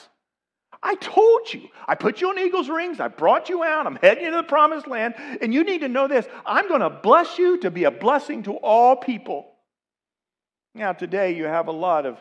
I 0.88 0.96
told 0.96 1.54
you. 1.54 1.68
I 1.86 1.96
put 1.96 2.22
you 2.22 2.30
on 2.30 2.40
eagle's 2.40 2.70
rings. 2.70 3.02
I 3.02 3.10
brought 3.10 3.50
you 3.50 3.62
out. 3.62 3.86
I'm 3.86 3.98
heading 3.98 4.24
you 4.24 4.32
to 4.32 4.38
the 4.38 4.44
promised 4.44 4.88
land. 4.88 5.16
And 5.42 5.54
you 5.54 5.66
need 5.66 5.82
to 5.82 5.90
know 5.90 6.08
this 6.08 6.26
I'm 6.46 6.70
going 6.70 6.80
to 6.80 6.90
bless 6.90 7.38
you 7.38 7.58
to 7.60 7.70
be 7.70 7.84
a 7.84 7.92
blessing 7.92 8.44
to 8.44 8.54
all 8.54 8.96
people. 8.96 9.52
Now, 10.74 10.94
today 10.94 11.36
you 11.36 11.44
have 11.44 11.68
a 11.68 11.74
lot 11.74 12.06
of 12.06 12.18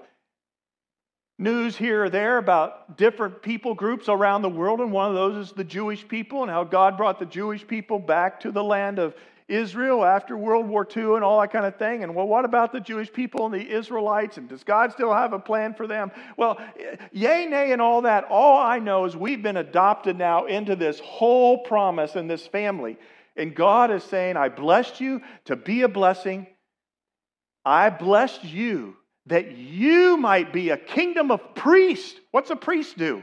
news 1.39 1.77
here 1.77 2.05
or 2.05 2.11
there 2.11 2.39
about 2.39 2.97
different 2.97 3.41
people 3.41 3.77
groups 3.77 4.09
around 4.09 4.43
the 4.43 4.49
world. 4.49 4.81
And 4.81 4.91
one 4.91 5.11
of 5.11 5.15
those 5.15 5.47
is 5.47 5.53
the 5.53 5.63
Jewish 5.63 6.07
people 6.09 6.43
and 6.43 6.51
how 6.51 6.65
God 6.65 6.97
brought 6.97 7.21
the 7.21 7.27
Jewish 7.27 7.65
people 7.65 8.01
back 8.01 8.41
to 8.41 8.51
the 8.51 8.65
land 8.65 8.99
of 8.99 9.15
Israel 9.49 10.05
after 10.05 10.37
World 10.37 10.67
War 10.67 10.87
II 10.97 11.15
and 11.15 11.23
all 11.23 11.41
that 11.41 11.53
kind 11.53 11.65
of 11.65 11.77
thing. 11.77 12.03
And 12.03 12.15
well, 12.15 12.27
what 12.27 12.45
about 12.45 12.73
the 12.73 12.81
Jewish 12.81 13.13
people 13.13 13.47
and 13.47 13.55
the 13.55 13.71
Israelites? 13.71 14.39
And 14.39 14.49
does 14.49 14.65
God 14.65 14.93
still 14.93 15.13
have 15.13 15.33
a 15.33 15.39
plan 15.39 15.75
for 15.75 15.87
them? 15.87 16.11
Well, 16.37 16.59
yay, 17.13 17.47
nay, 17.47 17.73
and 17.73 17.81
all 17.81 18.03
that. 18.03 18.25
All 18.29 18.59
I 18.61 18.81
know 18.81 19.05
is 19.05 19.17
we've 19.17 19.43
been 19.43 19.57
adopted 19.57 20.17
now 20.17 20.47
into 20.47 20.75
this 20.75 20.99
whole 20.99 21.59
promise 21.59 22.17
and 22.17 22.29
this 22.29 22.47
family. 22.47 22.99
And 23.37 23.55
God 23.55 23.91
is 23.91 24.03
saying, 24.05 24.37
I 24.37 24.49
blessed 24.49 25.01
you 25.01 25.23
to 25.45 25.55
be 25.55 25.83
a 25.83 25.89
blessing. 25.89 26.49
I 27.65 27.91
blessed 27.91 28.45
you 28.45 28.97
that 29.27 29.57
you 29.57 30.17
might 30.17 30.53
be 30.53 30.71
a 30.71 30.77
kingdom 30.77 31.31
of 31.31 31.55
priests. 31.55 32.19
What's 32.31 32.51
a 32.51 32.57
priest 32.57 32.97
do? 32.97 33.23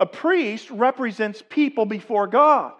A 0.00 0.06
priest 0.06 0.70
represents 0.70 1.42
people 1.48 1.86
before 1.86 2.26
God. 2.26 2.72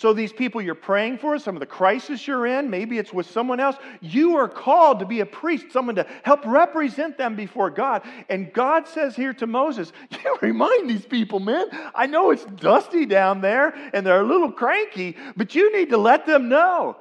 So, 0.00 0.14
these 0.14 0.32
people 0.32 0.62
you're 0.62 0.74
praying 0.74 1.18
for, 1.18 1.38
some 1.38 1.54
of 1.54 1.60
the 1.60 1.66
crisis 1.66 2.26
you're 2.26 2.46
in, 2.46 2.70
maybe 2.70 2.96
it's 2.96 3.12
with 3.12 3.30
someone 3.30 3.60
else, 3.60 3.76
you 4.00 4.34
are 4.36 4.48
called 4.48 5.00
to 5.00 5.04
be 5.04 5.20
a 5.20 5.26
priest, 5.26 5.66
someone 5.72 5.94
to 5.96 6.06
help 6.22 6.46
represent 6.46 7.18
them 7.18 7.36
before 7.36 7.68
God. 7.68 8.00
And 8.30 8.50
God 8.50 8.88
says 8.88 9.14
here 9.14 9.34
to 9.34 9.46
Moses, 9.46 9.92
You 10.24 10.38
remind 10.40 10.88
these 10.88 11.04
people, 11.04 11.38
man, 11.38 11.66
I 11.94 12.06
know 12.06 12.30
it's 12.30 12.46
dusty 12.46 13.04
down 13.04 13.42
there 13.42 13.74
and 13.92 14.06
they're 14.06 14.22
a 14.22 14.26
little 14.26 14.50
cranky, 14.50 15.18
but 15.36 15.54
you 15.54 15.70
need 15.76 15.90
to 15.90 15.98
let 15.98 16.24
them 16.24 16.48
know 16.48 16.96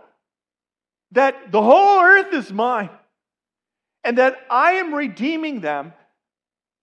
that 1.13 1.53
the 1.53 1.61
whole 1.61 2.01
earth 2.01 2.33
is 2.33 2.51
mine 2.51 2.89
and 4.03 4.17
that 4.17 4.39
I 4.49 4.73
am 4.73 4.93
redeeming 4.93 5.61
them 5.61 5.93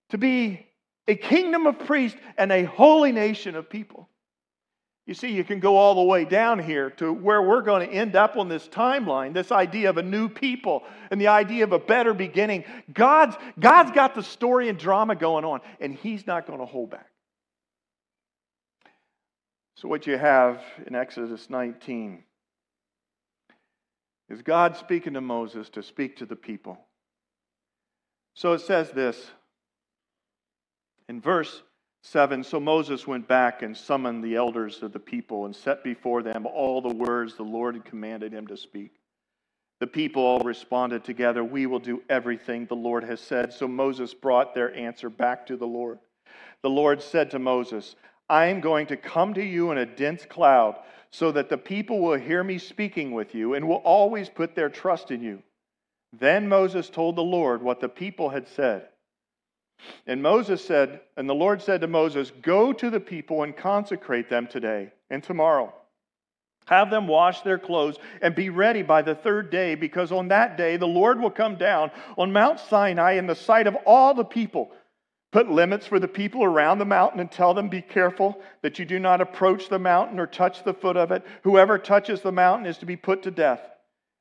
to 0.08 0.16
be 0.16 0.66
a 1.06 1.14
kingdom 1.14 1.66
of 1.66 1.80
priests 1.80 2.18
and 2.38 2.50
a 2.50 2.64
holy 2.64 3.12
nation 3.12 3.54
of 3.54 3.68
people. 3.68 4.08
You 5.06 5.14
see, 5.14 5.30
you 5.30 5.44
can 5.44 5.60
go 5.60 5.76
all 5.76 5.94
the 5.94 6.02
way 6.02 6.24
down 6.24 6.58
here 6.58 6.90
to 6.90 7.12
where 7.12 7.40
we're 7.40 7.62
going 7.62 7.88
to 7.88 7.94
end 7.94 8.16
up 8.16 8.36
on 8.36 8.48
this 8.48 8.66
timeline 8.66 9.32
this 9.32 9.52
idea 9.52 9.88
of 9.88 9.98
a 9.98 10.02
new 10.02 10.28
people 10.28 10.82
and 11.10 11.20
the 11.20 11.28
idea 11.28 11.62
of 11.62 11.72
a 11.72 11.78
better 11.78 12.12
beginning. 12.12 12.64
God's, 12.92 13.36
God's 13.58 13.92
got 13.92 14.16
the 14.16 14.22
story 14.22 14.68
and 14.68 14.78
drama 14.78 15.14
going 15.14 15.44
on, 15.44 15.60
and 15.80 15.94
He's 15.94 16.26
not 16.26 16.46
going 16.46 16.58
to 16.58 16.66
hold 16.66 16.90
back. 16.90 17.08
So, 19.76 19.88
what 19.88 20.06
you 20.06 20.18
have 20.18 20.60
in 20.86 20.96
Exodus 20.96 21.48
19 21.50 22.24
is 24.28 24.42
God 24.42 24.76
speaking 24.76 25.14
to 25.14 25.20
Moses 25.20 25.68
to 25.70 25.82
speak 25.82 26.16
to 26.16 26.26
the 26.26 26.36
people. 26.36 26.78
So 28.34 28.52
it 28.52 28.60
says 28.60 28.90
this 28.90 29.30
in 31.08 31.20
verse 31.20 31.62
7 32.06 32.44
So 32.44 32.60
Moses 32.60 33.04
went 33.04 33.26
back 33.26 33.62
and 33.62 33.76
summoned 33.76 34.22
the 34.22 34.36
elders 34.36 34.80
of 34.84 34.92
the 34.92 35.00
people 35.00 35.44
and 35.44 35.54
set 35.54 35.82
before 35.82 36.22
them 36.22 36.46
all 36.46 36.80
the 36.80 36.94
words 36.94 37.34
the 37.34 37.42
Lord 37.42 37.74
had 37.74 37.84
commanded 37.84 38.32
him 38.32 38.46
to 38.46 38.56
speak. 38.56 38.92
The 39.80 39.88
people 39.88 40.22
all 40.22 40.38
responded 40.38 41.02
together, 41.02 41.42
We 41.42 41.66
will 41.66 41.80
do 41.80 42.04
everything 42.08 42.66
the 42.66 42.76
Lord 42.76 43.02
has 43.02 43.20
said. 43.20 43.52
So 43.52 43.66
Moses 43.66 44.14
brought 44.14 44.54
their 44.54 44.72
answer 44.72 45.10
back 45.10 45.46
to 45.46 45.56
the 45.56 45.66
Lord. 45.66 45.98
The 46.62 46.70
Lord 46.70 47.02
said 47.02 47.32
to 47.32 47.40
Moses, 47.40 47.96
I 48.28 48.46
am 48.46 48.60
going 48.60 48.86
to 48.86 48.96
come 48.96 49.34
to 49.34 49.44
you 49.44 49.72
in 49.72 49.78
a 49.78 49.84
dense 49.84 50.24
cloud 50.24 50.78
so 51.10 51.32
that 51.32 51.48
the 51.48 51.58
people 51.58 51.98
will 51.98 52.18
hear 52.18 52.44
me 52.44 52.58
speaking 52.58 53.10
with 53.10 53.34
you 53.34 53.54
and 53.54 53.66
will 53.66 53.76
always 53.76 54.28
put 54.28 54.54
their 54.54 54.70
trust 54.70 55.10
in 55.10 55.24
you. 55.24 55.42
Then 56.12 56.48
Moses 56.48 56.88
told 56.88 57.16
the 57.16 57.22
Lord 57.22 57.62
what 57.62 57.80
the 57.80 57.88
people 57.88 58.30
had 58.30 58.46
said. 58.46 58.90
And 60.06 60.22
Moses 60.22 60.64
said, 60.64 61.00
and 61.16 61.28
the 61.28 61.34
Lord 61.34 61.60
said 61.60 61.80
to 61.80 61.86
Moses, 61.86 62.32
Go 62.42 62.72
to 62.72 62.90
the 62.90 63.00
people 63.00 63.42
and 63.42 63.56
consecrate 63.56 64.30
them 64.30 64.46
today 64.46 64.92
and 65.10 65.22
tomorrow. 65.22 65.74
Have 66.66 66.90
them 66.90 67.06
wash 67.06 67.42
their 67.42 67.58
clothes 67.58 67.98
and 68.20 68.34
be 68.34 68.50
ready 68.50 68.82
by 68.82 69.02
the 69.02 69.14
third 69.14 69.50
day, 69.50 69.74
because 69.76 70.10
on 70.10 70.28
that 70.28 70.56
day 70.56 70.76
the 70.76 70.86
Lord 70.86 71.20
will 71.20 71.30
come 71.30 71.56
down 71.56 71.90
on 72.18 72.32
Mount 72.32 72.58
Sinai 72.58 73.12
in 73.12 73.26
the 73.26 73.36
sight 73.36 73.66
of 73.66 73.76
all 73.86 74.14
the 74.14 74.24
people. 74.24 74.72
Put 75.30 75.50
limits 75.50 75.86
for 75.86 76.00
the 76.00 76.08
people 76.08 76.42
around 76.42 76.78
the 76.78 76.84
mountain 76.84 77.20
and 77.20 77.30
tell 77.30 77.54
them, 77.54 77.68
Be 77.68 77.82
careful 77.82 78.40
that 78.62 78.78
you 78.78 78.84
do 78.84 78.98
not 78.98 79.20
approach 79.20 79.68
the 79.68 79.78
mountain 79.78 80.18
or 80.18 80.26
touch 80.26 80.64
the 80.64 80.74
foot 80.74 80.96
of 80.96 81.12
it. 81.12 81.24
Whoever 81.44 81.78
touches 81.78 82.20
the 82.20 82.32
mountain 82.32 82.66
is 82.66 82.78
to 82.78 82.86
be 82.86 82.96
put 82.96 83.22
to 83.24 83.30
death. 83.30 83.60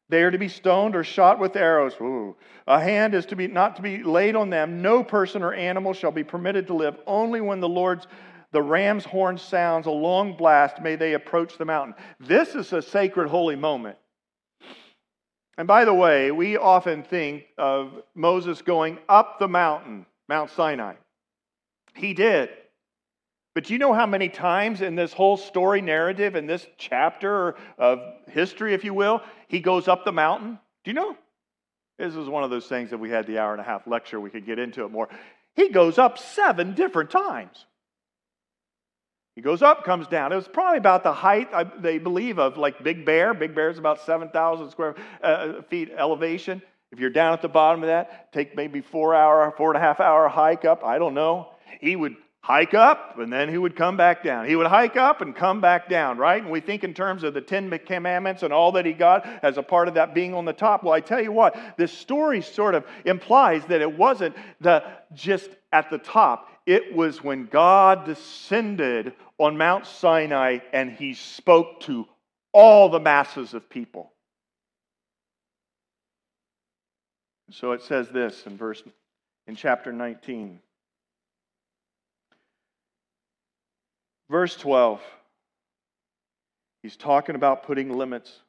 They 0.10 0.22
are 0.22 0.32
to 0.32 0.38
be 0.38 0.49
stoned 0.49 0.95
or 0.95 1.03
shot 1.03 1.39
with 1.39 1.56
arrows. 1.56 1.93
Ooh. 1.99 2.36
A 2.68 2.80
hand 2.80 3.16
is 3.16 3.26
to 3.28 3.36
be 3.36 3.47
not 3.47 3.76
to 3.78 3.82
be 3.82 4.03
laid 4.03 4.36
on 4.36 4.49
them. 4.49 4.82
No 4.82 5.03
person 5.03 5.41
or 5.41 5.53
animal 5.53 5.93
shall 5.93 6.12
be 6.12 6.24
permitted 6.24 6.68
to 6.68 6.74
live. 6.74 6.97
Only 7.08 7.41
when 7.41 7.60
the 7.60 7.70
Lord's 7.70 8.08
the 8.51 8.62
ram's 8.62 9.03
horn 9.03 9.38
sounds 9.38 9.86
a 9.86 9.91
long 9.91 10.38
blast 10.38 10.82
may 10.82 10.95
they 10.95 11.14
approach 11.14 11.58
the 11.58 11.66
mountain. 11.66 11.95
This 12.20 12.56
is 12.56 12.72
a 12.72 12.82
sacred 12.82 13.28
holy 13.28 13.58
moment. 13.58 13.97
And 15.58 15.68
by 15.68 15.86
the 15.86 15.93
way, 15.93 16.32
we 16.32 16.56
often 16.58 17.03
think 17.03 17.45
of 17.58 18.01
Moses 18.14 18.62
going 18.62 18.99
up 19.10 19.39
the 19.39 19.47
mountain, 19.47 20.06
Mount 20.30 20.51
Sinai. 20.51 20.95
He 21.95 22.14
did. 22.14 22.49
But 23.56 23.64
do 23.64 23.74
you 23.74 23.80
know 23.80 23.93
how 23.93 24.06
many 24.06 24.28
times 24.28 24.82
in 24.82 24.95
this 24.95 25.14
whole 25.14 25.38
story 25.38 25.82
narrative, 25.82 26.36
in 26.36 26.45
this 26.45 26.68
chapter 26.78 27.56
of 27.78 28.01
history, 28.28 28.74
if 28.74 28.84
you 28.84 28.93
will, 28.93 29.22
he 29.47 29.62
goes 29.62 29.88
up 29.88 30.03
the 30.03 30.12
mountain? 30.12 30.60
Do 30.84 30.91
you 30.91 30.93
know? 30.93 31.16
This 31.97 32.16
is 32.16 32.28
one 32.28 32.43
of 32.43 32.49
those 32.49 32.68
things 32.68 32.89
that 32.89 32.97
we 32.97 33.10
had 33.10 33.26
the 33.26 33.39
hour 33.39 33.53
and 33.53 33.62
a 33.62 33.64
half 33.64 33.88
lecture, 33.88 34.20
we 34.20 34.30
could 34.30 34.45
get 34.45 34.60
into 34.60 34.84
it 34.84 34.91
more. 34.91 35.08
He 35.56 35.70
goes 35.70 35.97
up 35.97 36.20
seven 36.20 36.76
different 36.76 37.10
times. 37.10 37.66
He 39.38 39.41
goes 39.41 39.62
up, 39.62 39.86
comes 39.86 40.08
down. 40.08 40.34
It 40.34 40.36
was 40.36 40.49
probably 40.49 40.78
about 40.78 41.03
the 41.03 41.14
height, 41.14 41.49
they 41.82 41.97
believe, 41.97 42.39
of 42.39 42.58
like 42.58 42.84
Big 42.84 43.06
Bear. 43.06 43.34
Big 43.34 43.56
Bear 43.56 43.70
is 43.70 43.78
about 43.78 44.01
7,000 44.01 44.70
square 44.70 44.95
uh, 45.24 45.62
feet 45.70 45.91
elevation. 45.97 46.62
If 46.91 46.99
you're 46.99 47.10
down 47.10 47.32
at 47.32 47.41
the 47.41 47.49
bottom 47.49 47.84
of 47.84 47.88
that, 47.88 48.34
take 48.34 48.56
maybe 48.56 48.82
four 48.82 49.16
hour, 49.16 49.53
four 49.56 49.70
and 49.70 49.78
a 49.78 49.82
half 49.82 50.01
hour 50.01 50.28
hike 50.28 50.66
up. 50.66 50.84
I 50.84 50.97
don't 50.97 51.14
know. 51.14 51.51
He 51.80 51.95
would 51.95 52.16
hike 52.46 52.76
up 52.76 53.18
and 53.18 53.34
then 53.34 53.50
he 53.50 53.58
would 53.58 53.76
come 53.76 53.98
back 53.98 54.24
down. 54.24 54.48
He 54.48 54.56
would 54.56 54.68
hike 54.68 54.98
up 54.98 55.22
and 55.22 55.36
come 55.36 55.62
back 55.62 55.89
down, 55.89 56.20
right? 56.20 56.39
And 56.39 56.52
we 56.52 56.60
think 56.60 56.84
in 56.84 56.93
terms 56.93 57.24
of 57.24 57.34
the 57.34 57.41
Ten 57.41 57.76
Commandments 57.80 58.43
and 58.43 58.54
all 58.54 58.72
that 58.74 58.86
he 58.86 58.93
got 58.93 59.26
as 59.43 59.58
a 59.58 59.64
part 59.64 59.88
of 59.88 59.96
that 59.96 60.14
being 60.14 60.36
on 60.36 60.46
the 60.46 60.54
top. 60.54 60.84
Well, 60.84 60.93
I 60.93 61.00
tell 61.00 61.20
you 61.20 61.32
what, 61.32 61.58
this 61.76 61.91
story 61.91 62.43
sort 62.43 62.76
of 62.76 62.86
implies 63.04 63.66
that 63.66 63.82
it 63.82 63.98
wasn't 63.98 64.36
the 64.62 64.84
just 65.16 65.50
at 65.72 65.89
the 65.89 65.98
top. 65.98 66.50
It 66.68 66.96
was 66.96 67.24
when 67.24 67.48
God 67.48 68.06
descended 68.06 69.14
on 69.39 69.58
Mount 69.58 69.88
Sinai 69.88 70.60
and 70.72 70.91
he 70.91 71.16
spoke 71.16 71.80
to 71.82 72.06
all 72.54 72.89
the 72.89 73.00
masses 73.00 73.56
of 73.56 73.68
people. 73.72 74.12
So 77.50 77.72
it 77.72 77.82
says 77.82 78.08
this 78.10 78.43
in 78.46 78.56
verse 78.56 78.84
in 79.48 79.56
chapter 79.56 79.91
19. 79.91 80.60
Verse 84.30 84.55
12, 84.55 85.01
he's 86.82 86.95
talking 86.95 87.36
about 87.36 87.63
putting 87.63 87.95
limits 87.95 88.39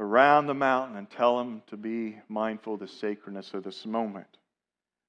around 0.00 0.46
the 0.46 0.54
mountain 0.54 0.96
and 0.96 1.10
tell 1.10 1.36
them 1.36 1.62
to 1.66 1.76
be 1.76 2.16
mindful 2.28 2.74
of 2.74 2.80
the 2.80 2.88
sacredness 2.88 3.52
of 3.52 3.62
this 3.62 3.84
moment. 3.84 4.26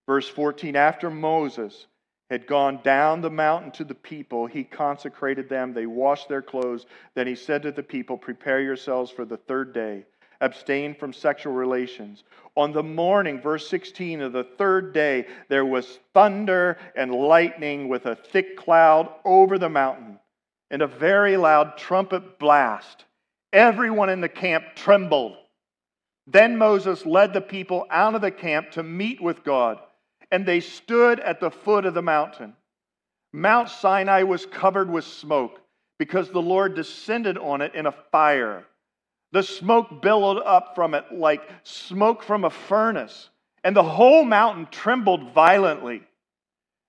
Verse 0.07 0.27
14, 0.27 0.75
after 0.75 1.09
Moses 1.09 1.87
had 2.29 2.47
gone 2.47 2.81
down 2.83 3.21
the 3.21 3.29
mountain 3.29 3.71
to 3.71 3.83
the 3.83 3.95
people, 3.95 4.45
he 4.45 4.63
consecrated 4.63 5.47
them. 5.47 5.73
They 5.73 5.85
washed 5.85 6.27
their 6.27 6.41
clothes. 6.41 6.85
Then 7.15 7.27
he 7.27 7.35
said 7.35 7.63
to 7.63 7.71
the 7.71 7.83
people, 7.83 8.17
Prepare 8.17 8.61
yourselves 8.61 9.09
for 9.09 9.23
the 9.23 9.37
third 9.37 9.73
day 9.73 10.05
abstain 10.41 10.95
from 10.95 11.13
sexual 11.13 11.53
relations. 11.53 12.23
On 12.55 12.71
the 12.71 12.83
morning, 12.83 13.41
verse 13.41 13.67
16 13.69 14.21
of 14.21 14.33
the 14.33 14.43
third 14.43 14.93
day, 14.93 15.27
there 15.49 15.65
was 15.65 15.99
thunder 16.13 16.77
and 16.95 17.13
lightning 17.13 17.87
with 17.87 18.05
a 18.05 18.15
thick 18.15 18.57
cloud 18.57 19.09
over 19.25 19.57
the 19.57 19.69
mountain 19.69 20.19
and 20.71 20.81
a 20.81 20.87
very 20.87 21.37
loud 21.37 21.77
trumpet 21.77 22.39
blast. 22.39 23.05
Everyone 23.51 24.09
in 24.09 24.21
the 24.21 24.29
camp 24.29 24.63
trembled. 24.75 25.35
Then 26.27 26.57
Moses 26.57 27.05
led 27.05 27.33
the 27.33 27.41
people 27.41 27.87
out 27.89 28.13
of 28.13 28.21
the 28.21 28.31
camp 28.31 28.71
to 28.71 28.83
meet 28.83 29.19
with 29.19 29.43
God, 29.43 29.79
and 30.31 30.45
they 30.45 30.59
stood 30.59 31.19
at 31.19 31.39
the 31.39 31.49
foot 31.49 31.85
of 31.85 31.95
the 31.95 32.03
mountain. 32.03 32.53
Mount 33.33 33.69
Sinai 33.69 34.23
was 34.23 34.45
covered 34.45 34.89
with 34.89 35.05
smoke 35.05 35.59
because 35.97 36.29
the 36.29 36.41
Lord 36.41 36.75
descended 36.75 37.37
on 37.37 37.61
it 37.61 37.73
in 37.73 37.85
a 37.85 37.91
fire. 38.11 38.65
The 39.31 39.43
smoke 39.43 40.01
billowed 40.01 40.41
up 40.43 40.73
from 40.75 40.93
it 40.93 41.05
like 41.11 41.41
smoke 41.63 42.23
from 42.23 42.43
a 42.43 42.49
furnace, 42.49 43.29
and 43.63 43.75
the 43.75 43.83
whole 43.83 44.23
mountain 44.23 44.67
trembled 44.71 45.31
violently. 45.33 46.01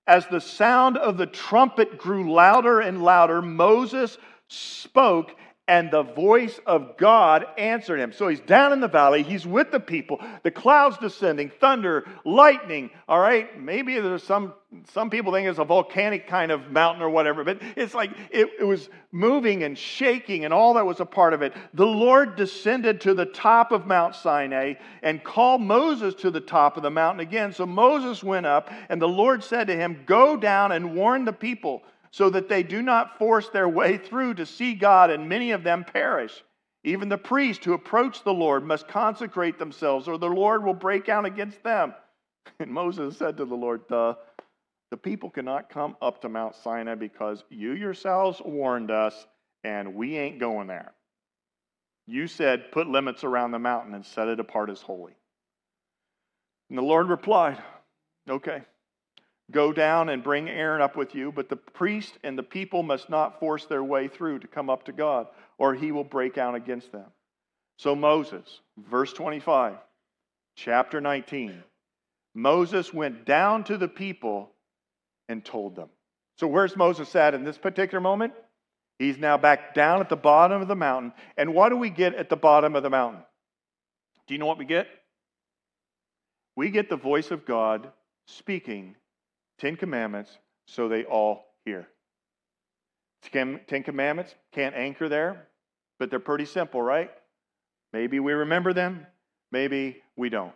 As 0.07 0.25
the 0.27 0.41
sound 0.41 0.97
of 0.97 1.17
the 1.17 1.27
trumpet 1.27 1.97
grew 1.97 2.31
louder 2.31 2.79
and 2.79 3.03
louder, 3.03 3.41
Moses 3.41 4.17
spoke 4.47 5.35
and 5.67 5.91
the 5.91 6.03
voice 6.03 6.59
of 6.65 6.97
God 6.97 7.45
answered 7.57 7.99
him. 7.99 8.11
So 8.11 8.27
he's 8.27 8.39
down 8.39 8.73
in 8.73 8.79
the 8.79 8.87
valley, 8.87 9.23
he's 9.23 9.45
with 9.45 9.71
the 9.71 9.79
people, 9.79 10.19
the 10.43 10.51
clouds 10.51 10.97
descending, 10.97 11.49
thunder, 11.49 12.05
lightning. 12.25 12.89
All 13.07 13.19
right, 13.19 13.59
maybe 13.59 13.99
there's 13.99 14.23
some 14.23 14.53
some 14.93 15.09
people 15.09 15.33
think 15.33 15.49
it's 15.49 15.59
a 15.59 15.65
volcanic 15.65 16.27
kind 16.27 16.49
of 16.49 16.71
mountain 16.71 17.03
or 17.03 17.09
whatever, 17.09 17.43
but 17.43 17.61
it's 17.75 17.93
like 17.93 18.11
it, 18.29 18.49
it 18.57 18.63
was 18.63 18.89
moving 19.11 19.63
and 19.63 19.77
shaking 19.77 20.45
and 20.45 20.53
all 20.53 20.75
that 20.75 20.85
was 20.85 21.01
a 21.01 21.05
part 21.05 21.33
of 21.33 21.41
it. 21.41 21.53
The 21.73 21.85
Lord 21.85 22.37
descended 22.37 23.01
to 23.01 23.13
the 23.13 23.25
top 23.25 23.73
of 23.73 23.85
Mount 23.85 24.15
Sinai 24.15 24.75
and 25.03 25.21
called 25.21 25.61
Moses 25.61 26.15
to 26.15 26.31
the 26.31 26.39
top 26.39 26.77
of 26.77 26.83
the 26.83 26.89
mountain 26.89 27.19
again. 27.19 27.51
So 27.51 27.65
Moses 27.65 28.23
went 28.23 28.45
up, 28.45 28.71
and 28.87 29.01
the 29.01 29.09
Lord 29.09 29.43
said 29.43 29.67
to 29.67 29.75
him, 29.75 30.03
Go 30.05 30.37
down 30.37 30.71
and 30.71 30.95
warn 30.95 31.25
the 31.25 31.33
people 31.33 31.83
so 32.11 32.29
that 32.29 32.49
they 32.49 32.61
do 32.61 32.81
not 32.81 33.17
force 33.17 33.49
their 33.49 33.69
way 33.69 33.97
through 33.97 34.35
to 34.35 34.45
see 34.45 34.73
God, 34.73 35.09
and 35.09 35.29
many 35.29 35.51
of 35.51 35.63
them 35.63 35.85
perish. 35.85 36.43
Even 36.83 37.09
the 37.09 37.17
priests 37.17 37.63
who 37.63 37.73
approach 37.73 38.23
the 38.23 38.33
Lord 38.33 38.63
must 38.63 38.87
consecrate 38.87 39.57
themselves, 39.57 40.07
or 40.07 40.17
the 40.17 40.27
Lord 40.27 40.63
will 40.63 40.73
break 40.73 41.09
out 41.09 41.25
against 41.25 41.63
them. 41.63 41.93
And 42.59 42.71
Moses 42.71 43.17
said 43.17 43.37
to 43.37 43.45
the 43.45 43.55
Lord, 43.55 43.81
The 43.87 44.17
people 45.01 45.29
cannot 45.29 45.69
come 45.69 45.95
up 46.01 46.21
to 46.21 46.29
Mount 46.29 46.55
Sinai 46.55 46.95
because 46.95 47.43
you 47.49 47.73
yourselves 47.73 48.41
warned 48.43 48.89
us, 48.89 49.27
and 49.63 49.93
we 49.93 50.17
ain't 50.17 50.39
going 50.39 50.67
there. 50.67 50.91
You 52.07 52.27
said, 52.27 52.71
Put 52.71 52.87
limits 52.87 53.23
around 53.23 53.51
the 53.51 53.59
mountain 53.59 53.93
and 53.93 54.03
set 54.03 54.27
it 54.27 54.39
apart 54.39 54.71
as 54.71 54.81
holy. 54.81 55.13
And 56.69 56.77
the 56.77 56.83
Lord 56.83 57.09
replied, 57.09 57.61
Okay. 58.27 58.63
Go 59.51 59.73
down 59.73 60.09
and 60.09 60.23
bring 60.23 60.49
Aaron 60.49 60.81
up 60.81 60.95
with 60.95 61.13
you, 61.13 61.31
but 61.31 61.49
the 61.49 61.55
priest 61.55 62.17
and 62.23 62.37
the 62.37 62.43
people 62.43 62.83
must 62.83 63.09
not 63.09 63.39
force 63.39 63.65
their 63.65 63.83
way 63.83 64.07
through 64.07 64.39
to 64.39 64.47
come 64.47 64.69
up 64.69 64.85
to 64.85 64.91
God, 64.91 65.27
or 65.57 65.73
he 65.73 65.91
will 65.91 66.03
break 66.03 66.37
out 66.37 66.55
against 66.55 66.91
them. 66.91 67.07
So 67.77 67.95
Moses, 67.95 68.61
verse 68.77 69.11
25, 69.11 69.75
chapter 70.55 71.01
19, 71.01 71.63
Moses 72.33 72.93
went 72.93 73.25
down 73.25 73.63
to 73.65 73.77
the 73.77 73.87
people 73.87 74.51
and 75.27 75.43
told 75.43 75.75
them. 75.75 75.89
So 76.37 76.47
where's 76.47 76.75
Moses 76.77 77.13
at 77.15 77.33
in 77.33 77.43
this 77.43 77.57
particular 77.57 77.99
moment? 77.99 78.33
He's 78.99 79.17
now 79.17 79.37
back 79.37 79.73
down 79.73 79.99
at 79.99 80.09
the 80.09 80.15
bottom 80.15 80.61
of 80.61 80.67
the 80.67 80.75
mountain. 80.75 81.13
And 81.35 81.53
what 81.53 81.69
do 81.69 81.77
we 81.77 81.89
get 81.89 82.15
at 82.15 82.29
the 82.29 82.37
bottom 82.37 82.75
of 82.75 82.83
the 82.83 82.89
mountain? 82.89 83.23
Do 84.27 84.33
you 84.33 84.39
know 84.39 84.45
what 84.45 84.59
we 84.59 84.65
get? 84.65 84.87
We 86.55 86.69
get 86.69 86.89
the 86.89 86.95
voice 86.95 87.31
of 87.31 87.45
God 87.45 87.91
speaking 88.27 88.95
Ten 89.61 89.75
Commandments 89.75 90.35
so 90.65 90.89
they 90.89 91.03
all 91.03 91.45
hear. 91.65 91.87
Ten 93.31 93.83
Commandments 93.83 94.33
can't 94.53 94.75
anchor 94.75 95.07
there, 95.07 95.47
but 95.99 96.09
they're 96.09 96.19
pretty 96.19 96.45
simple, 96.45 96.81
right? 96.81 97.11
Maybe 97.93 98.19
we 98.19 98.33
remember 98.33 98.73
them, 98.73 99.05
maybe 99.51 100.01
we 100.15 100.29
don't. 100.29 100.53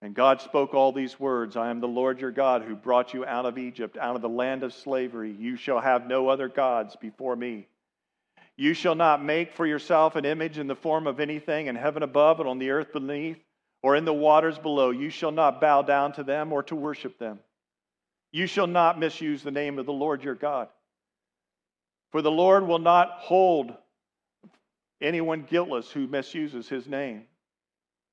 And 0.00 0.14
God 0.14 0.40
spoke 0.40 0.72
all 0.72 0.92
these 0.92 1.20
words 1.20 1.56
I 1.56 1.68
am 1.68 1.80
the 1.80 1.88
Lord 1.88 2.20
your 2.20 2.30
God 2.30 2.62
who 2.62 2.74
brought 2.74 3.12
you 3.12 3.26
out 3.26 3.44
of 3.44 3.58
Egypt, 3.58 3.98
out 3.98 4.16
of 4.16 4.22
the 4.22 4.28
land 4.30 4.62
of 4.62 4.72
slavery. 4.72 5.34
You 5.38 5.56
shall 5.56 5.80
have 5.80 6.06
no 6.06 6.28
other 6.28 6.48
gods 6.48 6.96
before 6.96 7.36
me. 7.36 7.68
You 8.56 8.72
shall 8.72 8.94
not 8.94 9.22
make 9.22 9.52
for 9.52 9.66
yourself 9.66 10.16
an 10.16 10.24
image 10.24 10.56
in 10.56 10.68
the 10.68 10.74
form 10.74 11.06
of 11.06 11.20
anything 11.20 11.66
in 11.66 11.76
heaven 11.76 12.02
above 12.02 12.40
and 12.40 12.48
on 12.48 12.58
the 12.58 12.70
earth 12.70 12.94
beneath 12.94 13.36
or 13.82 13.96
in 13.96 14.04
the 14.04 14.12
waters 14.12 14.58
below. 14.58 14.90
You 14.90 15.10
shall 15.10 15.32
not 15.32 15.60
bow 15.60 15.82
down 15.82 16.12
to 16.14 16.24
them 16.24 16.52
or 16.52 16.62
to 16.64 16.76
worship 16.76 17.18
them. 17.18 17.38
You 18.32 18.46
shall 18.46 18.66
not 18.66 18.98
misuse 18.98 19.42
the 19.42 19.50
name 19.50 19.78
of 19.78 19.86
the 19.86 19.92
Lord 19.92 20.22
your 20.22 20.34
God. 20.34 20.68
For 22.12 22.22
the 22.22 22.30
Lord 22.30 22.66
will 22.66 22.78
not 22.78 23.10
hold 23.18 23.72
anyone 25.00 25.46
guiltless 25.48 25.90
who 25.90 26.06
misuses 26.06 26.68
his 26.68 26.86
name. 26.86 27.24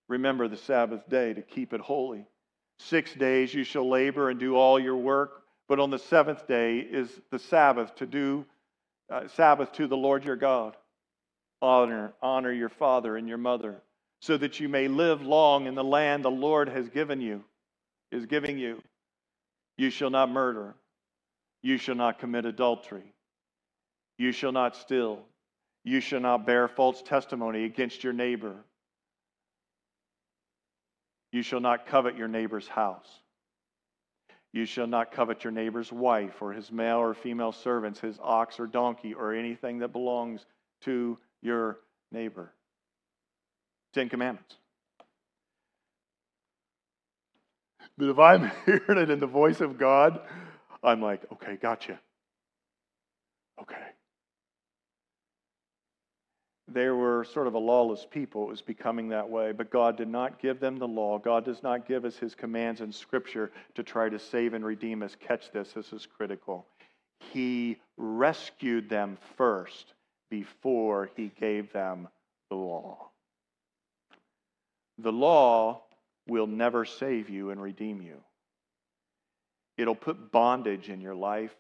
Remember 0.08 0.48
the 0.48 0.58
Sabbath 0.58 1.08
day 1.10 1.34
to 1.34 1.42
keep 1.42 1.74
it 1.74 1.82
holy. 1.82 2.26
Six 2.80 3.14
days 3.14 3.54
you 3.54 3.64
shall 3.64 3.90
labor 3.90 4.30
and 4.30 4.40
do 4.40 4.56
all 4.56 4.80
your 4.80 4.98
work, 4.98 5.44
but 5.68 5.80
on 5.80 5.90
the 5.90 6.00
seventh 6.00 6.48
day 6.48 6.80
is 6.80 7.10
the 7.32 7.40
Sabbath 7.40 7.96
to 7.96 8.06
do 8.06 8.46
uh, 9.10 9.28
Sabbath 9.30 9.72
to 9.74 9.88
the 9.88 9.98
Lord 9.98 10.26
your 10.26 10.36
God. 10.36 10.76
Honor, 11.62 12.14
honor 12.22 12.52
your 12.52 12.70
father 12.70 13.16
and 13.16 13.28
your 13.28 13.38
mother 13.38 13.82
so 14.24 14.38
that 14.38 14.58
you 14.62 14.70
may 14.70 14.88
live 14.88 15.22
long 15.22 15.68
in 15.68 15.76
the 15.76 15.84
land 15.84 16.24
the 16.24 16.32
Lord 16.32 16.70
has 16.70 16.88
given 16.88 17.20
you, 17.20 17.44
is 18.10 18.26
giving 18.26 18.58
you. 18.58 18.82
You 19.78 19.90
shall 19.90 20.10
not 20.10 20.32
murder. 20.32 20.76
You 21.62 21.78
shall 21.78 21.96
not 21.96 22.20
commit 22.20 22.46
adultery. 22.46 23.04
You 24.18 24.32
shall 24.32 24.54
not 24.54 24.78
steal. 24.78 25.20
You 25.84 26.00
shall 26.00 26.22
not 26.22 26.46
bear 26.46 26.70
false 26.70 27.02
testimony 27.02 27.66
against 27.66 28.02
your 28.02 28.14
neighbor. 28.14 28.56
You 31.34 31.42
shall 31.42 31.60
not 31.60 31.86
covet 31.86 32.16
your 32.16 32.30
neighbor's 32.30 32.70
house. 32.70 33.10
You 34.54 34.64
shall 34.64 34.88
not 34.88 35.12
covet 35.12 35.44
your 35.44 35.52
neighbor's 35.52 35.92
wife 35.92 36.42
or 36.42 36.54
his 36.54 36.72
male 36.72 37.00
or 37.00 37.14
female 37.14 37.52
servants, 37.52 38.00
his 38.00 38.18
ox 38.24 38.58
or 38.58 38.68
donkey, 38.68 39.14
or 39.14 39.34
anything 39.34 39.80
that 39.80 39.92
belongs 39.92 40.46
to 40.84 41.18
your 41.42 41.80
neighbor. 42.14 42.54
Ten 43.94 44.10
Commandments. 44.10 44.56
But 47.98 48.10
if 48.10 48.20
I'm 48.20 48.52
hearing 48.66 48.98
it 48.98 49.10
in 49.10 49.20
the 49.20 49.28
voice 49.28 49.62
of 49.62 49.78
God, 49.78 50.20
I'm 50.84 51.02
like, 51.02 51.22
okay, 51.32 51.58
gotcha. 51.62 52.00
Okay. 53.62 53.76
they 56.74 56.90
were 56.90 57.24
sort 57.24 57.48
of 57.48 57.54
a 57.54 57.60
lawless 57.60 58.06
people. 58.10 58.44
It 58.44 58.50
was 58.50 58.62
becoming 58.62 59.10
that 59.10 59.30
way. 59.30 59.52
But 59.52 59.70
God 59.70 59.98
did 59.98 60.08
not 60.08 60.42
give 60.42 60.60
them 60.60 60.78
the 60.78 60.88
law. 60.88 61.20
God 61.20 61.46
does 61.46 61.62
not 61.62 61.88
give 61.88 62.06
us 62.06 62.18
his 62.18 62.36
commands 62.36 62.82
in 62.82 62.92
Scripture 62.92 63.52
to 63.76 63.84
try 63.84 64.10
to 64.10 64.20
save 64.20 64.54
and 64.54 64.66
redeem 64.66 65.04
us. 65.04 65.16
Catch 65.16 65.52
this, 65.52 65.74
this 65.74 65.94
is 65.94 66.06
critical. 66.06 66.66
He 67.32 67.78
rescued 67.98 68.90
them 68.90 69.18
first 69.38 69.94
before 70.30 71.10
he 71.16 71.32
gave 71.40 71.72
them 71.72 72.08
the 72.50 72.56
law. 72.56 73.10
The 74.98 75.12
law 75.12 75.84
will 76.28 76.48
never 76.48 76.86
save 76.86 77.30
you 77.30 77.50
and 77.50 77.62
redeem 77.62 78.02
you. 78.02 78.22
It'll 79.78 79.96
put 79.96 80.32
bondage 80.32 80.90
in 80.90 81.02
your 81.02 81.16
life. 81.16 81.56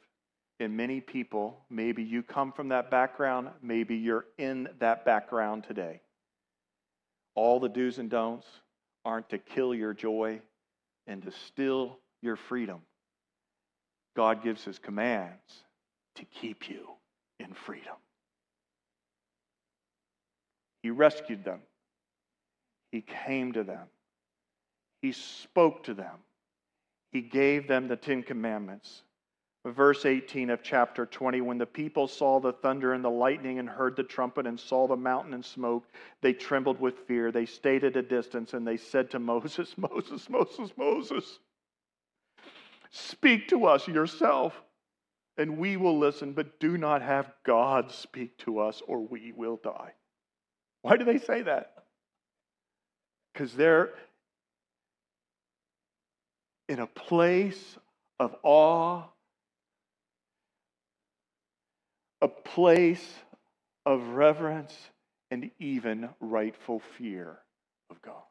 And 0.60 0.78
many 0.78 1.02
people, 1.02 1.60
maybe 1.70 2.04
you 2.04 2.22
come 2.22 2.52
from 2.52 2.70
that 2.70 2.92
background, 2.92 3.50
maybe 3.62 3.96
you're 3.96 4.26
in 4.38 4.70
that 4.80 5.04
background 5.04 5.64
today. 5.64 6.00
All 7.36 7.60
the 7.60 7.68
do's 7.68 7.98
and 7.98 8.10
don'ts 8.10 8.48
aren't 9.04 9.30
to 9.30 9.40
kill 9.40 9.74
your 9.74 9.94
joy 9.94 10.40
and 11.08 11.24
to 11.24 11.32
steal 11.48 11.98
your 12.22 12.36
freedom. 12.36 12.82
God 14.16 14.44
gives 14.44 14.64
his 14.64 14.78
commands 14.78 15.64
to 16.16 16.26
keep 16.26 16.70
you 16.70 16.88
in 17.40 17.54
freedom. 17.54 17.96
He 20.84 20.92
rescued 20.92 21.44
them. 21.44 21.62
He 22.94 23.02
came 23.02 23.54
to 23.54 23.64
them. 23.64 23.88
He 25.02 25.14
spoke 25.14 25.86
to 25.86 25.96
them. 25.96 26.18
He 27.12 27.22
gave 27.22 27.68
them 27.68 27.88
the 27.88 27.96
Ten 27.96 28.22
Commandments. 28.22 29.02
Verse 29.66 30.06
18 30.06 30.52
of 30.52 30.62
chapter 30.62 31.08
20 31.08 31.42
When 31.42 31.58
the 31.58 31.66
people 31.66 32.08
saw 32.08 32.40
the 32.40 32.54
thunder 32.54 32.94
and 32.94 33.04
the 33.04 33.10
lightning 33.10 33.58
and 33.58 33.68
heard 33.68 33.96
the 33.96 34.04
trumpet 34.04 34.46
and 34.46 34.60
saw 34.60 34.88
the 34.88 34.96
mountain 34.96 35.34
and 35.34 35.44
smoke, 35.44 35.88
they 36.22 36.34
trembled 36.34 36.80
with 36.80 37.08
fear. 37.08 37.32
They 37.32 37.48
stayed 37.48 37.84
at 37.84 37.98
a 37.98 38.04
distance 38.04 38.54
and 38.54 38.68
they 38.68 38.78
said 38.78 39.10
to 39.10 39.20
Moses, 39.20 39.74
Moses, 39.78 40.30
Moses, 40.30 40.72
Moses, 40.78 41.40
speak 42.92 43.48
to 43.48 43.66
us 43.66 43.88
yourself 43.88 44.62
and 45.36 45.58
we 45.58 45.78
will 45.78 45.98
listen, 45.98 46.34
but 46.34 46.60
do 46.60 46.78
not 46.78 47.02
have 47.02 47.34
God 47.44 47.92
speak 47.92 48.38
to 48.40 48.60
us 48.60 48.84
or 48.86 49.00
we 49.02 49.32
will 49.32 49.60
die. 49.64 49.94
Why 50.84 50.96
do 50.98 51.06
they 51.06 51.18
say 51.18 51.42
that? 51.42 51.83
Because 53.34 53.54
they're 53.54 53.90
in 56.70 56.80
a 56.80 56.88
place 56.88 57.78
of 58.20 58.36
awe, 58.44 59.04
a 62.22 62.28
place 62.28 63.14
of 63.86 64.02
reverence, 64.10 64.78
and 65.32 65.50
even 65.60 66.10
rightful 66.20 66.82
fear 66.98 67.40
of 67.90 68.02
God. 68.02 68.22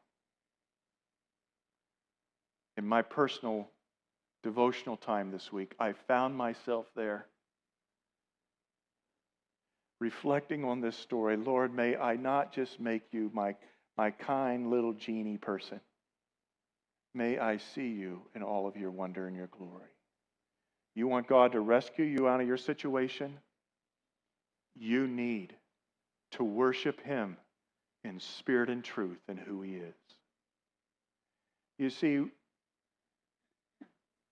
In 2.77 2.87
my 2.87 3.01
personal 3.01 3.69
devotional 4.41 4.97
time 4.97 5.31
this 5.31 5.51
week, 5.51 5.75
I 5.79 5.93
found 6.07 6.35
myself 6.35 6.85
there 6.95 7.27
reflecting 9.99 10.65
on 10.65 10.81
this 10.81 10.97
story. 10.97 11.37
Lord, 11.37 11.73
may 11.73 11.95
I 11.95 12.15
not 12.15 12.51
just 12.51 12.79
make 12.79 13.03
you 13.11 13.29
my 13.33 13.55
my 13.97 14.11
kind 14.11 14.69
little 14.69 14.93
genie 14.93 15.37
person. 15.37 15.79
May 17.13 17.37
I 17.37 17.57
see 17.57 17.89
you 17.89 18.21
in 18.35 18.41
all 18.41 18.67
of 18.67 18.75
your 18.75 18.91
wonder 18.91 19.27
and 19.27 19.35
your 19.35 19.47
glory. 19.47 19.91
You 20.95 21.07
want 21.07 21.27
God 21.27 21.51
to 21.51 21.59
rescue 21.59 22.05
you 22.05 22.27
out 22.27 22.41
of 22.41 22.47
your 22.47 22.57
situation? 22.57 23.37
You 24.75 25.07
need 25.07 25.53
to 26.31 26.43
worship 26.43 27.01
Him 27.01 27.37
in 28.03 28.19
spirit 28.19 28.69
and 28.69 28.83
truth 28.83 29.19
and 29.27 29.39
who 29.39 29.61
He 29.61 29.75
is. 29.75 29.93
You 31.77 31.89
see, 31.89 32.25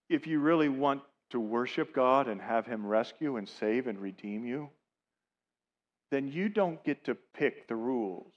if 0.09 0.27
you 0.27 0.39
really 0.39 0.69
want 0.69 1.01
to 1.31 1.39
worship 1.39 1.93
God 1.93 2.27
and 2.27 2.41
have 2.41 2.65
Him 2.65 2.85
rescue 2.85 3.37
and 3.37 3.47
save 3.47 3.87
and 3.87 3.99
redeem 3.99 4.45
you, 4.45 4.69
then 6.09 6.27
you 6.27 6.49
don't 6.49 6.83
get 6.83 7.05
to 7.05 7.15
pick 7.33 7.67
the 7.67 7.75
rules 7.75 8.33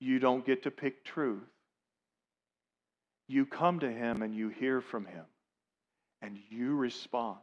you 0.00 0.18
don't 0.18 0.46
get 0.46 0.62
to 0.64 0.70
pick 0.70 1.04
truth. 1.04 1.42
You 3.28 3.46
come 3.46 3.80
to 3.80 3.90
Him 3.90 4.22
and 4.22 4.34
you 4.34 4.48
hear 4.48 4.80
from 4.80 5.06
Him 5.06 5.24
and 6.22 6.38
you 6.50 6.74
respond. 6.74 7.38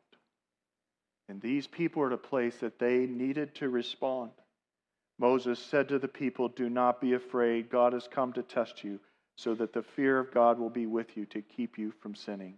And 1.29 1.41
these 1.41 1.67
people 1.67 2.03
are 2.03 2.07
at 2.07 2.13
a 2.13 2.17
place 2.17 2.57
that 2.57 2.79
they 2.79 3.05
needed 3.05 3.55
to 3.55 3.69
respond. 3.69 4.31
Moses 5.19 5.59
said 5.59 5.87
to 5.89 5.99
the 5.99 6.07
people, 6.07 6.49
Do 6.49 6.69
not 6.69 6.99
be 6.99 7.13
afraid. 7.13 7.69
God 7.69 7.93
has 7.93 8.07
come 8.07 8.33
to 8.33 8.43
test 8.43 8.83
you 8.83 8.99
so 9.35 9.55
that 9.55 9.73
the 9.73 9.83
fear 9.83 10.19
of 10.19 10.33
God 10.33 10.59
will 10.59 10.69
be 10.69 10.85
with 10.85 11.15
you 11.17 11.25
to 11.27 11.41
keep 11.41 11.77
you 11.77 11.93
from 12.01 12.15
sinning. 12.15 12.55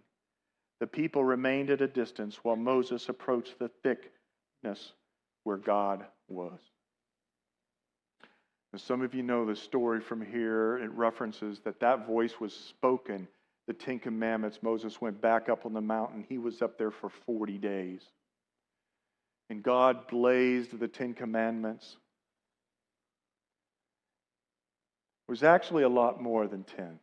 The 0.80 0.86
people 0.86 1.24
remained 1.24 1.70
at 1.70 1.80
a 1.80 1.86
distance 1.86 2.40
while 2.42 2.56
Moses 2.56 3.08
approached 3.08 3.58
the 3.58 3.70
thickness 3.82 4.92
where 5.44 5.56
God 5.56 6.04
was. 6.28 6.60
And 8.76 8.80
some 8.82 9.00
of 9.00 9.14
you 9.14 9.22
know 9.22 9.46
the 9.46 9.56
story 9.56 10.02
from 10.02 10.20
here. 10.20 10.76
It 10.76 10.90
references 10.90 11.60
that 11.60 11.80
that 11.80 12.06
voice 12.06 12.38
was 12.38 12.52
spoken. 12.52 13.26
The 13.66 13.72
Ten 13.72 13.98
Commandments, 13.98 14.58
Moses 14.60 15.00
went 15.00 15.18
back 15.18 15.48
up 15.48 15.64
on 15.64 15.72
the 15.72 15.80
mountain. 15.80 16.26
He 16.28 16.36
was 16.36 16.60
up 16.60 16.76
there 16.76 16.90
for 16.90 17.08
40 17.08 17.56
days. 17.56 18.02
And 19.48 19.62
God 19.62 20.06
blazed 20.08 20.78
the 20.78 20.88
Ten 20.88 21.14
Commandments. 21.14 21.96
It 25.26 25.30
was 25.30 25.42
actually 25.42 25.84
a 25.84 25.88
lot 25.88 26.20
more 26.20 26.46
than 26.46 26.62
10. 26.62 27.00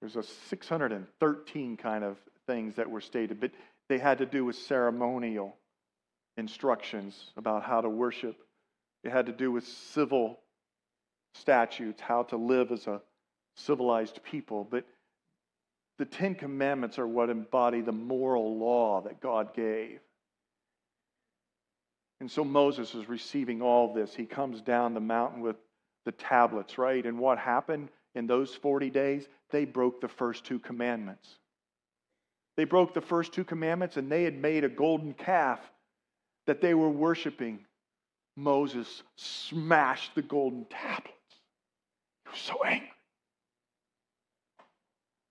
There's 0.00 0.14
a 0.14 0.22
613 0.22 1.76
kind 1.76 2.04
of 2.04 2.18
things 2.46 2.76
that 2.76 2.88
were 2.88 3.00
stated, 3.00 3.40
but 3.40 3.50
they 3.88 3.98
had 3.98 4.18
to 4.18 4.26
do 4.26 4.44
with 4.44 4.54
ceremonial 4.54 5.56
instructions 6.36 7.32
about 7.36 7.64
how 7.64 7.80
to 7.80 7.88
worship 7.88 8.45
it 9.06 9.12
had 9.12 9.26
to 9.26 9.32
do 9.32 9.52
with 9.52 9.64
civil 9.66 10.40
statutes, 11.34 12.00
how 12.00 12.24
to 12.24 12.36
live 12.36 12.72
as 12.72 12.86
a 12.88 13.00
civilized 13.54 14.20
people. 14.24 14.66
But 14.68 14.84
the 15.98 16.04
Ten 16.04 16.34
Commandments 16.34 16.98
are 16.98 17.06
what 17.06 17.30
embody 17.30 17.80
the 17.80 17.92
moral 17.92 18.58
law 18.58 19.00
that 19.02 19.20
God 19.20 19.54
gave. 19.54 20.00
And 22.20 22.30
so 22.30 22.44
Moses 22.44 22.94
is 22.94 23.08
receiving 23.08 23.62
all 23.62 23.94
this. 23.94 24.14
He 24.14 24.26
comes 24.26 24.60
down 24.60 24.94
the 24.94 25.00
mountain 25.00 25.40
with 25.40 25.56
the 26.04 26.12
tablets, 26.12 26.76
right? 26.76 27.04
And 27.04 27.18
what 27.18 27.38
happened 27.38 27.90
in 28.14 28.26
those 28.26 28.54
40 28.54 28.90
days? 28.90 29.28
They 29.50 29.66
broke 29.66 30.00
the 30.00 30.08
first 30.08 30.44
two 30.44 30.58
commandments. 30.58 31.28
They 32.56 32.64
broke 32.64 32.94
the 32.94 33.00
first 33.00 33.32
two 33.32 33.44
commandments 33.44 33.98
and 33.98 34.10
they 34.10 34.24
had 34.24 34.36
made 34.36 34.64
a 34.64 34.68
golden 34.68 35.12
calf 35.14 35.60
that 36.46 36.60
they 36.60 36.74
were 36.74 36.88
worshiping 36.88 37.60
Moses 38.36 39.02
smashed 39.16 40.14
the 40.14 40.22
golden 40.22 40.66
tablets. 40.66 41.12
He 42.24 42.30
was 42.30 42.40
so 42.40 42.62
angry. 42.64 42.90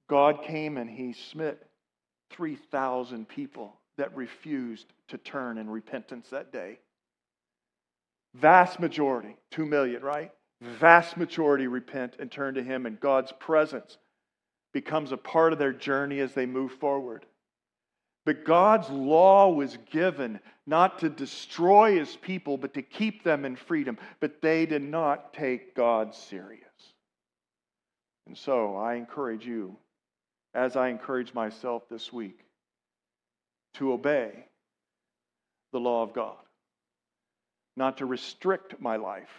God 0.09 0.43
came 0.43 0.77
and 0.77 0.89
he 0.89 1.13
smit 1.13 1.67
3,000 2.31 3.27
people 3.27 3.79
that 3.97 4.15
refused 4.15 4.87
to 5.07 5.17
turn 5.17 5.57
in 5.57 5.69
repentance 5.69 6.29
that 6.29 6.51
day. 6.51 6.79
Vast 8.33 8.79
majority, 8.79 9.37
2 9.51 9.65
million, 9.65 10.01
right? 10.01 10.31
Vast 10.61 11.15
majority 11.15 11.67
repent 11.67 12.15
and 12.19 12.31
turn 12.31 12.55
to 12.55 12.63
him, 12.63 12.85
and 12.85 12.99
God's 12.99 13.31
presence 13.39 13.97
becomes 14.73 15.11
a 15.11 15.17
part 15.17 15.53
of 15.53 15.59
their 15.59 15.73
journey 15.73 16.19
as 16.19 16.33
they 16.33 16.45
move 16.45 16.73
forward. 16.73 17.25
But 18.25 18.43
God's 18.43 18.89
law 18.89 19.51
was 19.51 19.77
given 19.91 20.39
not 20.65 20.99
to 20.99 21.09
destroy 21.09 21.97
his 21.99 22.15
people, 22.15 22.57
but 22.57 22.73
to 22.73 22.81
keep 22.81 23.23
them 23.23 23.45
in 23.45 23.55
freedom. 23.55 23.99
But 24.19 24.41
they 24.41 24.65
did 24.65 24.81
not 24.81 25.33
take 25.33 25.75
God 25.75 26.15
serious. 26.15 26.63
And 28.25 28.35
so 28.35 28.75
I 28.75 28.95
encourage 28.95 29.45
you, 29.45 29.77
as 30.55 30.75
I 30.75 30.87
encourage 30.87 31.33
myself 31.35 31.87
this 31.87 32.11
week, 32.11 32.39
to 33.75 33.93
obey 33.93 34.45
the 35.71 35.79
law 35.79 36.01
of 36.01 36.13
God. 36.13 36.37
Not 37.77 37.97
to 37.97 38.05
restrict 38.05 38.79
my 38.79 38.95
life, 38.95 39.29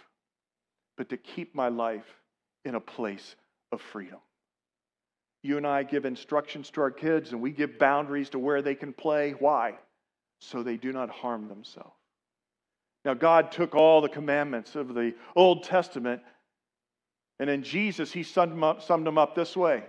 but 0.95 1.09
to 1.09 1.17
keep 1.17 1.53
my 1.53 1.67
life 1.67 2.05
in 2.63 2.75
a 2.75 2.79
place 2.79 3.35
of 3.71 3.81
freedom. 3.81 4.19
You 5.43 5.57
and 5.57 5.67
I 5.67 5.83
give 5.83 6.05
instructions 6.05 6.69
to 6.71 6.81
our 6.81 6.91
kids 6.91 7.31
and 7.31 7.41
we 7.41 7.51
give 7.51 7.79
boundaries 7.79 8.29
to 8.31 8.39
where 8.39 8.61
they 8.61 8.75
can 8.75 8.93
play. 8.93 9.31
Why? 9.31 9.75
So 10.39 10.63
they 10.63 10.77
do 10.77 10.91
not 10.91 11.09
harm 11.09 11.47
themselves. 11.47 11.93
Now, 13.05 13.13
God 13.13 13.51
took 13.51 13.73
all 13.73 14.01
the 14.01 14.09
commandments 14.09 14.75
of 14.75 14.93
the 14.93 15.13
Old 15.35 15.63
Testament, 15.63 16.21
and 17.39 17.49
in 17.49 17.63
Jesus, 17.63 18.11
He 18.11 18.23
summed 18.23 18.51
them 18.51 18.63
up, 18.63 18.81
summed 18.81 19.07
them 19.07 19.17
up 19.17 19.33
this 19.33 19.55
way 19.55 19.83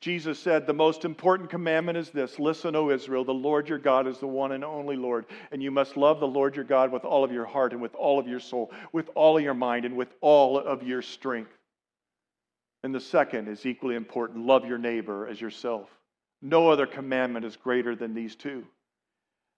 Jesus 0.00 0.38
said, 0.38 0.66
The 0.66 0.74
most 0.74 1.04
important 1.04 1.50
commandment 1.50 1.96
is 1.96 2.10
this 2.10 2.38
Listen, 2.38 2.76
O 2.76 2.90
Israel, 2.90 3.24
the 3.24 3.32
Lord 3.32 3.68
your 3.68 3.78
God 3.78 4.06
is 4.06 4.18
the 4.18 4.26
one 4.26 4.52
and 4.52 4.64
only 4.64 4.96
Lord, 4.96 5.26
and 5.50 5.62
you 5.62 5.70
must 5.70 5.96
love 5.96 6.20
the 6.20 6.26
Lord 6.26 6.54
your 6.54 6.64
God 6.64 6.92
with 6.92 7.04
all 7.04 7.24
of 7.24 7.32
your 7.32 7.46
heart 7.46 7.72
and 7.72 7.80
with 7.80 7.94
all 7.94 8.18
of 8.18 8.28
your 8.28 8.40
soul, 8.40 8.70
with 8.92 9.08
all 9.14 9.36
of 9.38 9.42
your 9.42 9.54
mind, 9.54 9.84
and 9.84 9.96
with 9.96 10.12
all 10.20 10.58
of 10.58 10.82
your 10.82 11.02
strength. 11.02 11.55
And 12.82 12.94
the 12.94 13.00
second 13.00 13.48
is 13.48 13.66
equally 13.66 13.96
important 13.96 14.46
love 14.46 14.64
your 14.64 14.78
neighbor 14.78 15.26
as 15.26 15.40
yourself. 15.40 15.88
No 16.42 16.70
other 16.70 16.86
commandment 16.86 17.44
is 17.44 17.56
greater 17.56 17.96
than 17.96 18.14
these 18.14 18.36
two. 18.36 18.64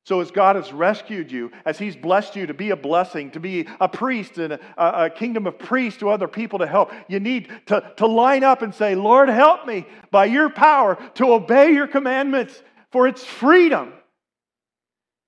So, 0.08 0.22
as 0.22 0.30
God 0.30 0.56
has 0.56 0.72
rescued 0.72 1.30
you, 1.30 1.52
as 1.66 1.78
He's 1.78 1.94
blessed 1.94 2.34
you 2.34 2.46
to 2.46 2.54
be 2.54 2.70
a 2.70 2.76
blessing, 2.76 3.30
to 3.32 3.40
be 3.40 3.66
a 3.78 3.88
priest 3.88 4.38
and 4.38 4.54
a, 4.54 5.04
a, 5.04 5.10
kingdom 5.10 5.46
of 5.46 5.58
priests 5.58 6.00
to 6.00 6.08
other 6.08 6.26
people 6.26 6.60
to 6.60 6.66
help, 6.66 6.92
you 7.08 7.20
need 7.20 7.50
to, 7.66 7.92
to 7.98 8.06
line 8.06 8.42
up 8.42 8.62
and 8.62 8.74
say, 8.74 8.94
Lord, 8.94 9.28
help 9.28 9.66
me 9.66 9.84
by 10.10 10.24
your 10.24 10.48
power 10.48 10.96
to 11.16 11.34
obey 11.34 11.72
your 11.72 11.86
commandments, 11.86 12.62
for 12.90 13.06
it's 13.06 13.22
freedom. 13.22 13.92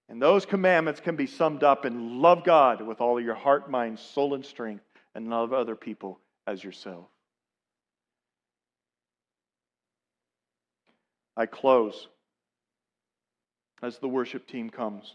And 0.09 0.23
those 0.23 0.47
commandments 0.47 1.01
can 1.01 1.15
be 1.15 1.27
summed 1.27 1.63
up 1.63 1.85
in 1.85 2.23
love 2.23 2.43
God 2.43 2.81
with 2.81 3.03
all 3.03 3.21
your 3.21 3.35
heart, 3.35 3.71
mind, 3.71 3.99
soul, 3.99 4.33
and 4.33 4.47
strength, 4.47 4.85
and 5.15 5.29
love 5.29 5.53
other 5.53 5.77
people 5.77 6.21
as 6.47 6.65
yourself. 6.65 7.07
I 11.41 11.47
close 11.47 12.07
as 13.83 13.97
the 13.97 14.09
worship 14.09 14.47
team 14.47 14.69
comes. 14.69 15.15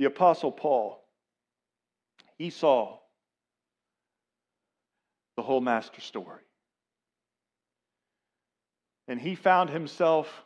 The 0.00 0.06
Apostle 0.06 0.50
Paul, 0.50 1.00
he 2.38 2.50
saw 2.50 2.98
the 5.36 5.44
whole 5.44 5.60
master 5.60 6.00
story. 6.00 6.40
And 9.06 9.20
he 9.20 9.36
found 9.36 9.70
himself 9.70 10.42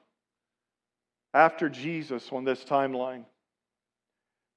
after 1.33 1.71
Jesus 1.71 2.29
on 2.33 2.45
this 2.45 2.63
timeline, 2.65 3.25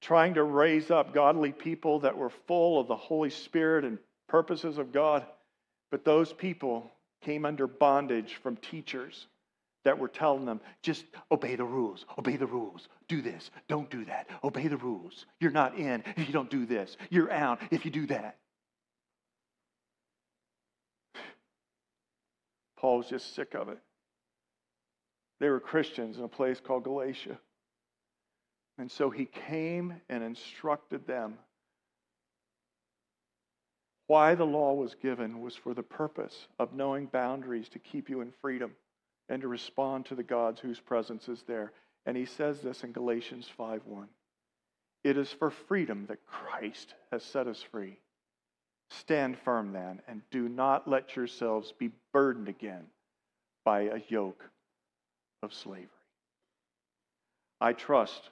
trying 0.02 0.34
to 0.34 0.42
raise 0.42 0.90
up 0.90 1.14
godly 1.14 1.52
people 1.52 2.00
that 2.00 2.18
were 2.18 2.28
full 2.46 2.78
of 2.78 2.88
the 2.88 2.96
Holy 2.96 3.30
Spirit 3.30 3.86
and 3.86 3.96
purposes 4.28 4.76
of 4.76 4.92
God. 4.92 5.24
But 5.90 6.04
those 6.04 6.30
people 6.30 6.92
came 7.20 7.44
under 7.44 7.66
bondage 7.66 8.34
from 8.42 8.56
teachers 8.56 9.26
that 9.84 9.98
were 9.98 10.08
telling 10.08 10.44
them, 10.44 10.60
just 10.82 11.04
obey 11.30 11.56
the 11.56 11.64
rules, 11.64 12.04
obey 12.18 12.36
the 12.36 12.46
rules, 12.46 12.88
do 13.08 13.22
this, 13.22 13.50
don't 13.68 13.88
do 13.90 14.04
that, 14.04 14.28
obey 14.44 14.68
the 14.68 14.76
rules. 14.76 15.26
You're 15.40 15.50
not 15.50 15.78
in 15.78 16.02
if 16.16 16.26
you 16.26 16.32
don't 16.32 16.50
do 16.50 16.66
this, 16.66 16.96
you're 17.08 17.32
out 17.32 17.60
if 17.70 17.84
you 17.84 17.90
do 17.90 18.06
that. 18.08 18.36
Paul 22.78 22.98
was 22.98 23.08
just 23.08 23.34
sick 23.34 23.54
of 23.54 23.68
it. 23.68 23.78
They 25.40 25.48
were 25.48 25.60
Christians 25.60 26.18
in 26.18 26.24
a 26.24 26.28
place 26.28 26.60
called 26.60 26.84
Galatia. 26.84 27.38
And 28.78 28.90
so 28.90 29.10
he 29.10 29.26
came 29.26 29.94
and 30.08 30.22
instructed 30.22 31.06
them. 31.06 31.38
Why 34.10 34.34
the 34.34 34.44
law 34.44 34.72
was 34.72 34.96
given 34.96 35.40
was 35.40 35.54
for 35.54 35.72
the 35.72 35.84
purpose 35.84 36.48
of 36.58 36.72
knowing 36.72 37.06
boundaries 37.06 37.68
to 37.68 37.78
keep 37.78 38.10
you 38.10 38.22
in 38.22 38.32
freedom 38.32 38.74
and 39.28 39.40
to 39.40 39.46
respond 39.46 40.06
to 40.06 40.16
the 40.16 40.24
gods 40.24 40.60
whose 40.60 40.80
presence 40.80 41.28
is 41.28 41.44
there. 41.46 41.70
And 42.06 42.16
he 42.16 42.24
says 42.24 42.60
this 42.60 42.82
in 42.82 42.90
Galatians 42.90 43.48
5:1. 43.56 44.08
It 45.04 45.16
is 45.16 45.32
for 45.32 45.48
freedom 45.48 46.06
that 46.06 46.26
Christ 46.26 46.92
has 47.12 47.22
set 47.22 47.46
us 47.46 47.62
free. 47.62 48.00
Stand 48.88 49.38
firm 49.38 49.70
then, 49.70 50.02
and 50.08 50.28
do 50.30 50.48
not 50.48 50.88
let 50.88 51.14
yourselves 51.14 51.70
be 51.70 51.92
burdened 52.12 52.48
again 52.48 52.90
by 53.64 53.82
a 53.82 54.02
yoke 54.08 54.50
of 55.40 55.54
slavery. 55.54 55.86
I 57.60 57.74
trust 57.74 58.28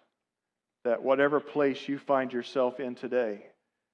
that 0.83 1.05
whatever 1.05 1.39
place 1.39 1.87
you 1.87 2.01
find 2.01 2.33
yourself 2.33 2.81
in 2.81 2.97
today, 2.97 3.53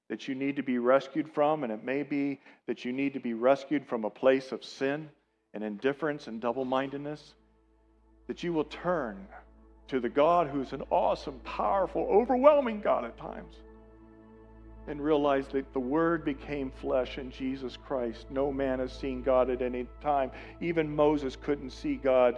that 0.09 0.28
you 0.28 0.34
need 0.34 0.57
to 0.57 0.62
be 0.62 0.78
rescued 0.78 1.28
from, 1.28 1.64
and 1.64 1.72
it 1.72 1.84
may 1.84 2.02
be 2.02 2.40
that 2.66 2.84
you 2.84 2.92
need 2.92 3.14
to 3.14 3.20
be 3.20 3.34
rescued 3.34 3.86
from 3.86 4.05
a 4.05 4.11
place 4.11 4.52
of 4.52 4.64
sin 4.64 5.09
and 5.55 5.64
indifference 5.64 6.26
and 6.26 6.40
double 6.40 6.64
mindedness, 6.64 7.34
that 8.26 8.42
you 8.42 8.52
will 8.52 8.64
turn 8.64 9.26
to 9.88 10.00
the 10.00 10.09
God 10.09 10.48
who's 10.48 10.72
an 10.72 10.82
awesome, 10.90 11.38
powerful, 11.40 12.07
overwhelming 12.11 12.80
God 12.80 13.05
at 13.05 13.16
times 13.16 13.57
and 14.86 15.00
realize 15.00 15.48
that 15.48 15.72
the 15.72 15.80
Word 15.80 16.24
became 16.24 16.70
flesh 16.70 17.18
in 17.18 17.30
Jesus 17.30 17.76
Christ. 17.76 18.26
No 18.30 18.52
man 18.52 18.80
has 18.80 18.92
seen 18.92 19.22
God 19.22 19.48
at 19.48 19.62
any 19.62 19.86
time. 20.02 20.30
Even 20.61 20.94
Moses 20.94 21.36
couldn't 21.36 21.70
see 21.70 21.96
God. 21.96 22.36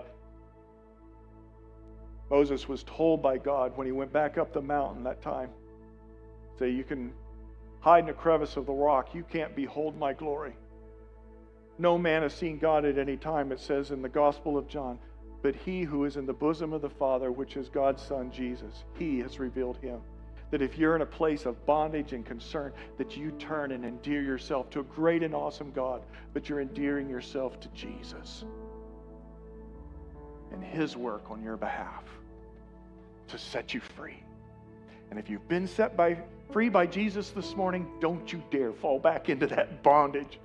Moses 2.30 2.68
was 2.68 2.84
told 2.84 3.22
by 3.22 3.38
God 3.38 3.76
when 3.76 3.86
he 3.86 3.92
went 3.92 4.12
back 4.12 4.38
up 4.38 4.52
the 4.52 4.62
mountain 4.62 5.02
that 5.04 5.22
time, 5.22 5.50
say, 6.58 6.70
You 6.70 6.84
can 6.84 7.12
hide 7.86 8.02
in 8.02 8.10
a 8.10 8.12
crevice 8.12 8.56
of 8.56 8.66
the 8.66 8.72
rock. 8.72 9.14
You 9.14 9.22
can't 9.22 9.54
behold 9.54 9.96
my 9.96 10.12
glory. 10.12 10.56
No 11.78 11.96
man 11.96 12.22
has 12.22 12.34
seen 12.34 12.58
God 12.58 12.84
at 12.84 12.98
any 12.98 13.16
time, 13.16 13.52
it 13.52 13.60
says 13.60 13.92
in 13.92 14.02
the 14.02 14.08
Gospel 14.08 14.58
of 14.58 14.66
John. 14.66 14.98
But 15.40 15.54
he 15.54 15.82
who 15.82 16.04
is 16.04 16.16
in 16.16 16.26
the 16.26 16.32
bosom 16.32 16.72
of 16.72 16.82
the 16.82 16.90
Father, 16.90 17.30
which 17.30 17.56
is 17.56 17.68
God's 17.68 18.02
Son, 18.02 18.32
Jesus, 18.32 18.82
he 18.98 19.20
has 19.20 19.38
revealed 19.38 19.76
him. 19.76 20.00
That 20.50 20.62
if 20.62 20.76
you're 20.76 20.96
in 20.96 21.02
a 21.02 21.06
place 21.06 21.46
of 21.46 21.64
bondage 21.64 22.12
and 22.12 22.26
concern, 22.26 22.72
that 22.98 23.16
you 23.16 23.30
turn 23.38 23.70
and 23.70 23.84
endear 23.84 24.20
yourself 24.20 24.68
to 24.70 24.80
a 24.80 24.82
great 24.82 25.22
and 25.22 25.32
awesome 25.32 25.70
God, 25.70 26.02
but 26.34 26.48
you're 26.48 26.60
endearing 26.60 27.08
yourself 27.08 27.60
to 27.60 27.68
Jesus 27.68 28.44
and 30.52 30.64
his 30.64 30.96
work 30.96 31.30
on 31.30 31.40
your 31.40 31.56
behalf 31.56 32.02
to 33.28 33.38
set 33.38 33.74
you 33.74 33.78
free. 33.78 34.25
And 35.10 35.18
if 35.18 35.30
you've 35.30 35.48
been 35.48 35.66
set 35.66 35.96
by, 35.96 36.18
free 36.50 36.68
by 36.68 36.86
Jesus 36.86 37.30
this 37.30 37.54
morning, 37.56 37.88
don't 38.00 38.32
you 38.32 38.42
dare 38.50 38.72
fall 38.72 38.98
back 38.98 39.28
into 39.28 39.46
that 39.48 39.82
bondage 39.82 40.38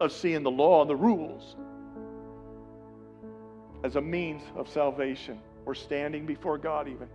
of 0.00 0.12
seeing 0.12 0.42
the 0.42 0.50
law 0.50 0.82
and 0.82 0.90
the 0.90 0.96
rules 0.96 1.56
as 3.84 3.96
a 3.96 4.00
means 4.00 4.42
of 4.56 4.68
salvation 4.68 5.38
or 5.66 5.74
standing 5.74 6.26
before 6.26 6.58
God, 6.58 6.88
even. 6.88 7.08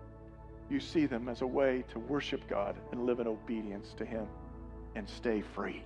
You 0.69 0.79
see 0.79 1.05
them 1.05 1.27
as 1.27 1.41
a 1.41 1.47
way 1.47 1.83
to 1.91 1.99
worship 1.99 2.47
God 2.49 2.75
and 2.91 3.05
live 3.05 3.19
in 3.19 3.27
obedience 3.27 3.93
to 3.97 4.05
Him 4.05 4.27
and 4.95 5.07
stay 5.07 5.41
free. 5.41 5.83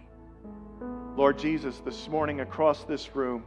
Lord 1.16 1.40
Jesus, 1.40 1.82
this 1.84 2.08
morning 2.08 2.42
across 2.42 2.84
this 2.84 3.16
room, 3.16 3.44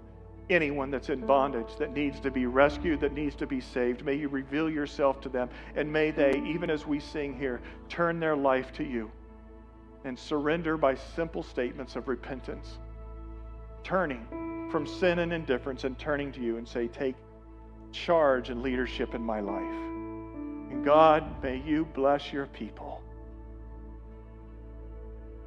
anyone 0.51 0.91
that's 0.91 1.09
in 1.09 1.25
bondage, 1.27 1.77
that 1.79 1.93
needs 1.93 2.21
to 2.21 2.31
be 2.31 2.47
rescued, 2.47 3.01
that 3.01 3.13
needs 3.13 3.35
to 3.37 3.47
be 3.47 3.61
saved, 3.61 4.05
may 4.05 4.15
you 4.15 4.29
reveal 4.29 4.69
yourself 4.69 5.21
to 5.23 5.29
them. 5.29 5.49
And 5.75 5.93
may 5.93 6.11
they, 6.11 6.43
even 6.47 6.71
as 6.71 6.87
we 6.87 7.01
sing 7.01 7.39
here, 7.39 7.61
turn 7.89 8.21
their 8.21 8.37
life 8.37 8.73
to 8.75 8.85
you 8.85 9.11
and 10.05 10.19
surrender 10.19 10.77
by 10.77 10.95
simple 10.95 11.43
statements 11.43 11.97
of 11.97 12.09
repentance 12.09 12.79
turning 13.83 14.69
from 14.71 14.87
sin 14.87 15.19
and 15.21 15.33
indifference 15.33 15.85
and 15.85 15.99
turning 15.99 16.33
to 16.33 16.41
you 16.41 16.57
and 16.59 16.67
say, 16.67 16.89
Take 16.89 17.17
charge 17.93 18.51
and 18.51 18.63
leadership 18.63 19.15
in 19.15 19.23
my 19.23 19.41
life. 19.41 19.63
And 20.71 20.85
God, 20.85 21.43
may 21.43 21.57
you 21.57 21.85
bless 21.85 22.33
your 22.33 22.47
people 22.47 23.03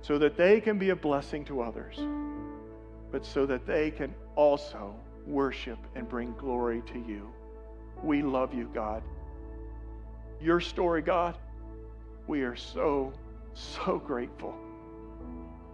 so 0.01 0.17
that 0.17 0.35
they 0.35 0.59
can 0.59 0.77
be 0.77 0.89
a 0.89 0.95
blessing 0.95 1.45
to 1.45 1.61
others, 1.61 1.97
but 3.11 3.25
so 3.25 3.45
that 3.45 3.65
they 3.65 3.89
can 3.89 4.13
also 4.35 4.95
worship 5.25 5.79
and 5.95 6.07
bring 6.07 6.33
glory 6.33 6.81
to 6.93 6.99
you. 6.99 7.31
We 8.03 8.21
love 8.21 8.53
you, 8.53 8.69
God. 8.73 9.03
Your 10.41 10.59
story, 10.59 11.01
God, 11.01 11.37
we 12.27 12.41
are 12.41 12.55
so, 12.55 13.13
so 13.53 13.97
grateful 14.05 14.53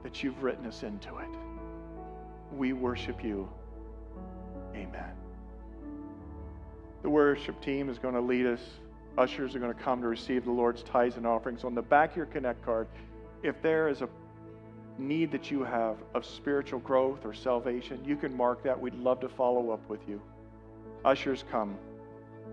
that 0.03 0.23
you've 0.23 0.43
written 0.43 0.65
us 0.65 0.83
into 0.83 1.17
it 1.17 1.29
we 2.51 2.73
worship 2.73 3.23
you. 3.23 3.49
Amen. 4.73 5.11
The 7.01 7.09
worship 7.09 7.61
team 7.61 7.89
is 7.89 7.97
going 7.97 8.13
to 8.13 8.21
lead 8.21 8.45
us. 8.45 8.61
Ushers 9.17 9.55
are 9.55 9.59
going 9.59 9.73
to 9.73 9.79
come 9.81 10.01
to 10.01 10.07
receive 10.07 10.45
the 10.45 10.51
Lord's 10.51 10.83
tithes 10.83 11.17
and 11.17 11.25
offerings. 11.25 11.63
On 11.63 11.75
the 11.75 11.81
back 11.81 12.11
of 12.11 12.17
your 12.17 12.25
Connect 12.27 12.63
card, 12.63 12.87
if 13.43 13.61
there 13.61 13.87
is 13.87 14.01
a 14.01 14.09
need 14.99 15.31
that 15.31 15.49
you 15.49 15.63
have 15.63 15.97
of 16.13 16.25
spiritual 16.25 16.79
growth 16.79 17.25
or 17.25 17.33
salvation, 17.33 18.03
you 18.05 18.15
can 18.15 18.35
mark 18.35 18.63
that. 18.63 18.79
We'd 18.79 18.95
love 18.95 19.19
to 19.21 19.29
follow 19.29 19.71
up 19.71 19.87
with 19.89 20.01
you. 20.07 20.21
Ushers 21.05 21.43
come. 21.49 21.77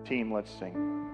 Team, 0.05 0.31
let's 0.31 0.51
sing. 0.51 1.07